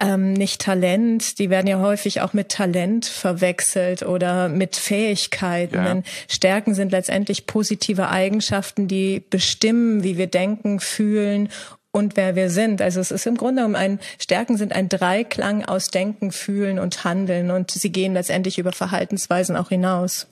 ähm, 0.00 0.32
nicht 0.32 0.60
Talent, 0.60 1.38
die 1.38 1.50
werden 1.50 1.66
ja 1.68 1.78
häufig 1.78 2.20
auch 2.20 2.32
mit 2.32 2.48
Talent 2.48 3.06
verwechselt 3.06 4.02
oder 4.02 4.48
mit 4.48 4.76
Fähigkeiten. 4.76 5.76
Ja. 5.76 6.02
Stärken 6.28 6.74
sind 6.74 6.90
letztendlich 6.90 7.46
positive 7.46 8.08
Eigenschaften, 8.08 8.88
die 8.88 9.22
bestimmen, 9.30 10.02
wie 10.02 10.18
wir 10.18 10.26
denken, 10.26 10.80
fühlen 10.80 11.48
und 11.92 12.16
wer 12.16 12.34
wir 12.34 12.50
sind. 12.50 12.82
Also 12.82 12.98
es 12.98 13.12
ist 13.12 13.24
im 13.26 13.36
Grunde 13.36 13.62
genommen 13.62 13.76
ein, 13.76 14.00
Stärken 14.18 14.56
sind 14.56 14.74
ein 14.74 14.88
Dreiklang 14.88 15.64
aus 15.64 15.88
Denken, 15.88 16.32
Fühlen 16.32 16.80
und 16.80 17.04
Handeln 17.04 17.52
und 17.52 17.70
sie 17.70 17.92
gehen 17.92 18.14
letztendlich 18.14 18.58
über 18.58 18.72
Verhaltensweisen 18.72 19.56
auch 19.56 19.68
hinaus. 19.68 20.26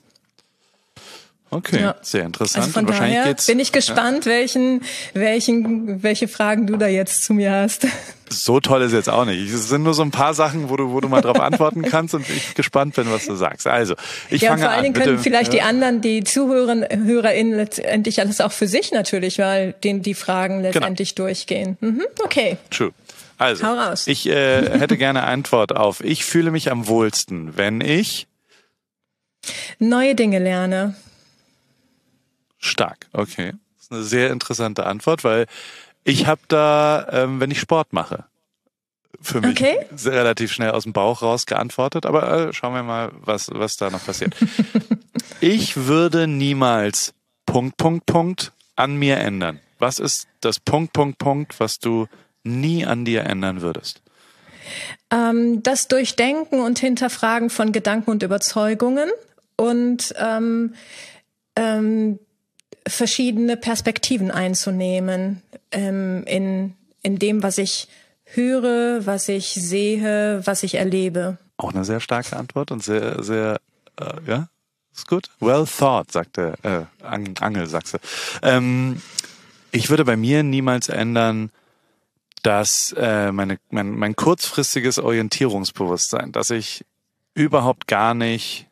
Okay, 1.53 1.81
ja. 1.81 1.95
sehr 2.01 2.23
interessant. 2.23 2.65
Also 2.65 2.71
von 2.71 2.85
daher 2.85 3.35
bin 3.47 3.59
ich 3.59 3.71
gespannt, 3.71 4.25
ja. 4.25 4.31
welchen, 4.31 4.81
welchen, 5.13 6.03
welche 6.03 6.27
Fragen 6.27 6.67
du 6.67 6.77
da 6.77 6.87
jetzt 6.87 7.23
zu 7.23 7.33
mir 7.33 7.51
hast. 7.51 7.87
So 8.29 8.59
toll 8.59 8.81
ist 8.81 8.93
jetzt 8.93 9.09
auch 9.09 9.25
nicht. 9.25 9.53
Es 9.53 9.69
sind 9.69 9.83
nur 9.83 9.93
so 9.93 10.01
ein 10.01 10.11
paar 10.11 10.33
Sachen, 10.33 10.69
wo 10.69 10.77
du, 10.77 10.91
wo 10.91 10.99
du 11.01 11.07
mal 11.07 11.21
drauf 11.21 11.39
antworten 11.39 11.81
kannst 11.89 12.15
und 12.15 12.27
ich 12.29 12.55
gespannt 12.55 12.95
bin, 12.95 13.11
was 13.11 13.25
du 13.25 13.35
sagst. 13.35 13.67
Also, 13.67 13.95
ich 14.29 14.41
ja, 14.41 14.49
fange 14.49 14.63
an. 14.63 14.67
Vor 14.67 14.73
allen 14.73 14.83
Dingen 14.83 14.95
können 14.95 15.19
vielleicht 15.19 15.53
ja. 15.53 15.59
die 15.59 15.61
anderen, 15.61 16.01
die 16.01 16.23
Zuhörer, 16.23 16.87
HörerInnen 16.89 17.55
letztendlich 17.55 18.19
alles 18.19 18.41
auch 18.41 18.51
für 18.51 18.67
sich 18.67 18.91
natürlich, 18.91 19.37
weil 19.39 19.73
denen 19.83 20.01
die 20.01 20.15
Fragen 20.15 20.63
genau. 20.63 20.69
letztendlich 20.69 21.15
genau. 21.15 21.27
durchgehen. 21.27 21.77
Mhm, 21.81 22.03
okay. 22.23 22.57
True. 22.71 22.91
Also, 23.37 23.65
ich 24.05 24.27
äh, 24.27 24.79
hätte 24.79 24.97
gerne 24.97 25.23
Antwort 25.23 25.75
auf, 25.75 26.03
ich 26.03 26.23
fühle 26.23 26.51
mich 26.51 26.71
am 26.71 26.87
wohlsten, 26.87 27.57
wenn 27.57 27.81
ich 27.81 28.27
neue 29.79 30.15
Dinge 30.15 30.39
lerne. 30.39 30.95
Stark, 32.63 33.07
okay. 33.11 33.53
Das 33.75 33.85
ist 33.85 33.91
eine 33.91 34.03
sehr 34.03 34.31
interessante 34.31 34.85
Antwort, 34.85 35.23
weil 35.23 35.47
ich 36.03 36.27
habe 36.27 36.41
da, 36.47 37.07
ähm, 37.11 37.39
wenn 37.39 37.51
ich 37.51 37.59
Sport 37.59 37.93
mache, 37.93 38.25
für 39.21 39.41
mich 39.41 39.59
okay. 39.59 39.77
relativ 40.05 40.51
schnell 40.51 40.71
aus 40.71 40.83
dem 40.83 40.93
Bauch 40.93 41.21
raus 41.21 41.45
geantwortet. 41.45 42.05
Aber 42.05 42.47
äh, 42.47 42.53
schauen 42.53 42.73
wir 42.73 42.83
mal, 42.83 43.11
was, 43.21 43.49
was 43.53 43.77
da 43.77 43.89
noch 43.89 44.05
passiert. 44.05 44.35
ich 45.41 45.75
würde 45.77 46.27
niemals 46.27 47.13
Punkt, 47.45 47.77
Punkt, 47.77 48.05
Punkt 48.05 48.51
an 48.75 48.95
mir 48.95 49.17
ändern. 49.17 49.59
Was 49.79 49.99
ist 49.99 50.27
das 50.41 50.59
Punkt, 50.59 50.93
Punkt, 50.93 51.17
Punkt, 51.17 51.59
was 51.59 51.79
du 51.79 52.07
nie 52.43 52.85
an 52.85 53.05
dir 53.05 53.23
ändern 53.23 53.61
würdest? 53.61 54.01
Ähm, 55.11 55.63
das 55.63 55.87
Durchdenken 55.87 56.61
und 56.61 56.79
Hinterfragen 56.79 57.49
von 57.49 57.71
Gedanken 57.71 58.11
und 58.11 58.23
Überzeugungen 58.23 59.09
und 59.57 60.13
ähm, 60.17 60.73
ähm, 61.55 62.19
verschiedene 62.87 63.57
Perspektiven 63.57 64.31
einzunehmen 64.31 65.41
ähm, 65.71 66.23
in, 66.25 66.75
in 67.01 67.19
dem, 67.19 67.43
was 67.43 67.57
ich 67.57 67.87
höre, 68.25 69.05
was 69.05 69.27
ich 69.29 69.53
sehe, 69.53 70.41
was 70.45 70.63
ich 70.63 70.75
erlebe. 70.75 71.37
Auch 71.57 71.73
eine 71.73 71.85
sehr 71.85 71.99
starke 71.99 72.35
Antwort 72.35 72.71
und 72.71 72.83
sehr, 72.83 73.23
sehr, 73.23 73.59
äh, 73.99 74.13
ja, 74.25 74.49
ist 74.93 75.07
gut. 75.07 75.29
Well 75.39 75.65
thought, 75.65 76.11
sagte 76.11 76.55
äh, 76.63 76.85
Angel, 77.03 77.67
sagst 77.67 77.95
du. 77.95 77.97
Ähm, 78.41 79.01
ich 79.71 79.89
würde 79.89 80.05
bei 80.05 80.17
mir 80.17 80.43
niemals 80.43 80.89
ändern, 80.89 81.51
dass 82.43 82.93
äh, 82.97 83.31
meine, 83.31 83.57
mein, 83.69 83.91
mein 83.91 84.15
kurzfristiges 84.15 84.99
Orientierungsbewusstsein, 84.99 86.31
dass 86.31 86.49
ich 86.49 86.85
überhaupt 87.33 87.87
gar 87.87 88.13
nicht 88.13 88.67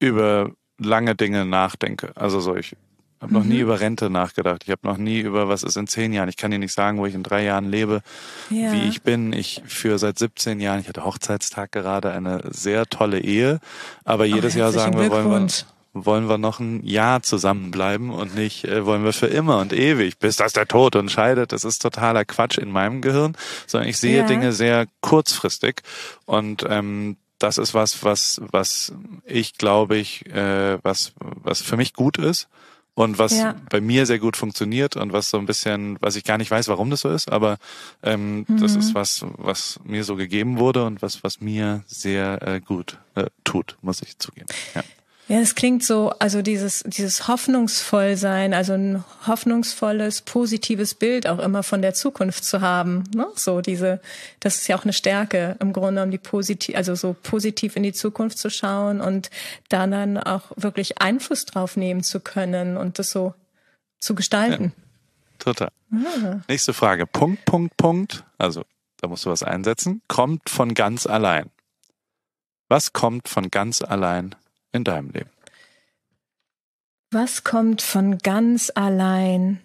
über 0.00 0.50
lange 0.78 1.14
Dinge 1.14 1.44
nachdenke. 1.44 2.12
Also 2.16 2.40
so, 2.40 2.56
ich 2.56 2.76
habe 3.22 3.32
noch 3.32 3.44
mhm. 3.44 3.50
nie 3.50 3.60
über 3.60 3.80
Rente 3.80 4.10
nachgedacht. 4.10 4.62
Ich 4.64 4.70
habe 4.70 4.86
noch 4.86 4.96
nie 4.96 5.20
über 5.20 5.48
was 5.48 5.62
ist 5.62 5.76
in 5.76 5.86
zehn 5.86 6.12
Jahren. 6.12 6.28
Ich 6.28 6.36
kann 6.36 6.50
dir 6.50 6.58
nicht 6.58 6.74
sagen, 6.74 6.98
wo 6.98 7.06
ich 7.06 7.14
in 7.14 7.22
drei 7.22 7.44
Jahren 7.44 7.70
lebe, 7.70 8.02
ja. 8.50 8.72
wie 8.72 8.88
ich 8.88 9.02
bin. 9.02 9.32
Ich 9.32 9.62
führe 9.66 9.98
seit 9.98 10.18
17 10.18 10.60
Jahren, 10.60 10.80
ich 10.80 10.88
hatte 10.88 11.04
Hochzeitstag 11.04 11.70
gerade, 11.72 12.12
eine 12.12 12.42
sehr 12.50 12.86
tolle 12.86 13.20
Ehe. 13.20 13.60
Aber 14.04 14.24
jedes 14.24 14.56
oh, 14.56 14.58
Jahr 14.58 14.72
sagen 14.72 14.98
wir, 14.98 15.08
wollen 15.10 15.30
wir, 15.30 15.48
wollen 15.94 16.28
wir 16.28 16.38
noch 16.38 16.58
ein 16.58 16.84
Jahr 16.84 17.22
zusammenbleiben 17.22 18.10
und 18.10 18.34
nicht 18.34 18.64
äh, 18.64 18.84
wollen 18.84 19.04
wir 19.04 19.12
für 19.12 19.26
immer 19.26 19.60
und 19.60 19.72
ewig, 19.72 20.18
bis 20.18 20.36
das 20.36 20.52
der 20.52 20.66
Tod 20.66 20.96
entscheidet. 20.96 21.52
Das 21.52 21.64
ist 21.64 21.80
totaler 21.80 22.24
Quatsch 22.24 22.58
in 22.58 22.70
meinem 22.70 23.02
Gehirn, 23.02 23.36
sondern 23.66 23.88
ich 23.88 23.98
sehe 23.98 24.18
ja. 24.18 24.26
Dinge 24.26 24.52
sehr 24.52 24.86
kurzfristig 25.00 25.82
und 26.24 26.66
ähm, 26.68 27.16
das 27.38 27.58
ist 27.58 27.74
was, 27.74 28.04
was, 28.04 28.40
was 28.50 28.92
ich 29.26 29.58
glaube 29.58 29.96
ich, 29.96 30.26
äh, 30.26 30.78
was, 30.82 31.12
was 31.18 31.60
für 31.60 31.76
mich 31.76 31.92
gut 31.92 32.18
ist 32.18 32.48
und 32.94 33.18
was 33.18 33.36
ja. 33.38 33.54
bei 33.70 33.80
mir 33.80 34.06
sehr 34.06 34.18
gut 34.18 34.36
funktioniert 34.36 34.96
und 34.96 35.12
was 35.12 35.30
so 35.30 35.38
ein 35.38 35.46
bisschen, 35.46 35.96
was 36.00 36.16
ich 36.16 36.24
gar 36.24 36.38
nicht 36.38 36.50
weiß, 36.50 36.68
warum 36.68 36.90
das 36.90 37.00
so 37.00 37.08
ist, 37.08 37.30
aber 37.30 37.58
ähm, 38.02 38.44
mhm. 38.46 38.60
das 38.60 38.76
ist 38.76 38.90
mhm. 38.90 38.94
was, 38.94 39.24
was 39.38 39.80
mir 39.84 40.04
so 40.04 40.16
gegeben 40.16 40.58
wurde 40.58 40.84
und 40.84 41.00
was, 41.02 41.24
was 41.24 41.40
mir 41.40 41.82
sehr 41.86 42.46
äh, 42.46 42.60
gut 42.60 42.98
äh, 43.14 43.26
tut, 43.44 43.76
muss 43.80 44.02
ich 44.02 44.18
zugeben. 44.18 44.46
Ja. 44.74 44.82
Ja, 45.28 45.38
es 45.38 45.54
klingt 45.54 45.84
so, 45.84 46.10
also 46.18 46.42
dieses, 46.42 46.82
dieses 46.84 47.28
hoffnungsvoll 47.28 48.16
sein, 48.16 48.52
also 48.54 48.72
ein 48.72 49.04
hoffnungsvolles, 49.26 50.22
positives 50.22 50.94
Bild 50.94 51.28
auch 51.28 51.38
immer 51.38 51.62
von 51.62 51.80
der 51.80 51.94
Zukunft 51.94 52.44
zu 52.44 52.60
haben. 52.60 53.04
Ne? 53.14 53.26
So 53.36 53.60
diese, 53.60 54.00
das 54.40 54.56
ist 54.56 54.66
ja 54.66 54.76
auch 54.76 54.82
eine 54.82 54.92
Stärke 54.92 55.56
im 55.60 55.72
Grunde, 55.72 56.02
um 56.02 56.10
die 56.10 56.18
positiv, 56.18 56.76
also 56.76 56.96
so 56.96 57.14
positiv 57.14 57.76
in 57.76 57.84
die 57.84 57.92
Zukunft 57.92 58.38
zu 58.38 58.50
schauen 58.50 59.00
und 59.00 59.30
da 59.68 59.86
dann 59.86 60.18
auch 60.18 60.50
wirklich 60.56 61.00
Einfluss 61.00 61.44
drauf 61.44 61.76
nehmen 61.76 62.02
zu 62.02 62.18
können 62.18 62.76
und 62.76 62.98
das 62.98 63.10
so 63.10 63.32
zu 64.00 64.16
gestalten. 64.16 64.72
Ja, 64.76 64.82
total. 65.38 65.68
Ah. 65.92 66.40
Nächste 66.48 66.72
Frage. 66.72 67.06
Punkt, 67.06 67.44
Punkt, 67.44 67.76
Punkt. 67.76 68.24
Also, 68.38 68.64
da 69.00 69.08
musst 69.08 69.24
du 69.24 69.30
was 69.30 69.44
einsetzen. 69.44 70.02
Kommt 70.08 70.50
von 70.50 70.74
ganz 70.74 71.06
allein. 71.06 71.50
Was 72.68 72.92
kommt 72.92 73.28
von 73.28 73.50
ganz 73.50 73.82
allein 73.82 74.34
in 74.72 74.84
deinem 74.84 75.10
Leben? 75.10 75.30
Was 77.10 77.44
kommt 77.44 77.82
von 77.82 78.18
ganz 78.18 78.72
allein? 78.74 79.60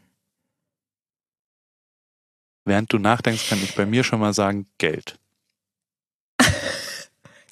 Während 2.65 2.91
du 2.91 3.00
nachdenkst, 3.00 3.48
kann 3.48 3.63
ich 3.63 3.76
bei 3.76 3.86
mir 3.86 4.04
schon 4.04 4.20
mal 4.20 4.34
sagen, 4.34 4.67
Geld. 4.78 5.17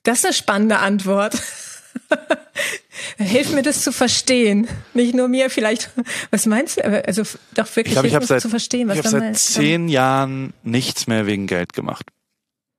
Das 0.03 0.19
ist 0.19 0.25
eine 0.25 0.33
spannende 0.35 0.77
Antwort. 0.77 1.33
Hilf 3.17 3.51
mir 3.53 3.63
das 3.63 3.81
zu 3.81 3.91
verstehen. 3.91 4.67
Nicht 4.93 5.15
nur 5.15 5.27
mir, 5.27 5.49
vielleicht. 5.49 5.89
Was 6.29 6.45
meinst 6.45 6.77
du? 6.77 7.07
Also 7.07 7.23
doch 7.55 7.75
wirklich 7.75 7.95
ich 7.95 8.09
glaub, 8.09 8.21
ich 8.21 8.27
seit, 8.27 8.41
zu 8.41 8.49
verstehen, 8.49 8.87
was 8.87 8.99
ich 8.99 9.05
habe 9.05 9.19
seit 9.19 9.37
zehn 9.37 9.89
Jahren 9.89 10.53
nichts 10.61 11.07
mehr 11.07 11.25
wegen 11.25 11.47
Geld 11.47 11.73
gemacht. 11.73 12.11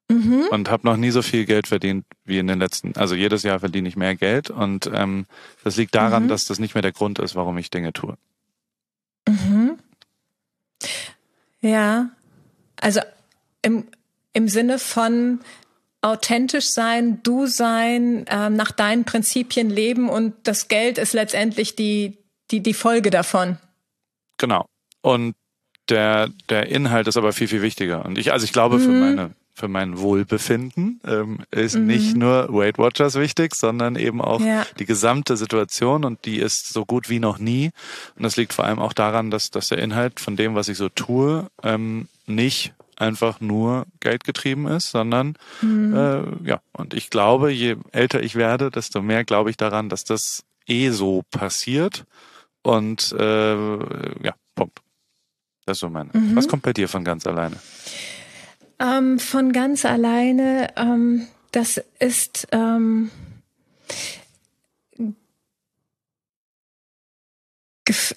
Mhm. 0.09 0.47
Und 0.51 0.71
habe 0.71 0.87
noch 0.87 0.97
nie 0.97 1.11
so 1.11 1.21
viel 1.21 1.47
Geld 1.47 1.67
verdient 1.67 2.07
wie 2.25 2.39
in 2.39 2.47
den 2.47 2.61
letzten. 2.61 2.95
Also 2.97 3.15
jedes 3.15 3.43
Jahr 3.43 3.59
verdiene 3.59 3.89
ich 3.89 3.97
mehr 3.97 4.15
Geld 4.15 4.51
und 4.51 4.89
ähm, 4.93 5.27
das 5.65 5.77
liegt 5.77 5.95
daran, 5.97 6.25
mhm. 6.25 6.29
dass 6.29 6.47
das 6.47 6.61
nicht 6.61 6.75
mehr 6.75 6.83
der 6.83 6.93
Grund 6.93 7.19
ist, 7.19 7.35
warum 7.35 7.59
ich 7.59 7.71
Dinge 7.71 7.93
tue. 7.93 8.17
Mhm. 9.29 9.79
Ja, 11.61 12.11
also 12.81 13.01
im, 13.63 13.89
im 14.33 14.49
Sinne 14.49 14.79
von 14.79 15.41
authentisch 16.03 16.71
sein, 16.71 17.21
du 17.25 17.47
sein, 17.47 18.27
äh, 18.29 18.49
nach 18.49 18.71
deinen 18.71 19.05
Prinzipien 19.05 19.71
leben 19.71 20.09
und 20.09 20.35
das 20.45 20.69
Geld 20.69 20.99
ist 20.99 21.15
letztendlich 21.15 21.75
die, 21.75 22.19
die, 22.53 22.63
die 22.63 22.75
Folge 22.75 23.11
davon. 23.11 23.59
Genau. 24.39 24.67
Und 25.03 25.35
der, 25.89 26.29
der 26.49 26.69
Inhalt 26.69 27.09
ist 27.09 27.17
aber 27.17 27.33
viel, 27.33 27.49
viel 27.49 27.63
wichtiger. 27.63 28.05
Und 28.05 28.19
ich, 28.19 28.33
also 28.33 28.45
ich 28.45 28.53
glaube, 28.53 28.79
mhm. 28.79 28.83
für 28.83 28.91
meine, 28.91 29.31
für 29.57 29.69
mein 29.69 29.99
Wohlbefinden 29.99 31.01
ähm, 31.07 31.39
ist 31.51 31.77
mhm. 31.77 31.87
nicht 31.87 32.15
nur 32.15 32.53
Weight 32.53 32.77
Watchers 32.77 33.15
wichtig, 33.15 33.55
sondern 33.55 33.97
eben 33.97 34.21
auch 34.21 34.41
ja. 34.41 34.67
die 34.79 34.85
gesamte 34.85 35.37
Situation 35.39 36.05
und 36.05 36.27
die 36.27 36.39
ist 36.39 36.69
so 36.69 36.85
gut 36.85 37.09
wie 37.09 37.21
noch 37.21 37.39
nie. 37.39 37.71
Und 38.17 38.23
das 38.23 38.37
liegt 38.37 38.53
vor 38.53 38.67
allem 38.67 38.79
auch 38.79 38.93
daran, 38.93 39.31
dass, 39.31 39.51
dass 39.51 39.69
der 39.69 39.79
Inhalt 39.79 40.21
von 40.21 40.37
dem, 40.37 40.55
was 40.55 40.69
ich 40.69 40.77
so 40.77 40.91
tue, 40.91 41.49
ähm, 41.63 42.07
nicht 42.27 42.75
einfach 42.97 43.41
nur 43.41 43.87
geldgetrieben 44.01 44.67
ist, 44.67 44.91
sondern 44.91 45.37
mhm. 45.63 45.95
äh, 45.95 46.49
ja, 46.49 46.61
und 46.73 46.93
ich 46.93 47.09
glaube, 47.09 47.51
je 47.51 47.77
älter 47.93 48.23
ich 48.23 48.35
werde, 48.35 48.71
desto 48.71 49.01
mehr 49.01 49.25
glaube 49.25 49.49
ich 49.49 49.57
daran, 49.57 49.89
dass 49.89 50.05
das 50.05 50.45
eh 50.67 50.91
so 50.91 51.23
passiert. 51.31 52.05
Und 52.63 53.13
äh, 53.13 53.55
ja, 54.23 54.35
Punkt. 54.55 54.81
Das 55.65 55.79
ist 55.79 55.81
so 55.81 55.89
meine. 55.89 56.11
Mhm. 56.13 56.37
Was 56.37 56.47
kommt 56.47 56.63
bei 56.63 56.73
dir 56.73 56.89
von 56.89 57.05
ganz 57.05 57.27
alleine? 57.27 57.57
Ähm, 58.79 59.19
von 59.19 59.53
ganz 59.53 59.85
alleine, 59.85 60.69
ähm, 60.77 61.27
das 61.53 61.83
ist 61.99 62.49
ähm, 62.53 63.11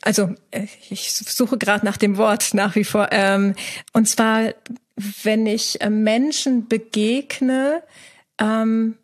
also 0.01 0.33
äh, 0.51 0.67
ich 0.89 1.13
suche 1.13 1.57
gerade 1.57 1.85
nach 1.85 1.97
dem 1.97 2.17
Wort 2.17 2.53
nach 2.53 2.75
wie 2.75 2.83
vor. 2.83 3.09
Ähm, 3.11 3.55
und 3.93 4.07
zwar, 4.07 4.53
wenn 5.23 5.45
ich 5.45 5.81
äh, 5.81 5.89
Menschen 5.89 6.67
begegne, 6.67 7.83
ähm, 8.39 8.97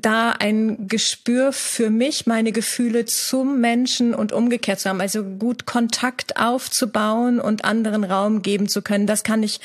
da 0.00 0.30
ein 0.30 0.88
Gespür 0.88 1.52
für 1.52 1.90
mich, 1.90 2.26
meine 2.26 2.52
Gefühle 2.52 3.04
zum 3.04 3.60
Menschen 3.60 4.14
und 4.14 4.32
umgekehrt 4.32 4.80
zu 4.80 4.88
haben, 4.88 5.00
also 5.00 5.22
gut 5.24 5.66
Kontakt 5.66 6.36
aufzubauen 6.36 7.40
und 7.40 7.64
anderen 7.64 8.04
Raum 8.04 8.42
geben 8.42 8.68
zu 8.68 8.82
können, 8.82 9.06
das 9.06 9.24
kann 9.24 9.42
ich 9.42 9.60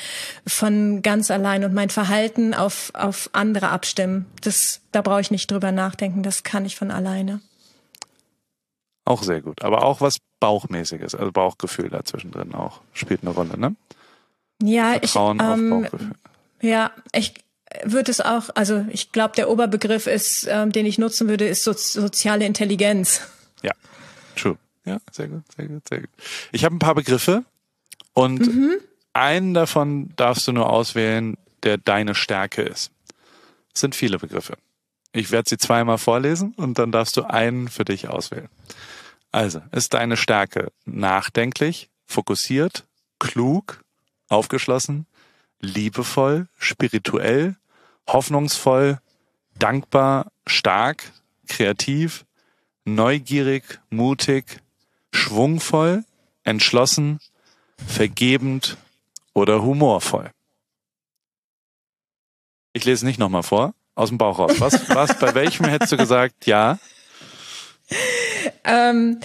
von 0.46 1.02
ganz 1.02 1.30
allein 1.30 1.64
und 1.64 1.74
mein 1.74 1.90
Verhalten 1.90 2.54
auf, 2.54 2.90
auf 2.94 3.30
andere 3.32 3.68
abstimmen. 3.68 4.26
Das, 4.42 4.80
da 4.92 5.02
brauche 5.02 5.20
ich 5.20 5.30
nicht 5.30 5.50
drüber 5.50 5.72
nachdenken, 5.72 6.22
das 6.22 6.42
kann 6.42 6.64
ich 6.64 6.76
von 6.76 6.90
alleine. 6.90 7.40
Auch 9.04 9.22
sehr 9.22 9.40
gut. 9.40 9.62
Aber 9.62 9.84
auch 9.84 10.00
was 10.00 10.18
Bauchmäßiges, 10.38 11.14
also 11.14 11.32
Bauchgefühl 11.32 11.88
dazwischen 11.88 12.30
drin 12.30 12.54
auch 12.54 12.80
spielt 12.92 13.22
eine 13.22 13.30
Rolle, 13.30 13.58
ne? 13.58 13.74
Ja, 14.62 14.92
Vertrauen 14.92 15.38
ich, 15.38 15.42
ähm, 15.42 15.72
auf 15.72 15.82
Bauchgefühl. 15.82 16.10
Ja, 16.60 16.90
ich 17.12 17.34
würde 17.84 18.10
es 18.10 18.20
auch, 18.20 18.50
also 18.54 18.84
ich 18.90 19.12
glaube, 19.12 19.34
der 19.36 19.48
Oberbegriff 19.48 20.06
ist, 20.06 20.46
ähm, 20.48 20.72
den 20.72 20.86
ich 20.86 20.98
nutzen 20.98 21.28
würde, 21.28 21.46
ist 21.46 21.64
so, 21.64 21.72
soziale 21.72 22.44
Intelligenz. 22.44 23.22
Ja, 23.62 23.72
true. 24.36 24.56
Ja, 24.84 24.98
sehr 25.12 25.28
gut, 25.28 25.42
sehr 25.56 25.66
gut, 25.66 25.88
sehr 25.88 26.00
gut. 26.00 26.10
Ich 26.52 26.64
habe 26.64 26.74
ein 26.74 26.80
paar 26.80 26.94
Begriffe 26.94 27.44
und 28.12 28.40
mhm. 28.40 28.76
einen 29.12 29.54
davon 29.54 30.12
darfst 30.16 30.48
du 30.48 30.52
nur 30.52 30.70
auswählen, 30.70 31.36
der 31.62 31.78
deine 31.78 32.14
Stärke 32.14 32.62
ist. 32.62 32.90
Es 33.74 33.80
sind 33.80 33.94
viele 33.94 34.18
Begriffe. 34.18 34.56
Ich 35.12 35.30
werde 35.30 35.48
sie 35.48 35.58
zweimal 35.58 35.98
vorlesen 35.98 36.54
und 36.56 36.78
dann 36.78 36.92
darfst 36.92 37.16
du 37.16 37.22
einen 37.22 37.68
für 37.68 37.84
dich 37.84 38.08
auswählen. 38.08 38.48
Also, 39.32 39.62
ist 39.72 39.94
deine 39.94 40.16
Stärke 40.16 40.72
nachdenklich, 40.86 41.88
fokussiert, 42.06 42.84
klug, 43.18 43.84
aufgeschlossen, 44.28 45.06
liebevoll, 45.60 46.48
spirituell, 46.58 47.56
hoffnungsvoll, 48.06 48.98
dankbar, 49.58 50.32
stark, 50.46 51.12
kreativ, 51.48 52.24
neugierig, 52.84 53.80
mutig, 53.90 54.60
schwungvoll, 55.12 56.04
entschlossen, 56.44 57.20
vergebend 57.86 58.76
oder 59.32 59.62
humorvoll. 59.62 60.30
Ich 62.72 62.84
lese 62.84 63.04
nicht 63.06 63.18
nochmal 63.18 63.42
vor 63.42 63.74
aus 63.94 64.08
dem 64.08 64.18
Bauch 64.18 64.38
raus. 64.38 64.52
Was, 64.58 64.88
was, 64.88 65.18
bei 65.18 65.34
welchem 65.34 65.66
hättest 65.66 65.92
du 65.92 65.96
gesagt, 65.96 66.46
ja? 66.46 66.78
Ähm, 68.62 69.20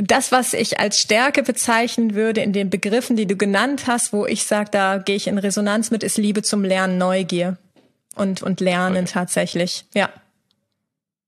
das, 0.00 0.30
was 0.30 0.54
ich 0.54 0.78
als 0.78 0.98
Stärke 0.98 1.42
bezeichnen 1.42 2.14
würde 2.14 2.40
in 2.40 2.52
den 2.52 2.70
Begriffen, 2.70 3.16
die 3.16 3.26
du 3.26 3.36
genannt 3.36 3.86
hast, 3.86 4.12
wo 4.12 4.26
ich 4.26 4.44
sage, 4.44 4.70
da 4.70 4.98
gehe 4.98 5.16
ich 5.16 5.26
in 5.26 5.38
Resonanz 5.38 5.90
mit, 5.90 6.04
ist 6.04 6.18
Liebe 6.18 6.42
zum 6.42 6.62
Lernen, 6.64 6.98
Neugier 6.98 7.58
und, 8.14 8.42
und 8.42 8.60
Lernen 8.60 9.04
okay. 9.04 9.12
tatsächlich. 9.12 9.84
Ja. 9.94 10.10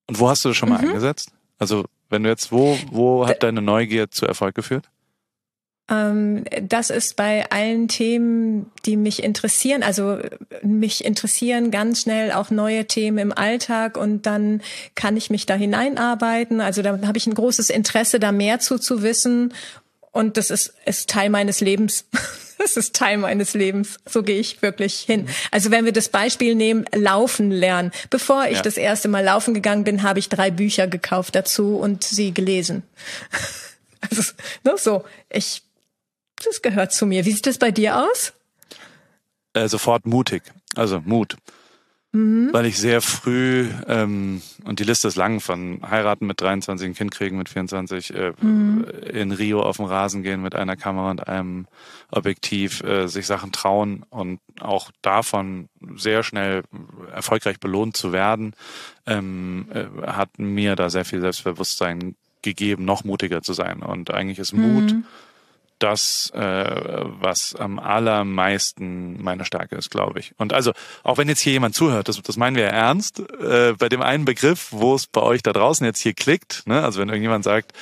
Und 0.07 0.21
wo 0.21 0.29
hast 0.29 0.45
du 0.45 0.51
das 0.51 0.57
schon 0.57 0.69
mal 0.69 0.81
mhm. 0.81 0.89
eingesetzt? 0.89 1.33
Also, 1.59 1.85
wenn 2.09 2.23
du 2.23 2.29
jetzt, 2.29 2.53
wo, 2.53 2.79
wo 2.91 3.27
hat 3.27 3.43
deine 3.43 3.61
Neugier 3.61 4.11
zu 4.11 4.27
Erfolg 4.27 4.55
geführt? 4.55 4.89
Ähm, 5.91 6.45
das 6.63 6.91
ist 6.91 7.17
bei 7.17 7.51
allen 7.51 7.89
Themen, 7.89 8.71
die 8.87 8.97
mich 8.97 9.23
interessieren. 9.23 9.83
Also 9.83 10.19
mich 10.63 11.05
interessieren 11.05 11.71
ganz 11.71 12.03
schnell 12.03 12.33
auch 12.33 12.51
neue 12.51 12.87
Themen 12.87 13.19
im 13.19 13.33
Alltag 13.33 13.97
und 13.97 14.25
dann 14.25 14.63
kann 14.95 15.17
ich 15.17 15.31
mich 15.31 15.47
da 15.47 15.55
hineinarbeiten. 15.55 16.61
Also 16.61 16.83
da 16.83 17.01
habe 17.07 17.19
ich 17.19 17.27
ein 17.27 17.35
großes 17.35 17.71
Interesse, 17.71 18.21
da 18.21 18.31
mehr 18.31 18.61
zu, 18.61 18.79
zu 18.79 19.03
wissen. 19.03 19.53
Und 20.13 20.37
das 20.37 20.51
ist, 20.51 20.75
ist 20.87 21.11
Teil 21.11 21.31
meines 21.31 21.61
Lebens. 21.61 22.07
Das 22.63 22.77
ist 22.77 22.95
Teil 22.95 23.17
meines 23.17 23.55
Lebens. 23.55 23.97
So 24.07 24.23
gehe 24.23 24.39
ich 24.39 24.61
wirklich 24.61 25.01
hin. 25.01 25.31
Also 25.51 25.71
wenn 25.71 25.87
wir 25.87 25.95
das 25.95 26.11
Beispiel 26.11 26.55
nehmen, 26.55 26.85
laufen 26.95 27.51
lernen. 27.51 27.91
Bevor 28.11 28.49
ich 28.49 28.59
ja. 28.59 28.63
das 28.63 28.77
erste 28.77 29.09
Mal 29.09 29.25
laufen 29.25 29.55
gegangen 29.55 29.83
bin, 29.83 30.03
habe 30.03 30.19
ich 30.19 30.29
drei 30.29 30.51
Bücher 30.51 30.87
gekauft 30.87 31.35
dazu 31.35 31.79
und 31.79 32.05
sie 32.05 32.35
gelesen. 32.35 32.83
Also, 34.03 34.33
ne, 34.65 34.75
so, 34.79 35.05
ich 35.29 35.63
das 36.45 36.63
gehört 36.63 36.93
zu 36.93 37.07
mir. 37.07 37.25
Wie 37.25 37.33
sieht 37.33 37.47
das 37.47 37.59
bei 37.59 37.71
dir 37.71 37.99
aus? 37.99 38.33
Äh, 39.53 39.69
sofort 39.69 40.07
mutig. 40.07 40.43
Also 40.75 41.01
Mut. 41.05 41.37
Mhm. 42.13 42.49
Weil 42.53 42.67
ich 42.67 42.77
sehr 42.79 43.03
früh, 43.03 43.69
ähm, 43.87 44.43
und 44.65 44.81
die 44.81 44.85
Liste 44.85 45.07
ist 45.07 45.17
lang, 45.17 45.39
von 45.39 45.81
heiraten 45.89 46.27
mit 46.27 46.41
23, 46.41 46.89
ein 46.89 46.95
Kind 46.95 47.13
kriegen 47.13 47.39
mit 47.39 47.49
24, 47.49 48.13
äh, 48.15 48.33
mhm. 48.41 48.85
in 49.13 49.31
Rio 49.31 49.63
auf 49.63 49.77
dem 49.77 49.85
Rasen 49.85 50.25
gehen 50.25 50.43
mit 50.43 50.57
einer 50.57 50.77
Kamera 50.77 51.13
und 51.13 51.29
einem 51.29 51.67
Objektiv, 52.11 52.83
äh, 52.83 53.07
sich 53.07 53.27
Sachen 53.27 53.53
trauen 53.53 54.05
und 54.11 54.41
auch 54.59 54.91
davon 55.03 55.69
sehr 55.95 56.25
schnell 56.25 56.65
erfolgreich 57.15 57.61
belohnt 57.61 57.97
zu 57.97 58.13
werden, 58.13 58.55
ähm, 59.07 59.69
äh, 59.73 60.07
hat 60.09 60.37
mir 60.39 60.75
da 60.75 60.91
sehr 60.91 61.05
viel 61.05 61.21
Selbstbewusstsein 61.21 62.17
gegeben, 62.43 62.85
noch 62.85 63.05
mutiger 63.05 63.43
zu 63.43 63.53
sein. 63.53 63.83
Und 63.83 64.11
eigentlich 64.11 64.41
ist 64.41 64.53
Mut 64.53 64.93
mhm 64.95 65.05
das, 65.83 66.31
äh, 66.35 66.41
was 67.21 67.55
am 67.55 67.79
allermeisten 67.79 69.23
meine 69.23 69.45
Stärke 69.45 69.77
ist, 69.77 69.91
glaube 69.91 70.21
ich. 70.21 70.33
Und 70.39 70.53
also, 70.53 70.73
auch 71.03 71.19
wenn 71.19 71.29
jetzt 71.29 71.41
hier 71.41 71.53
jemand 71.53 71.75
zuhört, 71.75 72.09
das, 72.09 72.23
das 72.23 72.37
meinen 72.37 72.57
wir 72.57 72.65
ja 72.65 72.71
ernst, 72.71 73.21
äh, 73.21 73.75
bei 73.79 73.89
dem 73.89 74.03
einen 74.03 74.25
Begriff, 74.25 74.69
wo 74.71 74.95
es 74.95 75.07
bei 75.07 75.23
euch 75.23 75.43
da 75.43 75.53
draußen 75.53 75.85
jetzt 75.85 76.01
hier 76.01 76.15
klickt, 76.15 76.63
ne, 76.67 76.83
also 76.83 77.01
wenn 77.01 77.09
irgendjemand 77.09 77.45
sagt, 77.45 77.73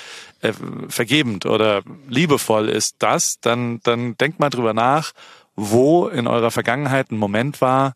äh, 0.41 0.53
vergebend 0.89 1.47
oder 1.47 1.83
liebevoll 2.09 2.69
ist 2.69 2.97
das, 3.01 3.39
dann, 3.41 3.81
dann 3.83 4.17
denkt 4.17 4.39
mal 4.41 4.51
drüber 4.51 4.73
nach, 4.73 5.13
wo 5.57 6.07
in 6.09 6.27
eurer 6.27 6.51
Vergangenheit 6.51 7.11
ein 7.11 7.19
Moment 7.19 7.61
war, 7.61 7.95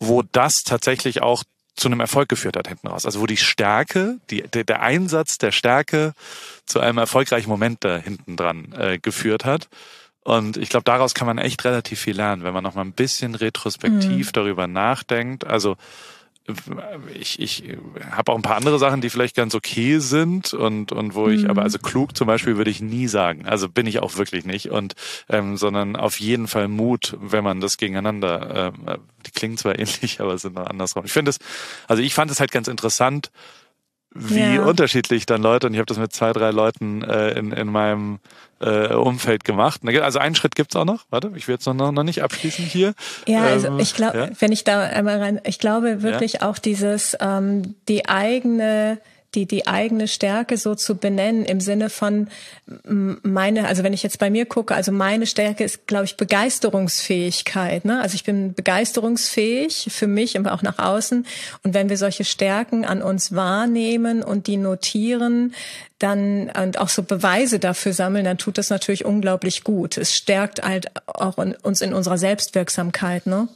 wo 0.00 0.22
das 0.22 0.64
tatsächlich 0.64 1.22
auch 1.22 1.44
zu 1.76 1.88
einem 1.88 2.00
Erfolg 2.00 2.28
geführt 2.28 2.56
hat 2.56 2.68
hinten 2.68 2.88
raus. 2.88 3.06
Also 3.06 3.20
wo 3.20 3.26
die 3.26 3.36
Stärke, 3.36 4.18
die, 4.30 4.42
der, 4.42 4.64
der 4.64 4.82
Einsatz 4.82 5.38
der 5.38 5.52
Stärke 5.52 6.12
zu 6.66 6.80
einem 6.80 6.98
erfolgreichen 6.98 7.48
Moment 7.48 7.84
da 7.84 7.96
hinten 7.98 8.36
dran 8.36 8.72
äh, 8.72 8.98
geführt 8.98 9.44
hat. 9.44 9.68
Und 10.22 10.56
ich 10.56 10.68
glaube, 10.68 10.84
daraus 10.84 11.14
kann 11.14 11.26
man 11.26 11.38
echt 11.38 11.64
relativ 11.64 12.00
viel 12.00 12.16
lernen, 12.16 12.42
wenn 12.42 12.52
man 12.52 12.62
noch 12.62 12.74
mal 12.74 12.82
ein 12.82 12.92
bisschen 12.92 13.34
retrospektiv 13.34 14.28
mhm. 14.28 14.32
darüber 14.32 14.66
nachdenkt. 14.66 15.46
Also 15.46 15.76
ich, 17.14 17.40
ich 17.40 17.64
habe 18.10 18.32
auch 18.32 18.36
ein 18.36 18.42
paar 18.42 18.56
andere 18.56 18.78
Sachen, 18.78 19.00
die 19.00 19.10
vielleicht 19.10 19.36
ganz 19.36 19.54
okay 19.54 19.98
sind 19.98 20.52
und, 20.52 20.92
und 20.92 21.14
wo 21.14 21.28
ich, 21.28 21.42
mhm. 21.42 21.50
aber 21.50 21.62
also 21.62 21.78
klug 21.78 22.16
zum 22.16 22.26
Beispiel 22.26 22.56
würde 22.56 22.70
ich 22.70 22.80
nie 22.80 23.06
sagen. 23.08 23.46
Also 23.46 23.68
bin 23.68 23.86
ich 23.86 24.00
auch 24.00 24.16
wirklich 24.16 24.44
nicht. 24.44 24.70
Und 24.70 24.94
ähm, 25.28 25.56
sondern 25.56 25.96
auf 25.96 26.18
jeden 26.18 26.48
Fall 26.48 26.68
Mut, 26.68 27.16
wenn 27.20 27.44
man 27.44 27.60
das 27.60 27.76
gegeneinander, 27.76 28.72
äh, 28.86 28.98
die 29.26 29.30
klingen 29.30 29.56
zwar 29.56 29.78
ähnlich, 29.78 30.20
aber 30.20 30.36
sind 30.38 30.54
noch 30.54 30.66
andersrum. 30.66 31.04
Ich 31.04 31.12
finde 31.12 31.30
es, 31.30 31.38
also 31.86 32.02
ich 32.02 32.14
fand 32.14 32.30
es 32.30 32.40
halt 32.40 32.52
ganz 32.52 32.68
interessant, 32.68 33.30
wie 34.12 34.40
ja. 34.40 34.64
unterschiedlich 34.64 35.26
dann 35.26 35.42
Leute, 35.42 35.68
und 35.68 35.74
ich 35.74 35.78
habe 35.78 35.86
das 35.86 35.98
mit 35.98 36.12
zwei, 36.12 36.32
drei 36.32 36.50
Leuten 36.50 37.02
äh, 37.02 37.30
in, 37.38 37.52
in 37.52 37.68
meinem 37.68 38.18
äh, 38.60 38.92
Umfeld 38.92 39.44
gemacht. 39.44 39.80
Also 39.84 40.18
einen 40.18 40.34
Schritt 40.34 40.54
gibt's 40.54 40.74
auch 40.76 40.84
noch. 40.84 41.04
Warte, 41.10 41.30
ich 41.36 41.46
will 41.46 41.54
jetzt 41.54 41.66
noch, 41.66 41.92
noch 41.92 42.02
nicht 42.02 42.22
abschließen 42.22 42.64
hier. 42.64 42.94
Ja, 43.26 43.42
also 43.42 43.68
ähm, 43.68 43.78
ich 43.78 43.94
glaube, 43.94 44.18
ja? 44.18 44.28
wenn 44.38 44.52
ich 44.52 44.64
da 44.64 44.82
einmal 44.82 45.18
rein, 45.18 45.40
ich 45.44 45.58
glaube 45.58 46.02
wirklich 46.02 46.34
ja? 46.34 46.50
auch 46.50 46.58
dieses, 46.58 47.16
ähm, 47.20 47.76
die 47.88 48.08
eigene 48.08 48.98
die, 49.34 49.46
die 49.46 49.66
eigene 49.66 50.08
Stärke 50.08 50.56
so 50.56 50.74
zu 50.74 50.96
benennen 50.96 51.44
im 51.44 51.60
Sinne 51.60 51.88
von 51.88 52.28
meine, 52.84 53.68
also 53.68 53.84
wenn 53.84 53.92
ich 53.92 54.02
jetzt 54.02 54.18
bei 54.18 54.28
mir 54.28 54.44
gucke, 54.44 54.74
also 54.74 54.90
meine 54.90 55.26
Stärke 55.26 55.62
ist, 55.62 55.86
glaube 55.86 56.04
ich, 56.04 56.16
Begeisterungsfähigkeit. 56.16 57.84
Ne? 57.84 58.00
Also 58.00 58.16
ich 58.16 58.24
bin 58.24 58.54
begeisterungsfähig 58.54 59.88
für 59.90 60.08
mich 60.08 60.36
und 60.36 60.48
auch 60.48 60.62
nach 60.62 60.78
außen. 60.78 61.26
Und 61.62 61.74
wenn 61.74 61.88
wir 61.88 61.96
solche 61.96 62.24
Stärken 62.24 62.84
an 62.84 63.02
uns 63.02 63.34
wahrnehmen 63.34 64.22
und 64.22 64.48
die 64.48 64.56
notieren, 64.56 65.54
dann 65.98 66.50
und 66.50 66.78
auch 66.78 66.88
so 66.88 67.02
Beweise 67.02 67.58
dafür 67.58 67.92
sammeln, 67.92 68.24
dann 68.24 68.38
tut 68.38 68.58
das 68.58 68.70
natürlich 68.70 69.04
unglaublich 69.04 69.64
gut. 69.64 69.96
Es 69.96 70.14
stärkt 70.14 70.62
halt 70.62 70.86
auch 71.06 71.38
in, 71.38 71.54
uns 71.56 71.82
in 71.82 71.92
unserer 71.92 72.18
Selbstwirksamkeit, 72.18 73.26
ne? 73.26 73.48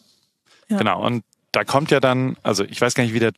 Ja. 0.68 0.78
Genau. 0.78 1.04
Und 1.04 1.24
da 1.52 1.64
kommt 1.64 1.90
ja 1.90 2.00
dann, 2.00 2.36
also 2.42 2.64
ich 2.64 2.80
weiß 2.80 2.94
gar 2.94 3.04
nicht, 3.04 3.14
wie 3.14 3.20
der 3.20 3.32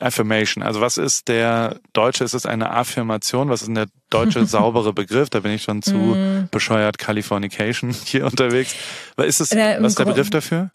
Affirmation. 0.00 0.62
Also 0.62 0.80
was 0.80 0.98
ist 0.98 1.28
der 1.28 1.78
deutsche, 1.92 2.24
ist 2.24 2.34
es 2.34 2.46
eine 2.46 2.70
Affirmation? 2.70 3.48
Was 3.48 3.60
ist 3.62 3.68
denn 3.68 3.76
der 3.76 3.86
deutsche 4.10 4.44
saubere 4.46 4.92
Begriff? 4.92 5.30
Da 5.30 5.40
bin 5.40 5.52
ich 5.52 5.62
schon 5.62 5.82
zu 5.82 5.94
mm. 5.94 6.48
bescheuert 6.50 6.98
Californication 6.98 7.94
hier 8.04 8.26
unterwegs. 8.26 8.74
Was 9.16 9.26
ist 9.26 9.40
es, 9.40 9.50
was 9.52 9.92
ist 9.92 9.98
der 9.98 10.04
Begriff 10.04 10.30
dafür? 10.30 10.70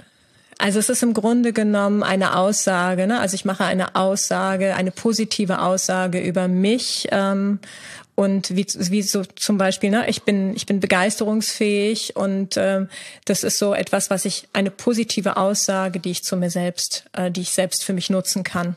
Also 0.60 0.80
es 0.80 0.90
ist 0.90 1.04
im 1.04 1.14
Grunde 1.14 1.54
genommen 1.54 2.02
eine 2.02 2.36
Aussage. 2.36 3.06
Ne? 3.06 3.20
Also 3.20 3.36
ich 3.36 3.46
mache 3.46 3.64
eine 3.66 3.96
Aussage, 3.96 4.76
eine 4.76 4.92
positive 4.92 5.62
Aussage 5.62 6.20
über 6.20 6.48
mich 6.48 7.08
ähm, 7.12 7.60
und 8.18 8.56
wie, 8.56 8.66
wie 8.66 9.04
so 9.04 9.24
zum 9.24 9.60
Beispiel, 9.60 9.92
ne, 9.92 10.10
ich 10.10 10.24
bin 10.24 10.56
ich 10.56 10.66
bin 10.66 10.80
begeisterungsfähig 10.80 12.16
und 12.16 12.58
ähm, 12.58 12.90
das 13.26 13.44
ist 13.44 13.60
so 13.60 13.76
etwas, 13.76 14.10
was 14.10 14.26
ich 14.26 14.48
eine 14.54 14.72
positive 14.72 15.38
Aussage, 15.38 16.00
die 16.00 16.10
ich 16.10 16.24
zu 16.24 16.36
mir 16.36 16.50
selbst, 16.50 17.06
äh, 17.14 17.30
die 17.30 17.42
ich 17.42 17.52
selbst 17.52 17.84
für 17.84 17.94
mich 17.94 18.10
nutzen 18.10 18.42
kann. 18.42 18.76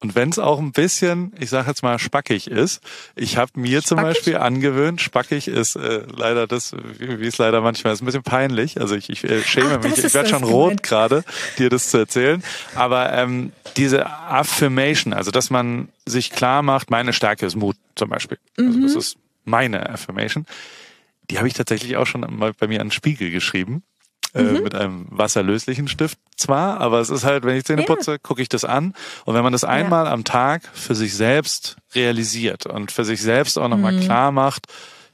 Und 0.00 0.14
wenn 0.14 0.30
es 0.30 0.38
auch 0.38 0.60
ein 0.60 0.72
bisschen, 0.72 1.34
ich 1.38 1.50
sage 1.50 1.68
jetzt 1.68 1.82
mal, 1.82 1.98
spackig 1.98 2.46
ist, 2.46 2.80
ich 3.16 3.36
habe 3.36 3.50
mir 3.56 3.82
spackig? 3.82 3.86
zum 3.86 3.96
Beispiel 3.98 4.36
angewöhnt, 4.38 5.02
spackig 5.02 5.48
ist 5.48 5.76
äh, 5.76 6.04
leider 6.16 6.46
das, 6.46 6.74
wie 6.98 7.26
es 7.26 7.36
leider 7.36 7.60
manchmal 7.60 7.92
ist, 7.92 8.00
ein 8.00 8.06
bisschen 8.06 8.22
peinlich. 8.22 8.80
Also 8.80 8.94
ich, 8.94 9.10
ich 9.10 9.24
äh, 9.24 9.42
schäme 9.42 9.78
Ach, 9.78 9.82
mich, 9.82 10.02
ich 10.02 10.14
werde 10.14 10.30
schon 10.30 10.44
rot 10.44 10.82
gerade, 10.82 11.22
dir 11.58 11.68
das 11.68 11.90
zu 11.90 11.98
erzählen. 11.98 12.42
Aber 12.74 13.12
ähm, 13.12 13.52
diese 13.76 14.06
Affirmation, 14.06 15.12
also 15.12 15.32
dass 15.32 15.50
man 15.50 15.88
sich 16.06 16.30
klar 16.30 16.62
macht, 16.62 16.90
meine 16.90 17.12
Stärke 17.12 17.44
ist 17.44 17.56
Mut 17.56 17.76
zum 17.98 18.08
Beispiel. 18.08 18.38
Also 18.56 18.78
mhm. 18.78 18.82
das 18.82 18.94
ist 18.94 19.18
meine 19.44 19.88
Affirmation. 19.88 20.46
Die 21.30 21.38
habe 21.38 21.48
ich 21.48 21.54
tatsächlich 21.54 21.96
auch 21.96 22.06
schon 22.06 22.20
mal 22.20 22.52
bei 22.54 22.66
mir 22.66 22.80
an 22.80 22.86
den 22.86 22.92
Spiegel 22.92 23.30
geschrieben. 23.30 23.82
Äh, 24.34 24.42
mhm. 24.42 24.62
mit 24.62 24.74
einem 24.74 25.06
wasserlöslichen 25.08 25.88
Stift 25.88 26.18
zwar, 26.36 26.82
aber 26.82 27.00
es 27.00 27.08
ist 27.08 27.24
halt, 27.24 27.44
wenn 27.44 27.56
ich 27.56 27.64
Zähne 27.64 27.84
putze, 27.84 28.12
ja. 28.12 28.18
gucke 28.18 28.42
ich 28.42 28.50
das 28.50 28.64
an. 28.66 28.92
Und 29.24 29.34
wenn 29.34 29.42
man 29.42 29.52
das 29.52 29.64
einmal 29.64 30.04
ja. 30.04 30.12
am 30.12 30.24
Tag 30.24 30.68
für 30.74 30.94
sich 30.94 31.14
selbst 31.14 31.78
realisiert 31.94 32.66
und 32.66 32.92
für 32.92 33.06
sich 33.06 33.22
selbst 33.22 33.58
auch 33.58 33.68
nochmal 33.68 33.92
mhm. 33.92 34.00
klar 34.00 34.30
macht, 34.30 34.66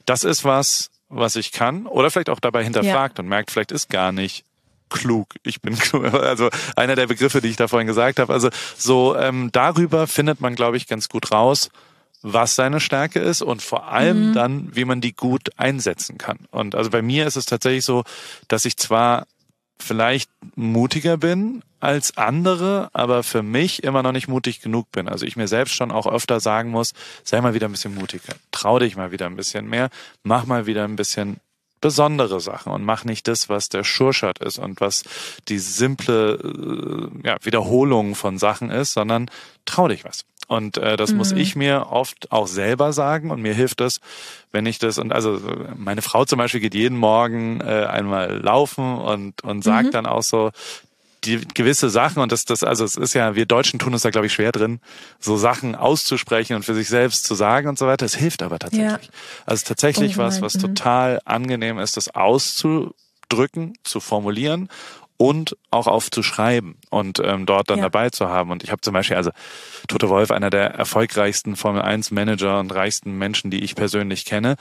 das 0.05 0.25
ist 0.25 0.43
was, 0.43 0.91
was 1.07 1.37
ich 1.37 1.53
kann, 1.53 1.85
oder 1.85 2.11
vielleicht 2.11 2.29
auch 2.29 2.41
dabei 2.41 2.65
hinterfragt 2.65 3.17
ja. 3.17 3.23
und 3.23 3.29
merkt, 3.29 3.51
vielleicht 3.51 3.71
ist 3.71 3.89
gar 3.89 4.11
nicht 4.11 4.43
klug. 4.89 5.35
Ich 5.43 5.61
bin 5.61 5.75
klug. 5.79 6.13
Also 6.13 6.49
einer 6.75 6.95
der 6.95 7.07
Begriffe, 7.07 7.41
die 7.41 7.47
ich 7.47 7.55
da 7.55 7.69
vorhin 7.69 7.87
gesagt 7.87 8.19
habe. 8.19 8.33
Also 8.33 8.49
so 8.77 9.15
ähm, 9.15 9.49
darüber 9.53 10.07
findet 10.07 10.41
man, 10.41 10.55
glaube 10.55 10.75
ich, 10.75 10.87
ganz 10.87 11.07
gut 11.07 11.31
raus, 11.31 11.69
was 12.21 12.55
seine 12.55 12.79
Stärke 12.79 13.19
ist 13.19 13.41
und 13.41 13.61
vor 13.61 13.91
allem 13.91 14.29
mhm. 14.29 14.33
dann, 14.33 14.75
wie 14.75 14.85
man 14.85 15.01
die 15.01 15.13
gut 15.13 15.49
einsetzen 15.57 16.17
kann. 16.17 16.39
Und 16.51 16.75
also 16.75 16.89
bei 16.89 17.01
mir 17.01 17.27
ist 17.27 17.35
es 17.35 17.45
tatsächlich 17.45 17.85
so, 17.85 18.03
dass 18.47 18.65
ich 18.65 18.77
zwar 18.77 19.27
vielleicht 19.79 20.29
mutiger 20.55 21.17
bin 21.17 21.61
als 21.79 22.17
andere, 22.17 22.89
aber 22.93 23.23
für 23.23 23.43
mich 23.43 23.83
immer 23.83 24.01
noch 24.01 24.11
nicht 24.11 24.27
mutig 24.27 24.61
genug 24.61 24.91
bin. 24.91 25.07
Also 25.07 25.25
ich 25.25 25.35
mir 25.35 25.47
selbst 25.47 25.75
schon 25.75 25.91
auch 25.91 26.07
öfter 26.07 26.39
sagen 26.39 26.71
muss, 26.71 26.93
sei 27.23 27.41
mal 27.41 27.53
wieder 27.53 27.67
ein 27.67 27.71
bisschen 27.71 27.93
mutiger, 27.93 28.33
trau 28.51 28.79
dich 28.79 28.95
mal 28.95 29.11
wieder 29.11 29.27
ein 29.27 29.35
bisschen 29.35 29.67
mehr, 29.67 29.89
mach 30.23 30.45
mal 30.45 30.65
wieder 30.65 30.83
ein 30.83 30.95
bisschen 30.95 31.39
besondere 31.81 32.39
Sachen 32.39 32.71
und 32.71 32.83
mach 32.83 33.03
nicht 33.03 33.27
das, 33.27 33.49
was 33.49 33.69
der 33.69 33.83
Schurschat 33.83 34.39
ist 34.39 34.57
und 34.57 34.81
was 34.81 35.03
die 35.49 35.59
simple 35.59 37.11
äh, 37.23 37.27
ja, 37.27 37.37
Wiederholung 37.43 38.15
von 38.15 38.39
Sachen 38.39 38.71
ist, 38.71 38.93
sondern 38.93 39.29
trau 39.65 39.87
dich 39.87 40.03
was. 40.03 40.25
Und 40.47 40.77
äh, 40.77 40.95
das 40.97 41.11
mhm. 41.11 41.17
muss 41.17 41.31
ich 41.31 41.55
mir 41.55 41.87
oft 41.89 42.31
auch 42.31 42.47
selber 42.47 42.93
sagen 42.93 43.31
und 43.31 43.41
mir 43.41 43.53
hilft 43.53 43.79
das, 43.79 43.99
wenn 44.51 44.65
ich 44.65 44.77
das 44.79 44.97
und 44.97 45.11
also 45.11 45.39
meine 45.75 46.01
Frau 46.01 46.25
zum 46.25 46.37
Beispiel 46.37 46.59
geht 46.59 46.75
jeden 46.75 46.97
Morgen 46.97 47.61
äh, 47.61 47.85
einmal 47.85 48.39
laufen 48.39 48.97
und 48.97 49.43
und 49.43 49.63
sagt 49.63 49.87
mhm. 49.87 49.91
dann 49.91 50.05
auch 50.05 50.23
so 50.23 50.51
die 51.23 51.41
gewisse 51.53 51.89
Sachen 51.89 52.21
und 52.21 52.31
das 52.31 52.45
das 52.45 52.63
also 52.63 52.85
es 52.85 52.95
ist 52.95 53.13
ja 53.13 53.35
wir 53.35 53.47
Deutschen 53.47 53.79
tun 53.79 53.93
uns 53.93 54.03
da 54.03 54.11
glaube 54.11 54.27
ich 54.27 54.33
schwer 54.33 54.51
drin 54.51 54.79
so 55.19 55.35
Sachen 55.35 55.75
auszusprechen 55.75 56.55
und 56.55 56.63
für 56.63 56.75
sich 56.75 56.87
selbst 56.87 57.25
zu 57.25 57.33
sagen 57.33 57.67
und 57.67 57.79
so 57.79 57.87
weiter. 57.87 58.05
Es 58.05 58.15
hilft 58.15 58.43
aber 58.43 58.59
tatsächlich. 58.59 59.07
Ja. 59.07 59.13
Also 59.45 59.65
tatsächlich 59.65 60.17
was 60.17 60.41
was 60.41 60.53
mhm. 60.55 60.61
total 60.61 61.21
angenehm 61.25 61.79
ist, 61.79 61.97
das 61.97 62.09
auszudrücken, 62.09 63.73
zu 63.83 63.99
formulieren 63.99 64.69
und 65.17 65.57
auch 65.71 65.87
aufzuschreiben 65.87 66.75
und 66.89 67.19
ähm, 67.23 67.45
dort 67.45 67.69
dann 67.69 67.79
ja. 67.79 67.85
dabei 67.85 68.09
zu 68.09 68.27
haben. 68.27 68.51
Und 68.51 68.63
ich 68.63 68.71
habe 68.71 68.81
zum 68.81 68.93
Beispiel, 68.93 69.17
also 69.17 69.31
Toto 69.87 70.09
Wolf, 70.09 70.31
einer 70.31 70.49
der 70.49 70.71
erfolgreichsten 70.71 71.55
Formel 71.55 71.81
1 71.81 72.11
Manager 72.11 72.59
und 72.59 72.73
reichsten 72.73 73.17
Menschen, 73.17 73.51
die 73.51 73.63
ich 73.63 73.75
persönlich 73.75 74.25
kenne, 74.25 74.55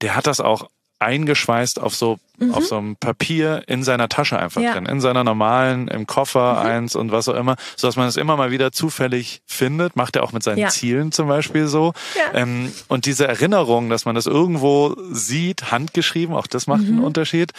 der 0.00 0.16
hat 0.16 0.26
das 0.26 0.40
auch 0.40 0.68
eingeschweißt 1.00 1.80
auf 1.80 1.94
so 1.94 2.18
mhm. 2.38 2.54
auf 2.54 2.66
so 2.66 2.76
einem 2.76 2.96
Papier 2.96 3.62
in 3.66 3.82
seiner 3.82 4.08
Tasche 4.08 4.38
einfach 4.38 4.60
ja. 4.60 4.74
drin, 4.74 4.84
in 4.84 5.00
seiner 5.00 5.24
normalen, 5.24 5.88
im 5.88 6.06
Koffer 6.06 6.60
mhm. 6.60 6.66
eins 6.66 6.94
und 6.94 7.10
was 7.10 7.26
auch 7.28 7.34
immer, 7.34 7.56
so 7.74 7.88
dass 7.88 7.96
man 7.96 8.06
es 8.06 8.16
immer 8.16 8.36
mal 8.36 8.50
wieder 8.50 8.70
zufällig 8.70 9.40
findet. 9.46 9.96
Macht 9.96 10.16
er 10.16 10.22
auch 10.22 10.32
mit 10.32 10.42
seinen 10.42 10.58
ja. 10.58 10.68
Zielen 10.68 11.10
zum 11.10 11.26
Beispiel 11.26 11.66
so. 11.66 11.94
Ja. 12.16 12.38
Ähm, 12.38 12.70
und 12.88 13.06
diese 13.06 13.26
Erinnerung, 13.26 13.88
dass 13.88 14.04
man 14.04 14.14
das 14.14 14.26
irgendwo 14.26 14.94
sieht, 15.10 15.72
handgeschrieben, 15.72 16.34
auch 16.34 16.46
das 16.46 16.66
macht 16.66 16.82
mhm. 16.82 16.88
einen 16.88 17.00
Unterschied 17.00 17.52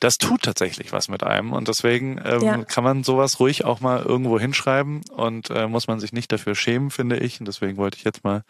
das 0.00 0.16
tut 0.16 0.42
tatsächlich 0.42 0.92
was 0.92 1.08
mit 1.08 1.22
einem 1.22 1.52
und 1.52 1.68
deswegen 1.68 2.18
ähm, 2.24 2.42
ja. 2.42 2.64
kann 2.64 2.82
man 2.82 3.04
sowas 3.04 3.38
ruhig 3.38 3.66
auch 3.66 3.80
mal 3.80 4.02
irgendwo 4.02 4.40
hinschreiben 4.40 5.02
und 5.14 5.50
äh, 5.50 5.66
muss 5.66 5.88
man 5.88 6.00
sich 6.00 6.14
nicht 6.14 6.32
dafür 6.32 6.54
schämen, 6.54 6.90
finde 6.90 7.18
ich. 7.18 7.38
Und 7.38 7.46
deswegen 7.46 7.76
wollte 7.76 7.98
ich 7.98 8.04
jetzt 8.04 8.24
mal 8.24 8.42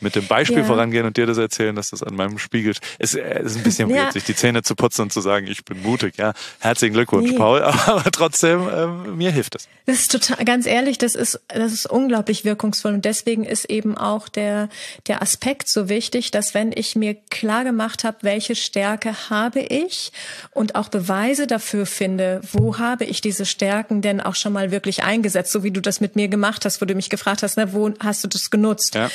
mit 0.00 0.14
dem 0.14 0.26
Beispiel 0.26 0.58
ja. 0.58 0.64
vorangehen 0.64 1.06
und 1.06 1.16
dir 1.16 1.26
das 1.26 1.38
erzählen, 1.38 1.74
dass 1.74 1.90
das 1.90 2.02
an 2.02 2.14
meinem 2.14 2.38
Spiegel 2.38 2.74
es 2.98 3.14
äh, 3.14 3.42
ist 3.42 3.56
ein 3.56 3.62
bisschen 3.62 3.88
ja. 3.90 3.96
weird, 3.96 4.12
sich 4.12 4.24
die 4.24 4.34
Zähne 4.34 4.62
zu 4.62 4.76
putzen 4.76 5.02
und 5.02 5.12
zu 5.12 5.22
sagen, 5.22 5.46
ich 5.46 5.64
bin 5.64 5.80
mutig. 5.82 6.18
Ja, 6.18 6.34
herzlichen 6.60 6.92
Glückwunsch, 6.92 7.30
nee. 7.30 7.36
Paul. 7.36 7.62
Aber 7.86 8.10
trotzdem 8.10 8.68
ähm, 8.70 9.16
mir 9.16 9.30
hilft 9.30 9.54
es. 9.54 9.68
Das 9.86 10.00
ist 10.00 10.12
total, 10.12 10.44
ganz 10.44 10.66
ehrlich, 10.66 10.98
das 10.98 11.14
ist 11.14 11.40
das 11.48 11.72
ist 11.72 11.86
unglaublich 11.86 12.44
wirkungsvoll 12.44 12.92
und 12.92 13.06
deswegen 13.06 13.44
ist 13.44 13.64
eben 13.70 13.96
auch 13.96 14.28
der 14.28 14.68
der 15.06 15.22
Aspekt 15.22 15.68
so 15.68 15.88
wichtig, 15.88 16.30
dass 16.30 16.52
wenn 16.52 16.72
ich 16.74 16.94
mir 16.94 17.14
klar 17.14 17.64
gemacht 17.64 18.04
habe, 18.04 18.18
welche 18.20 18.54
Stärke 18.54 19.30
habe 19.30 19.60
ich 19.60 20.12
und 20.50 20.74
auch 20.74 20.89
Beweise 20.90 21.46
dafür 21.46 21.86
finde, 21.86 22.40
wo 22.52 22.78
habe 22.78 23.04
ich 23.04 23.20
diese 23.20 23.46
Stärken 23.46 24.02
denn 24.02 24.20
auch 24.20 24.34
schon 24.34 24.52
mal 24.52 24.70
wirklich 24.70 25.02
eingesetzt, 25.02 25.52
so 25.52 25.62
wie 25.62 25.70
du 25.70 25.80
das 25.80 26.00
mit 26.00 26.16
mir 26.16 26.28
gemacht 26.28 26.64
hast, 26.64 26.80
wo 26.80 26.84
du 26.84 26.94
mich 26.94 27.10
gefragt 27.10 27.42
hast, 27.42 27.56
ne, 27.56 27.72
wo 27.72 27.90
hast 28.00 28.24
du 28.24 28.28
das 28.28 28.50
genutzt? 28.50 28.94
Ja. 28.94 29.10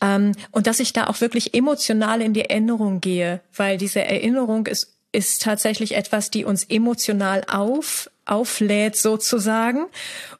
Ähm, 0.00 0.32
und 0.50 0.66
dass 0.66 0.80
ich 0.80 0.92
da 0.92 1.06
auch 1.06 1.20
wirklich 1.20 1.54
emotional 1.54 2.20
in 2.20 2.34
die 2.34 2.48
Erinnerung 2.48 3.00
gehe, 3.00 3.40
weil 3.54 3.78
diese 3.78 4.02
Erinnerung 4.02 4.66
ist, 4.66 4.94
ist 5.12 5.42
tatsächlich 5.42 5.96
etwas, 5.96 6.30
die 6.30 6.44
uns 6.44 6.64
emotional 6.64 7.42
auf, 7.48 8.10
auflädt 8.26 8.96
sozusagen. 8.96 9.86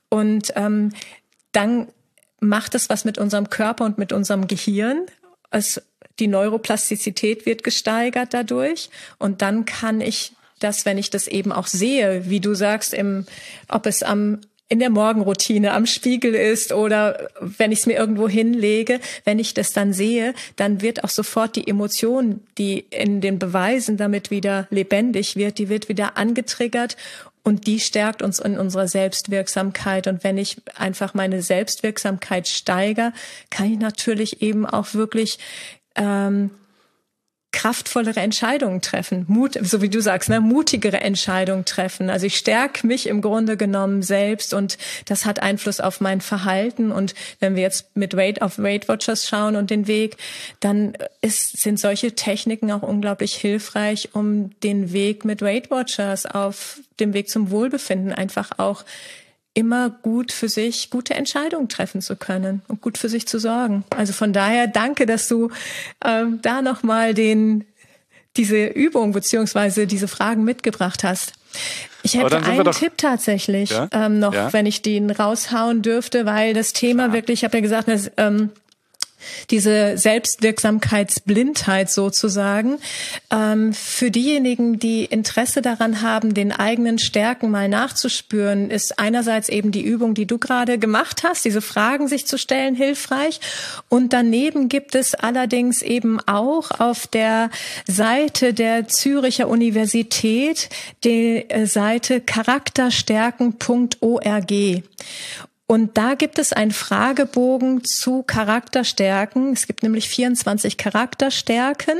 Und 0.09 0.53
ähm, 0.57 0.93
dann 1.53 1.88
macht 2.41 2.74
es 2.74 2.88
was 2.88 3.05
mit 3.05 3.18
unserem 3.18 3.51
Körper 3.51 3.84
und 3.84 3.99
mit 3.99 4.12
unserem 4.12 4.47
Gehirn. 4.47 5.07
Es, 5.51 5.82
die 6.18 6.28
Neuroplastizität 6.28 7.47
wird 7.47 7.64
gesteigert 7.64 8.32
dadurch. 8.32 8.91
Und 9.18 9.43
dann 9.43 9.64
kann 9.64 10.01
ich 10.01 10.32
dass 10.61 10.86
wenn 10.86 10.98
ich 10.98 11.11
das 11.11 11.26
eben 11.26 11.52
auch 11.52 11.66
sehe, 11.66 12.30
wie 12.30 12.40
du 12.40 12.54
sagst, 12.54 12.94
im, 12.94 13.26
ob 13.68 13.86
es 13.86 14.02
am 14.02 14.38
in 14.70 14.78
der 14.78 14.90
Morgenroutine 14.90 15.72
am 15.72 15.84
Spiegel 15.84 16.32
ist 16.32 16.72
oder 16.72 17.28
wenn 17.40 17.72
ich 17.72 17.80
es 17.80 17.86
mir 17.86 17.96
irgendwo 17.98 18.28
hinlege, 18.28 19.00
wenn 19.24 19.40
ich 19.40 19.52
das 19.52 19.72
dann 19.72 19.92
sehe, 19.92 20.32
dann 20.54 20.80
wird 20.80 21.02
auch 21.02 21.08
sofort 21.08 21.56
die 21.56 21.66
Emotion, 21.66 22.40
die 22.56 22.84
in 22.90 23.20
den 23.20 23.40
Beweisen 23.40 23.96
damit 23.96 24.30
wieder 24.30 24.68
lebendig 24.70 25.34
wird, 25.34 25.58
die 25.58 25.68
wird 25.68 25.88
wieder 25.88 26.16
angetriggert 26.16 26.96
und 27.42 27.66
die 27.66 27.80
stärkt 27.80 28.22
uns 28.22 28.38
in 28.38 28.58
unserer 28.58 28.86
Selbstwirksamkeit. 28.86 30.06
Und 30.06 30.22
wenn 30.22 30.38
ich 30.38 30.58
einfach 30.76 31.14
meine 31.14 31.42
Selbstwirksamkeit 31.42 32.46
steigere, 32.46 33.12
kann 33.50 33.72
ich 33.72 33.78
natürlich 33.80 34.40
eben 34.40 34.66
auch 34.66 34.94
wirklich 34.94 35.40
ähm, 35.96 36.50
kraftvollere 37.53 38.20
Entscheidungen 38.20 38.80
treffen, 38.80 39.24
Mut, 39.28 39.59
so 39.61 39.82
wie 39.82 39.88
du 39.88 40.01
sagst, 40.01 40.28
ne, 40.28 40.40
mutigere 40.40 41.01
Entscheidungen 41.01 41.64
treffen. 41.64 42.09
Also 42.09 42.26
ich 42.26 42.36
stärke 42.36 42.86
mich 42.86 43.09
im 43.09 43.20
Grunde 43.22 43.57
genommen 43.57 44.03
selbst 44.03 44.55
und 44.55 44.78
das 45.07 45.26
hat 45.26 45.42
Einfluss 45.42 45.80
auf 45.80 46.01
mein 46.01 46.20
Verhalten. 46.20 46.92
Und 46.92 47.14
wenn 47.40 47.57
wir 47.57 47.62
jetzt 47.62 47.96
mit 47.96 48.16
Weight 48.16 48.40
auf 48.40 48.59
Weight 48.59 48.88
Watchers 48.88 49.28
schauen 49.28 49.57
und 49.57 49.70
den 49.70 49.88
Weg, 49.88 50.16
dann 50.61 50.92
ist, 51.22 51.61
sind 51.61 51.80
solche 51.80 52.14
Techniken 52.14 52.70
auch 52.70 52.82
unglaublich 52.82 53.34
hilfreich, 53.34 54.11
um 54.12 54.59
den 54.61 54.92
Weg 54.92 55.24
mit 55.24 55.42
Weight 55.42 55.70
Watchers 55.70 56.26
auf 56.26 56.78
dem 57.01 57.14
Weg 57.14 57.28
zum 57.28 57.51
Wohlbefinden 57.51 58.12
einfach 58.12 58.59
auch 58.59 58.84
immer 59.55 59.90
gut 59.90 60.32
für 60.32 60.48
sich 60.48 60.90
gute 60.90 61.14
Entscheidungen 61.14 61.68
treffen 61.68 62.01
zu 62.01 62.16
können 62.16 62.62
und 62.68 62.80
gut 62.80 62.98
für 62.98 63.09
sich 63.09 63.26
zu 63.26 63.38
sorgen. 63.38 63.84
Also 63.90 64.12
von 64.12 64.32
daher 64.32 64.66
danke, 64.66 65.07
dass 65.07 65.28
du 65.28 65.51
ähm, 66.05 66.38
da 66.42 66.62
nochmal 66.62 67.14
den 67.14 67.64
diese 68.36 68.66
Übung 68.66 69.12
beziehungsweise 69.12 69.86
diese 69.86 70.07
Fragen 70.07 70.44
mitgebracht 70.44 71.03
hast. 71.03 71.32
Ich 72.03 72.14
hätte 72.14 72.42
einen 72.42 72.64
doch, 72.64 72.78
Tipp 72.78 72.92
tatsächlich 72.96 73.70
ja? 73.70 73.88
ähm, 73.92 74.20
noch, 74.20 74.32
ja? 74.32 74.53
wenn 74.53 74.66
ich 74.66 74.82
den 74.82 75.11
raushauen 75.11 75.82
dürfte, 75.82 76.26
weil 76.26 76.55
das 76.55 76.72
Thema 76.72 77.05
Klar. 77.05 77.14
wirklich, 77.14 77.40
ich 77.40 77.44
habe 77.44 77.57
ja 77.57 77.61
gesagt, 77.61 77.88
dass, 77.88 78.11
ähm, 78.16 78.51
diese 79.50 79.96
Selbstwirksamkeitsblindheit 79.96 81.90
sozusagen. 81.90 82.78
Ähm, 83.30 83.72
für 83.72 84.10
diejenigen, 84.10 84.78
die 84.78 85.04
Interesse 85.04 85.62
daran 85.62 86.02
haben, 86.02 86.34
den 86.34 86.52
eigenen 86.52 86.98
Stärken 86.98 87.50
mal 87.50 87.68
nachzuspüren, 87.68 88.70
ist 88.70 88.98
einerseits 88.98 89.48
eben 89.48 89.72
die 89.72 89.82
Übung, 89.82 90.14
die 90.14 90.26
du 90.26 90.38
gerade 90.38 90.78
gemacht 90.78 91.22
hast, 91.24 91.44
diese 91.44 91.60
Fragen 91.60 92.08
sich 92.08 92.26
zu 92.26 92.38
stellen, 92.38 92.74
hilfreich. 92.74 93.40
Und 93.88 94.12
daneben 94.12 94.68
gibt 94.68 94.94
es 94.94 95.14
allerdings 95.14 95.82
eben 95.82 96.20
auch 96.26 96.80
auf 96.80 97.06
der 97.06 97.50
Seite 97.86 98.54
der 98.54 98.88
Züricher 98.88 99.48
Universität 99.48 100.68
die 101.04 101.48
äh, 101.48 101.66
Seite 101.66 102.20
charakterstärken.org. 102.20 104.52
Und 105.70 105.96
da 105.96 106.14
gibt 106.16 106.40
es 106.40 106.52
einen 106.52 106.72
Fragebogen 106.72 107.84
zu 107.84 108.24
Charakterstärken. 108.24 109.52
Es 109.52 109.68
gibt 109.68 109.84
nämlich 109.84 110.08
24 110.08 110.76
Charakterstärken 110.76 111.96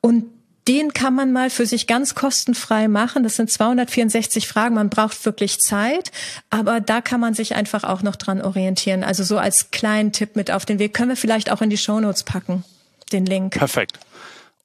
und 0.00 0.24
den 0.68 0.94
kann 0.94 1.14
man 1.14 1.30
mal 1.30 1.50
für 1.50 1.66
sich 1.66 1.86
ganz 1.86 2.14
kostenfrei 2.14 2.88
machen. 2.88 3.22
Das 3.22 3.36
sind 3.36 3.50
264 3.50 4.48
Fragen. 4.48 4.76
Man 4.76 4.88
braucht 4.88 5.22
wirklich 5.26 5.58
Zeit, 5.58 6.12
aber 6.48 6.80
da 6.80 7.02
kann 7.02 7.20
man 7.20 7.34
sich 7.34 7.54
einfach 7.54 7.84
auch 7.84 8.00
noch 8.00 8.16
dran 8.16 8.40
orientieren. 8.40 9.04
Also 9.04 9.22
so 9.22 9.36
als 9.36 9.70
kleinen 9.70 10.12
Tipp 10.12 10.34
mit 10.34 10.50
auf 10.50 10.64
den 10.64 10.78
Weg 10.78 10.94
können 10.94 11.10
wir 11.10 11.16
vielleicht 11.16 11.52
auch 11.52 11.60
in 11.60 11.68
die 11.68 11.76
Shownotes 11.76 12.22
packen, 12.22 12.64
den 13.12 13.26
Link. 13.26 13.52
Perfekt. 13.52 13.98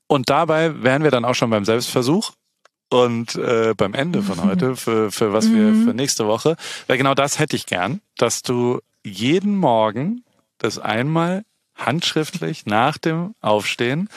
Und 0.08 0.30
dabei 0.30 0.82
wären 0.82 1.04
wir 1.04 1.12
dann 1.12 1.26
auch 1.26 1.36
schon 1.36 1.50
beim 1.50 1.66
Selbstversuch 1.66 2.32
und 2.90 3.36
äh, 3.36 3.74
beim 3.76 3.94
Ende 3.94 4.22
von 4.22 4.44
heute, 4.44 4.76
für, 4.76 5.12
für 5.12 5.32
was 5.34 5.52
wir 5.52 5.64
mhm. 5.64 5.86
für 5.86 5.94
nächste 5.94 6.28
Woche. 6.28 6.58
Weil 6.88 6.98
genau 6.98 7.14
das 7.14 7.40
hätte 7.40 7.56
ich 7.56 7.66
gern, 7.66 8.02
dass 8.18 8.42
du 8.42 8.80
jeden 9.04 9.56
Morgen 9.56 10.24
das 10.58 10.78
einmal 10.80 11.44
handschriftlich 11.76 12.66
nach 12.66 12.98
dem 12.98 13.36
Aufstehen 13.42 14.10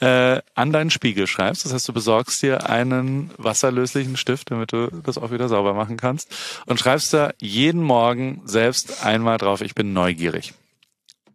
äh, 0.00 0.40
an 0.54 0.72
deinen 0.72 0.90
Spiegel 0.90 1.26
schreibst. 1.26 1.64
Das 1.64 1.72
heißt, 1.72 1.88
du 1.88 1.92
besorgst 1.92 2.42
dir 2.42 2.68
einen 2.68 3.30
wasserlöslichen 3.36 4.16
Stift, 4.16 4.50
damit 4.50 4.72
du 4.72 4.88
das 5.04 5.18
auch 5.18 5.30
wieder 5.30 5.48
sauber 5.48 5.74
machen 5.74 5.96
kannst. 5.96 6.34
Und 6.66 6.80
schreibst 6.80 7.12
da 7.12 7.32
jeden 7.40 7.82
Morgen 7.82 8.42
selbst 8.44 9.04
einmal 9.04 9.38
drauf, 9.38 9.60
ich 9.60 9.74
bin 9.74 9.92
neugierig. 9.92 10.54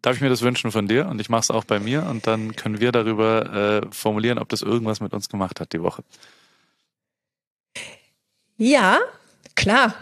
Darf 0.02 0.16
ich 0.16 0.22
mir 0.22 0.30
das 0.30 0.42
wünschen 0.42 0.72
von 0.72 0.88
dir? 0.88 1.08
Und 1.08 1.22
ich 1.22 1.30
mache 1.30 1.42
es 1.42 1.52
auch 1.52 1.64
bei 1.64 1.80
mir. 1.80 2.04
Und 2.04 2.28
dann 2.28 2.56
können 2.56 2.80
wir 2.80 2.92
darüber 2.92 3.84
äh, 3.84 3.88
formulieren, 3.92 4.38
ob 4.38 4.50
das 4.50 4.62
irgendwas 4.62 5.00
mit 5.00 5.14
uns 5.14 5.30
gemacht 5.30 5.60
hat 5.62 5.74
die 5.74 5.82
Woche. 5.82 6.04
Ja, 8.58 9.00
klar. 9.56 9.94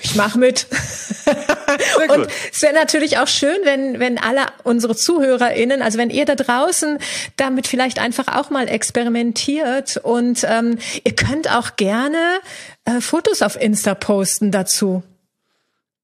Ich 0.00 0.16
mache 0.16 0.38
mit. 0.38 0.66
und 2.08 2.28
es 2.52 2.60
wäre 2.60 2.74
natürlich 2.74 3.18
auch 3.18 3.28
schön, 3.28 3.56
wenn, 3.64 4.00
wenn 4.00 4.18
alle 4.18 4.46
unsere 4.62 4.94
ZuhörerInnen, 4.94 5.80
also 5.80 5.98
wenn 5.98 6.10
ihr 6.10 6.26
da 6.26 6.34
draußen 6.34 6.98
damit 7.36 7.66
vielleicht 7.66 7.98
einfach 7.98 8.28
auch 8.28 8.50
mal 8.50 8.68
experimentiert 8.68 9.96
und 9.96 10.44
ähm, 10.46 10.78
ihr 11.04 11.14
könnt 11.14 11.50
auch 11.50 11.76
gerne 11.76 12.40
äh, 12.84 13.00
Fotos 13.00 13.40
auf 13.40 13.58
Insta 13.58 13.94
posten 13.94 14.50
dazu. 14.50 15.02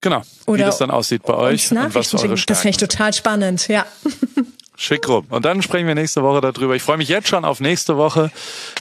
Genau, 0.00 0.22
Oder 0.46 0.60
wie 0.60 0.62
das 0.62 0.78
dann 0.78 0.90
aussieht 0.90 1.24
bei 1.24 1.34
euch 1.34 1.70
und 1.70 1.94
was 1.94 2.10
für 2.10 2.16
eure 2.16 2.38
Stärken 2.38 2.46
Das 2.46 2.60
finde 2.62 2.70
ich 2.70 2.76
total 2.78 3.12
spannend, 3.12 3.68
ja. 3.68 3.84
Schick 4.80 5.06
rum. 5.10 5.26
Und 5.28 5.44
dann 5.44 5.60
sprechen 5.60 5.86
wir 5.86 5.94
nächste 5.94 6.22
Woche 6.22 6.40
darüber. 6.40 6.74
Ich 6.74 6.82
freue 6.82 6.96
mich 6.96 7.10
jetzt 7.10 7.28
schon 7.28 7.44
auf 7.44 7.60
nächste 7.60 7.98
Woche 7.98 8.30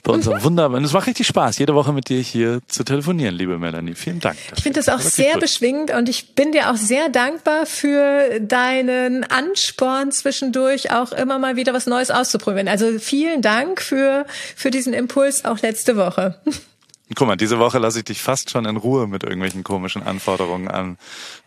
bei 0.03 0.13
unserem 0.13 0.37
mhm. 0.37 0.43
wunderbaren. 0.45 0.85
Es 0.85 0.93
macht 0.93 1.07
richtig 1.07 1.27
Spaß, 1.27 1.57
jede 1.57 1.75
Woche 1.75 1.91
mit 1.91 2.07
dir 2.07 2.21
hier 2.21 2.61
zu 2.69 2.85
telefonieren, 2.85 3.35
liebe 3.35 3.57
Melanie. 3.57 3.95
Vielen 3.95 4.21
Dank. 4.21 4.37
Ich 4.55 4.63
finde 4.63 4.79
das 4.79 4.87
auch 4.87 5.01
das 5.01 5.15
sehr 5.15 5.33
gut. 5.33 5.41
beschwingend 5.41 5.91
und 5.91 6.07
ich 6.07 6.35
bin 6.35 6.53
dir 6.53 6.71
auch 6.71 6.77
sehr 6.77 7.09
dankbar 7.09 7.65
für 7.65 8.39
deinen 8.39 9.25
Ansporn 9.25 10.13
zwischendurch 10.13 10.89
auch 10.89 11.11
immer 11.11 11.37
mal 11.37 11.57
wieder 11.57 11.73
was 11.73 11.85
Neues 11.85 12.11
auszuprobieren. 12.11 12.69
Also 12.69 12.97
vielen 12.97 13.41
Dank 13.41 13.81
für, 13.81 14.25
für 14.55 14.71
diesen 14.71 14.93
Impuls 14.93 15.43
auch 15.43 15.59
letzte 15.59 15.97
Woche. 15.97 16.39
Guck 17.15 17.27
mal, 17.27 17.35
diese 17.35 17.57
Woche 17.57 17.79
lasse 17.79 17.99
ich 17.99 18.05
dich 18.05 18.21
fast 18.21 18.51
schon 18.51 18.65
in 18.65 18.77
Ruhe 18.77 19.07
mit 19.07 19.23
irgendwelchen 19.23 19.63
komischen 19.63 20.03
Anforderungen 20.03 20.67
an. 20.67 20.97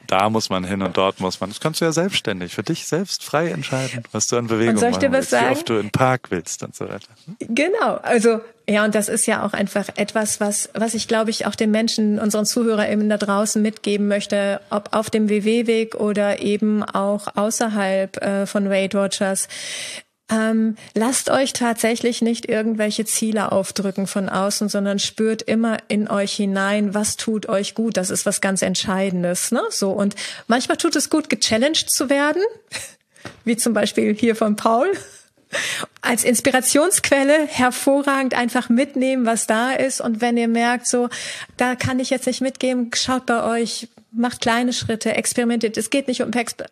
Da 0.09 0.29
muss 0.29 0.51
man 0.51 0.65
hin 0.65 0.83
und 0.83 0.97
dort 0.97 1.21
muss 1.21 1.41
man. 1.41 1.51
Das 1.51 1.61
kannst 1.61 1.81
du 1.81 1.85
ja 1.85 1.93
selbstständig, 1.93 2.53
für 2.53 2.65
dich 2.65 2.87
selbst 2.87 3.23
frei 3.23 3.49
entscheiden, 3.49 4.03
was 4.11 4.27
du 4.27 4.37
an 4.37 4.49
Bewegung 4.49 4.75
machen 4.75 5.13
willst, 5.13 5.31
sagen? 5.31 5.47
wie 5.47 5.53
oft 5.53 5.69
du 5.69 5.75
in 5.75 5.83
den 5.83 5.91
Park 5.91 6.31
willst 6.31 6.63
und 6.65 6.75
so 6.75 6.89
weiter. 6.89 7.09
Genau, 7.39 7.95
also 8.03 8.41
ja, 8.69 8.85
und 8.85 8.95
das 8.95 9.09
ist 9.09 9.27
ja 9.27 9.45
auch 9.45 9.53
einfach 9.53 9.89
etwas, 9.97 10.41
was, 10.41 10.69
was 10.75 10.95
ich 10.95 11.09
glaube 11.09 11.31
ich 11.31 11.47
auch 11.47 11.55
den 11.55 11.71
Menschen, 11.71 12.19
unseren 12.19 12.45
ZuhörerInnen 12.45 13.09
da 13.09 13.17
draußen 13.17 13.63
mitgeben 13.63 14.09
möchte, 14.09 14.61
ob 14.71 14.89
auf 14.93 15.11
dem 15.11 15.29
WW-Weg 15.29 15.95
oder 15.95 16.41
eben 16.41 16.83
auch 16.83 17.37
außerhalb 17.37 18.17
äh, 18.17 18.47
von 18.47 18.69
Weight 18.69 18.95
Watchers. 18.95 19.49
Ähm, 20.33 20.77
lasst 20.95 21.29
euch 21.29 21.53
tatsächlich 21.53 22.23
nicht 22.23 22.49
irgendwelche 22.49 23.05
Ziele 23.05 23.53
aufdrücken 23.53 24.07
von 24.07 24.31
außen, 24.31 24.71
sondern 24.71 24.99
spürt 24.99 25.43
immer 25.43 25.77
in 25.89 26.09
euch 26.09 26.33
hinein, 26.33 26.95
was 26.95 27.17
tut 27.17 27.49
euch 27.49 27.75
gut. 27.75 27.99
Das 27.99 28.09
ist 28.09 28.25
was 28.25 28.41
ganz 28.41 28.63
Entscheidendes. 28.63 29.53
Ne? 29.53 29.61
So 29.69 29.91
und 29.91 30.15
manchmal 30.47 30.79
tut 30.79 30.97
es 30.97 31.11
gut, 31.11 31.29
gechallenged 31.29 31.91
zu 31.91 32.09
werden, 32.09 32.43
wie 33.45 33.57
zum 33.59 33.75
Beispiel 33.75 34.15
hier 34.15 34.35
von 34.35 34.57
Paul. 34.57 34.91
Als 36.01 36.25
Inspirationsquelle 36.25 37.47
hervorragend 37.47 38.33
einfach 38.33 38.71
mitnehmen, 38.71 39.27
was 39.27 39.47
da 39.47 39.73
ist. 39.73 40.01
Und 40.01 40.23
wenn 40.23 40.39
ihr 40.39 40.49
merkt, 40.49 40.87
so, 40.87 41.11
da 41.59 41.75
kann 41.75 42.01
ich 42.01 42.09
jetzt 42.09 42.27
nicht 42.27 42.41
mitgeben, 42.41 42.91
schaut 42.95 43.27
bei 43.27 43.43
euch, 43.45 43.89
macht 44.13 44.41
kleine 44.41 44.73
Schritte, 44.73 45.15
experimentiert. 45.15 45.77
Es 45.77 45.91
geht 45.91 46.09
nicht 46.09 46.23
um 46.23 46.31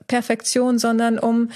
Perfektion, 0.09 0.79
sondern 0.79 1.19
um 1.19 1.51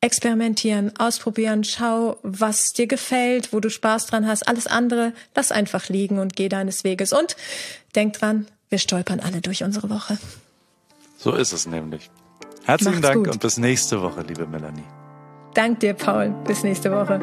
experimentieren, 0.00 0.96
ausprobieren, 0.98 1.64
schau, 1.64 2.18
was 2.22 2.72
dir 2.72 2.86
gefällt, 2.86 3.52
wo 3.52 3.60
du 3.60 3.68
Spaß 3.68 4.06
dran 4.06 4.26
hast. 4.26 4.46
Alles 4.46 4.66
andere, 4.66 5.12
lass 5.34 5.50
einfach 5.52 5.88
liegen 5.88 6.18
und 6.18 6.36
geh 6.36 6.48
deines 6.48 6.84
Weges. 6.84 7.12
Und 7.12 7.36
denk 7.94 8.14
dran, 8.14 8.46
wir 8.68 8.78
stolpern 8.78 9.20
alle 9.20 9.40
durch 9.40 9.64
unsere 9.64 9.90
Woche. 9.90 10.18
So 11.16 11.32
ist 11.32 11.52
es 11.52 11.66
nämlich. 11.66 12.10
Herzlichen 12.64 13.00
Macht's 13.00 13.08
Dank 13.08 13.24
gut. 13.24 13.34
und 13.34 13.40
bis 13.40 13.58
nächste 13.58 14.00
Woche, 14.02 14.22
liebe 14.22 14.46
Melanie. 14.46 14.84
Dank 15.54 15.80
dir, 15.80 15.94
Paul. 15.94 16.34
Bis 16.46 16.62
nächste 16.62 16.92
Woche. 16.92 17.20